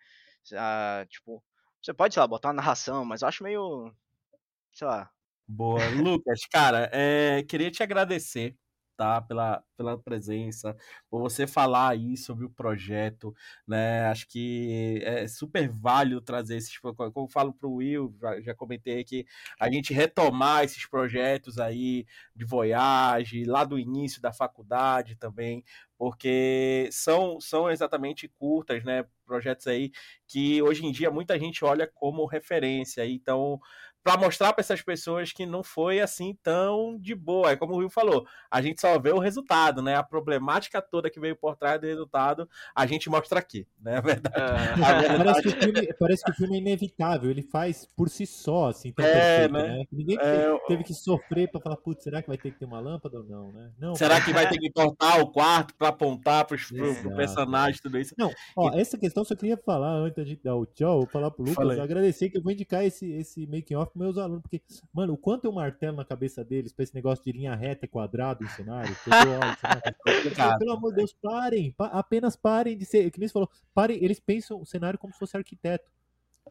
Ah, 0.55 1.05
tipo, 1.07 1.45
Você 1.83 1.93
pode, 1.93 2.15
sei 2.15 2.23
lá, 2.23 2.27
botar 2.27 2.49
uma 2.49 2.55
narração, 2.55 3.05
mas 3.05 3.21
eu 3.21 3.29
acho 3.29 3.45
meio. 3.45 3.95
sei 4.73 4.87
lá. 4.87 5.11
Boa. 5.47 5.87
Lucas, 5.91 6.41
cara, 6.51 6.89
é, 6.95 7.43
queria 7.43 7.71
te 7.71 7.83
agradecer 7.83 8.57
Pela, 9.29 9.63
pela 9.77 9.97
presença, 9.97 10.77
por 11.09 11.21
você 11.21 11.47
falar 11.47 11.91
aí 11.91 12.17
sobre 12.17 12.45
o 12.45 12.51
projeto, 12.51 13.33
né? 13.67 14.07
Acho 14.09 14.27
que 14.27 15.01
é 15.05 15.29
super 15.29 15.69
válido 15.69 16.21
trazer 16.21 16.57
esses. 16.57 16.77
Como 16.79 16.97
eu 16.99 17.29
falo 17.29 17.53
para 17.53 17.69
o 17.69 17.77
Will, 17.77 18.13
já, 18.21 18.41
já, 18.41 18.55
comentei 18.55 19.05
que 19.05 19.25
a 19.59 19.71
gente 19.71 19.95
retomar 19.95 20.65
esses 20.65 20.85
projetos 20.85 21.59
aí 21.59 22.05
de 22.35 22.45
Voyage, 22.45 23.45
lá 23.45 23.65
do 23.65 23.79
início 23.79 24.21
da 24.21 24.33
faculdade 24.33 25.15
também, 25.15 25.65
porque 25.97 26.89
são, 26.93 27.41
são 27.41 27.71
exatamente 27.71 28.29
curtas, 28.29 28.85
né? 28.85 29.05
Projetos 29.25 29.67
aí 29.67 29.93
que 30.27 30.63
hoje 30.63 30.87
em 30.87 30.93
dia 30.93 31.11
muita 31.11 31.39
gente 31.39 31.65
olha 31.65 31.87
como 31.87 32.27
referência. 32.27 33.07
Então, 33.07 33.61
para 34.03 34.17
mostrar 34.17 34.53
para 34.53 34.61
essas 34.61 34.81
pessoas 34.81 35.33
que 35.33 35.45
não 35.45 35.63
foi 35.63 36.01
assim 36.01 36.37
tão 36.43 36.99
de 36.99 37.15
boa. 37.15 37.51
É 37.51 37.57
como 37.57 37.75
o 37.75 37.79
Will 37.79 37.91
falou, 37.91 38.27
a 38.51 38.63
gente 38.63 38.81
só 38.81 38.99
vê 38.99 39.11
o 39.11 39.19
resultado, 39.19 39.83
né? 39.83 39.97
A 39.97 40.03
problemática 40.03 40.81
toda 40.81 41.11
que 41.11 41.21
veio 41.21 41.37
por 41.37 41.57
trás 41.57 41.81
do 41.81 41.87
resultado, 41.87 42.49
a 42.75 42.87
gente 42.87 43.11
mostra 43.11 43.39
aqui, 43.39 43.67
né? 43.81 43.99
A 43.99 44.01
verdade. 44.19 44.37
É. 44.37 44.85
A 44.85 45.01
verdade... 45.01 45.25
Parece, 45.25 45.43
que 45.43 45.49
o 45.49 45.63
filme, 45.63 45.95
parece 45.99 46.25
que 46.25 46.31
o 46.31 46.35
filme 46.35 46.57
é 46.57 46.61
inevitável, 46.61 47.31
ele 47.31 47.43
faz 47.43 47.87
por 47.97 48.09
si 48.09 48.27
só, 48.27 48.69
assim, 48.69 48.93
tão 48.93 49.05
é, 49.05 49.13
perfeito, 49.13 49.53
né? 49.53 49.79
né? 49.79 49.85
Ninguém 49.93 50.19
é... 50.21 50.59
teve, 50.67 50.85
que 50.85 50.95
sofrer 50.95 51.51
para 51.51 51.61
falar, 51.61 51.77
putz, 51.77 52.03
será 52.03 52.23
que 52.23 52.29
vai 52.29 52.39
ter 52.39 52.51
que 52.51 52.59
ter 52.59 52.65
uma 52.65 52.81
lâmpada 52.81 53.19
ou 53.19 53.25
não, 53.25 53.53
né? 53.53 53.71
Não, 53.79 53.95
será 53.95 54.21
que 54.21 54.33
vai 54.33 54.49
ter 54.49 54.59
que 54.59 54.71
cortar 54.71 55.21
o 55.21 55.31
quarto 55.31 55.75
para 55.75 55.89
apontar 55.89 56.47
para 56.47 56.57
o 56.57 57.17
personagem, 57.17 57.81
tudo 57.83 57.99
isso? 57.99 58.15
Não, 58.17 58.31
ó, 58.57 58.73
essa 58.79 58.97
questão 58.97 59.25
só 59.25 59.35
queria 59.35 59.57
falar 59.57 59.93
antes 59.93 60.27
de 60.27 60.37
dar 60.37 60.57
o 60.57 60.65
tchau, 60.67 61.07
falar 61.07 61.31
pro 61.31 61.43
Lucas, 61.43 61.57
Falei. 61.57 61.81
agradecer 61.81 62.31
que 62.31 62.39
eu 62.39 62.43
vou 62.43 62.53
indicar 62.53 62.85
esse, 62.85 63.11
esse 63.13 63.47
making 63.47 63.75
pros 63.99 64.15
meus 64.15 64.19
alunos, 64.19 64.43
porque, 64.43 64.63
mano, 64.93 65.15
o 65.15 65.17
quanto 65.17 65.45
eu 65.45 65.53
martelo 65.53 65.97
na 65.97 66.05
cabeça 66.05 66.45
deles 66.45 66.73
pra 66.73 66.85
esse 66.85 66.95
negócio 66.95 67.25
de 67.25 67.33
linha 67.33 67.55
reta 67.55 67.85
e 67.85 67.89
quadrado 67.89 68.45
em 68.45 68.49
cenário, 68.49 68.91
eu 68.91 68.97
cenário, 70.35 70.59
pelo 70.59 70.73
amor 70.73 70.91
de 70.91 70.97
Deus, 70.97 71.13
parem, 71.21 71.73
pa 71.73 71.87
apenas 71.87 72.37
parem 72.37 72.79
de 72.79 72.85
ser, 72.85 73.11
que 73.11 73.19
nem 73.19 73.29
você 73.29 73.33
falou, 73.33 73.51
parem, 73.75 74.03
eles 74.03 74.21
pensam 74.21 74.61
o 74.61 74.65
cenário 74.65 74.99
como 74.99 75.13
se 75.13 75.19
fosse 75.19 75.37
arquiteto. 75.37 75.91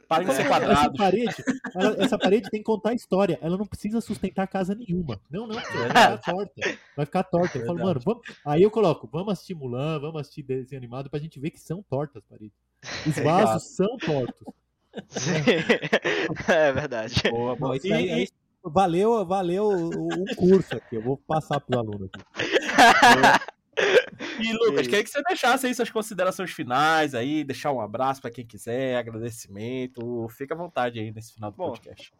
Parem 0.08 0.28
de 0.28 0.36
ser 0.36 0.48
quadrados. 0.48 0.78
Essa 0.78 0.94
parede, 0.94 1.36
ela, 1.76 2.04
essa 2.04 2.18
parede 2.20 2.50
tem 2.52 2.60
que 2.60 2.66
contar 2.66 2.92
a 2.92 2.94
história. 2.94 3.40
Ela 3.42 3.58
não 3.58 3.66
precisa 3.66 4.00
sustentar 4.00 4.48
casa 4.48 4.76
nenhuma. 4.76 5.20
Não, 5.28 5.48
não, 5.48 5.56
vai 5.56 5.66
ficar 5.66 6.18
torta. 6.20 6.78
Vai 6.96 7.06
ficar 7.08 7.24
torta. 7.24 7.58
Eu 7.58 7.66
falo, 7.66 7.80
mano, 7.80 8.00
vamos... 8.00 8.22
aí 8.46 8.62
eu 8.62 8.70
coloco, 8.70 9.10
vamos 9.12 9.34
assistir 9.34 9.56
Mulan, 9.56 10.00
vamos 10.00 10.22
assistir 10.22 10.44
desenho 10.44 10.80
animado 10.80 11.10
pra 11.10 11.20
gente 11.20 11.40
ver 11.40 11.50
que 11.50 11.60
são 11.60 11.82
tortas 11.82 12.18
as 12.18 12.30
paredes. 12.30 12.56
Os 13.08 13.16
vasos 13.24 13.76
são 13.76 13.98
tortos. 13.98 14.48
é 16.48 16.72
verdade. 16.72 17.22
Boa, 17.30 17.56
boa. 17.56 17.78
E, 17.84 17.94
aí, 17.94 18.24
e... 18.24 18.30
Valeu, 18.64 19.26
valeu 19.26 19.66
o, 19.66 20.08
o, 20.08 20.36
curso 20.36 20.76
aqui. 20.76 20.96
Eu 20.96 21.02
vou 21.02 21.18
passar 21.18 21.60
para 21.60 21.78
o 21.78 21.80
aluno 21.80 22.10
aqui. 22.14 22.24
E 24.40 24.54
Lucas, 24.54 24.88
queria 24.88 25.04
que 25.04 25.10
você 25.10 25.22
deixasse 25.22 25.68
aí 25.68 25.76
suas 25.76 25.90
considerações 25.90 26.52
finais 26.52 27.14
aí, 27.14 27.44
deixar 27.44 27.72
um 27.72 27.80
abraço 27.80 28.22
para 28.22 28.32
quem 28.32 28.46
quiser, 28.46 28.98
agradecimento. 28.98 30.28
Fica 30.30 30.54
à 30.54 30.58
vontade 30.58 31.00
aí 31.00 31.12
nesse 31.12 31.34
final 31.34 31.52
do 31.52 31.58
Bom, 31.58 31.70
podcast. 31.70 32.12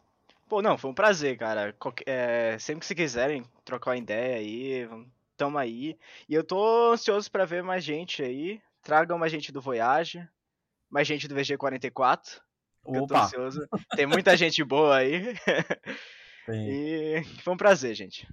Pô, 0.48 0.62
não, 0.62 0.78
foi 0.78 0.90
um 0.90 0.94
prazer, 0.94 1.36
cara. 1.36 1.74
É, 2.06 2.56
sempre 2.58 2.80
que 2.80 2.86
vocês 2.86 2.96
quiserem 2.96 3.42
trocar 3.64 3.90
uma 3.90 3.98
ideia 3.98 4.36
aí, 4.36 4.88
tamo 5.36 5.58
aí. 5.58 5.98
E 6.28 6.34
eu 6.34 6.44
tô 6.44 6.92
ansioso 6.92 7.30
para 7.30 7.44
ver 7.44 7.62
mais 7.62 7.84
gente 7.84 8.22
aí. 8.22 8.60
Tragam 8.82 9.18
mais 9.18 9.30
gente 9.30 9.52
do 9.52 9.60
Voyage, 9.60 10.26
mais 10.88 11.06
gente 11.06 11.28
do 11.28 11.34
VG44. 11.34 12.40
Opa. 12.84 12.98
Eu 12.98 13.06
tô 13.06 13.16
ansioso. 13.16 13.68
Tem 13.94 14.06
muita 14.06 14.36
gente 14.36 14.62
boa 14.64 14.96
aí. 14.96 15.34
e 16.48 17.22
foi 17.42 17.54
um 17.54 17.56
prazer, 17.56 17.94
gente. 17.94 18.26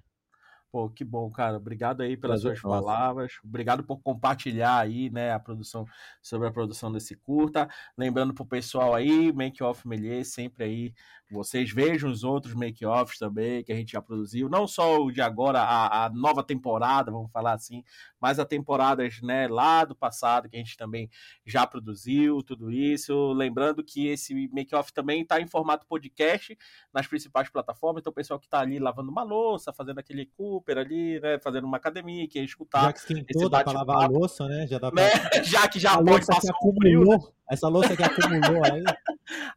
Pô, 0.75 0.89
que 0.89 1.05
bom, 1.05 1.31
cara. 1.31 1.55
Obrigado 1.55 2.01
aí 2.01 2.17
pelas 2.17 2.41
Prazer, 2.41 2.59
suas 2.59 2.73
nossa. 2.73 2.85
palavras. 2.85 3.31
Obrigado 3.41 3.81
por 3.81 4.01
compartilhar 4.01 4.77
aí, 4.77 5.09
né, 5.09 5.31
a 5.31 5.39
produção 5.39 5.85
sobre 6.21 6.49
a 6.49 6.51
produção 6.51 6.91
desse 6.91 7.15
curta. 7.15 7.69
Lembrando 7.97 8.33
pro 8.33 8.45
pessoal 8.45 8.93
aí, 8.93 9.31
Make 9.31 9.63
Off 9.63 9.87
Melier, 9.87 10.25
sempre 10.25 10.65
aí 10.65 10.93
vocês 11.29 11.71
vejam 11.71 12.09
os 12.09 12.23
outros 12.23 12.53
make-offs 12.53 13.17
também 13.17 13.63
que 13.63 13.71
a 13.71 13.75
gente 13.75 13.91
já 13.93 14.01
produziu, 14.01 14.47
não 14.47 14.67
só 14.67 15.01
o 15.01 15.11
de 15.11 15.21
agora, 15.21 15.59
a, 15.59 16.05
a, 16.05 16.09
nova 16.09 16.43
temporada, 16.43 17.11
vamos 17.11 17.31
falar 17.31 17.53
assim, 17.53 17.83
mas 18.19 18.39
as 18.39 18.45
temporadas 18.45 19.21
né, 19.21 19.47
lá 19.47 19.83
do 19.83 19.95
passado 19.95 20.47
que 20.47 20.55
a 20.55 20.59
gente 20.59 20.77
também 20.77 21.09
já 21.45 21.65
produziu, 21.65 22.41
tudo 22.43 22.71
isso. 22.71 23.33
Lembrando 23.33 23.83
que 23.83 24.07
esse 24.07 24.49
make-off 24.53 24.93
também 24.93 25.21
está 25.21 25.41
em 25.41 25.47
formato 25.47 25.85
podcast 25.87 26.57
nas 26.93 27.07
principais 27.07 27.49
plataformas, 27.49 28.01
então 28.01 28.11
o 28.11 28.15
pessoal 28.15 28.39
que 28.39 28.45
está 28.45 28.59
ali 28.59 28.79
lavando 28.79 29.11
uma 29.11 29.23
louça, 29.23 29.73
fazendo 29.73 29.99
aquele 29.99 30.25
Cooper 30.27 30.77
ali, 30.77 31.19
né, 31.19 31.39
fazendo 31.39 31.65
uma 31.65 31.77
academia, 31.77 32.27
que 32.27 32.39
escutar. 32.39 32.83
Já 32.83 32.93
que 32.93 32.99
esquentou, 32.99 33.49
dá 33.49 33.63
para 33.63 33.73
lavar 33.73 34.03
a 34.03 34.07
louça, 34.07 34.47
né? 34.47 34.67
Já 34.67 34.77
dá 34.77 34.91
pra... 34.91 35.03
né? 35.03 35.09
Já 35.43 35.67
que 35.67 35.79
já 35.79 35.93
a 35.93 36.03
pode 36.03 36.25
passar 36.25 36.53
um 36.63 36.73
frio, 36.75 37.03
né? 37.03 37.17
Essa 37.49 37.67
louça 37.67 37.95
que 37.95 38.03
acumulou 38.03 38.63
aí. 38.65 38.83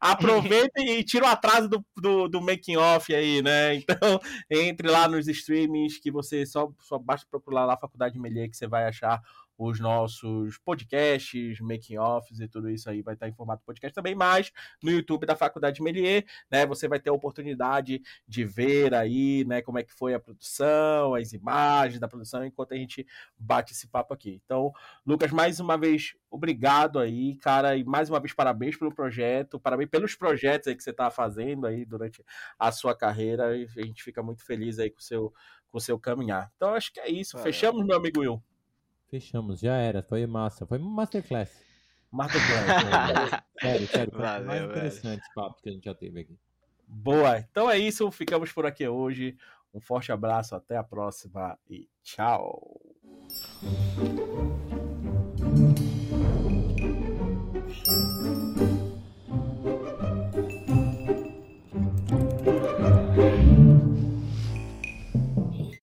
Aproveita 0.01 0.81
e 0.81 1.05
tira 1.05 1.27
o 1.27 1.29
atraso 1.29 1.69
do, 1.69 1.85
do, 1.97 2.29
do, 2.29 2.41
making 2.41 2.77
off 2.77 3.15
aí, 3.15 3.43
né? 3.43 3.77
Então, 3.89 4.21
entre 4.51 4.89
lá 4.89 5.09
nos 5.09 5.29
streamings 5.29 5.99
que 5.99 6.11
você 6.11 6.47
só, 6.47 6.71
só 6.81 6.99
basta 6.99 7.27
procurar 7.31 7.65
lá 7.65 7.75
a 7.75 7.79
Faculdade 7.79 8.19
Melier 8.19 8.49
que 8.49 8.57
você 8.57 8.67
vai 8.67 8.87
achar 8.87 9.21
os 9.59 9.81
nossos 9.81 10.57
podcasts, 10.59 11.59
making-offs 11.61 12.39
e 12.39 12.47
tudo 12.47 12.71
isso 12.71 12.89
aí 12.89 13.03
vai 13.03 13.15
estar 13.15 13.29
em 13.29 13.33
formato 13.33 13.65
podcast 13.65 13.93
também, 13.93 14.15
mas 14.15 14.53
no 14.81 14.89
YouTube 14.89 15.27
da 15.27 15.35
Faculdade 15.35 15.83
Melier, 15.83 16.25
né, 16.49 16.65
você 16.65 16.87
vai 16.87 17.01
ter 17.01 17.11
a 17.11 17.13
oportunidade 17.13 18.01
de 18.27 18.45
ver 18.45 18.95
aí, 18.95 19.45
né, 19.45 19.61
como 19.61 19.81
é 19.81 19.83
que 19.83 19.93
foi 19.93 20.15
a 20.15 20.21
produção, 20.21 21.15
as 21.17 21.33
imagens 21.33 21.99
da 21.99 22.07
produção, 22.07 22.47
enquanto 22.47 22.73
a 22.73 22.77
gente 22.77 23.05
bate 23.37 23.73
esse 23.73 23.89
papo 23.89 24.15
aqui. 24.15 24.41
Então, 24.45 24.73
Lucas, 25.05 25.33
mais 25.33 25.59
uma 25.59 25.77
vez, 25.77 26.15
obrigado 26.31 27.01
aí, 27.01 27.35
cara, 27.39 27.77
e 27.77 27.83
mais 27.83 28.09
uma 28.09 28.21
vez 28.21 28.33
parabéns 28.33 28.77
pelo 28.77 28.95
projeto, 28.95 29.59
parabéns 29.59 29.91
pelos 29.91 30.15
projetos 30.15 30.69
aí 30.69 30.77
que 30.77 30.85
você 30.85 30.91
está 30.91 31.11
fazendo 31.11 31.67
aí 31.67 31.85
durante 31.85 32.25
a 32.57 32.71
sua 32.71 32.95
carreira, 32.95 33.57
e 33.57 33.67
a 33.77 33.85
gente 33.85 34.05
fica 34.05 34.23
muito 34.23 34.45
feliz 34.45 34.79
aí 34.79 34.89
com 34.89 35.01
o 35.01 35.03
seu, 35.03 35.35
com 35.69 35.79
o 35.79 35.81
seu 35.81 35.99
caminhar. 35.99 36.53
Então, 36.57 36.75
acho 36.75 36.93
que 36.93 37.01
é 37.01 37.11
isso. 37.11 37.37
Fechamos, 37.39 37.85
meu 37.85 37.97
amigo 37.97 38.21
Will. 38.21 38.41
Fechamos, 39.11 39.61
já 39.61 39.77
era. 39.77 40.03
Foi 40.03 40.27
massa. 40.27 40.67
Foi 40.67 40.79
masterclass. 40.79 41.51
Masterclass. 42.11 43.43
sério, 43.61 43.87
sério. 43.89 44.13
Foi 44.13 44.23
Valeu, 44.23 44.47
mais 44.47 44.63
interessante 44.65 45.21
esse 45.23 45.35
papo 45.35 45.63
que 45.63 45.69
a 45.69 45.73
gente 45.73 45.85
já 45.85 45.95
teve 45.95 46.21
aqui. 46.21 46.39
Boa. 46.87 47.39
Então 47.39 47.71
é 47.71 47.79
isso. 47.79 48.11
Ficamos 48.11 48.53
por 48.53 48.67
aqui 48.67 48.87
hoje. 48.87 49.37
Um 49.73 49.81
forte 49.81 50.13
abraço. 50.13 50.55
Até 50.55 50.77
a 50.77 50.85
próxima 50.85 51.59
e 51.69 51.89
tchau. 52.03 52.81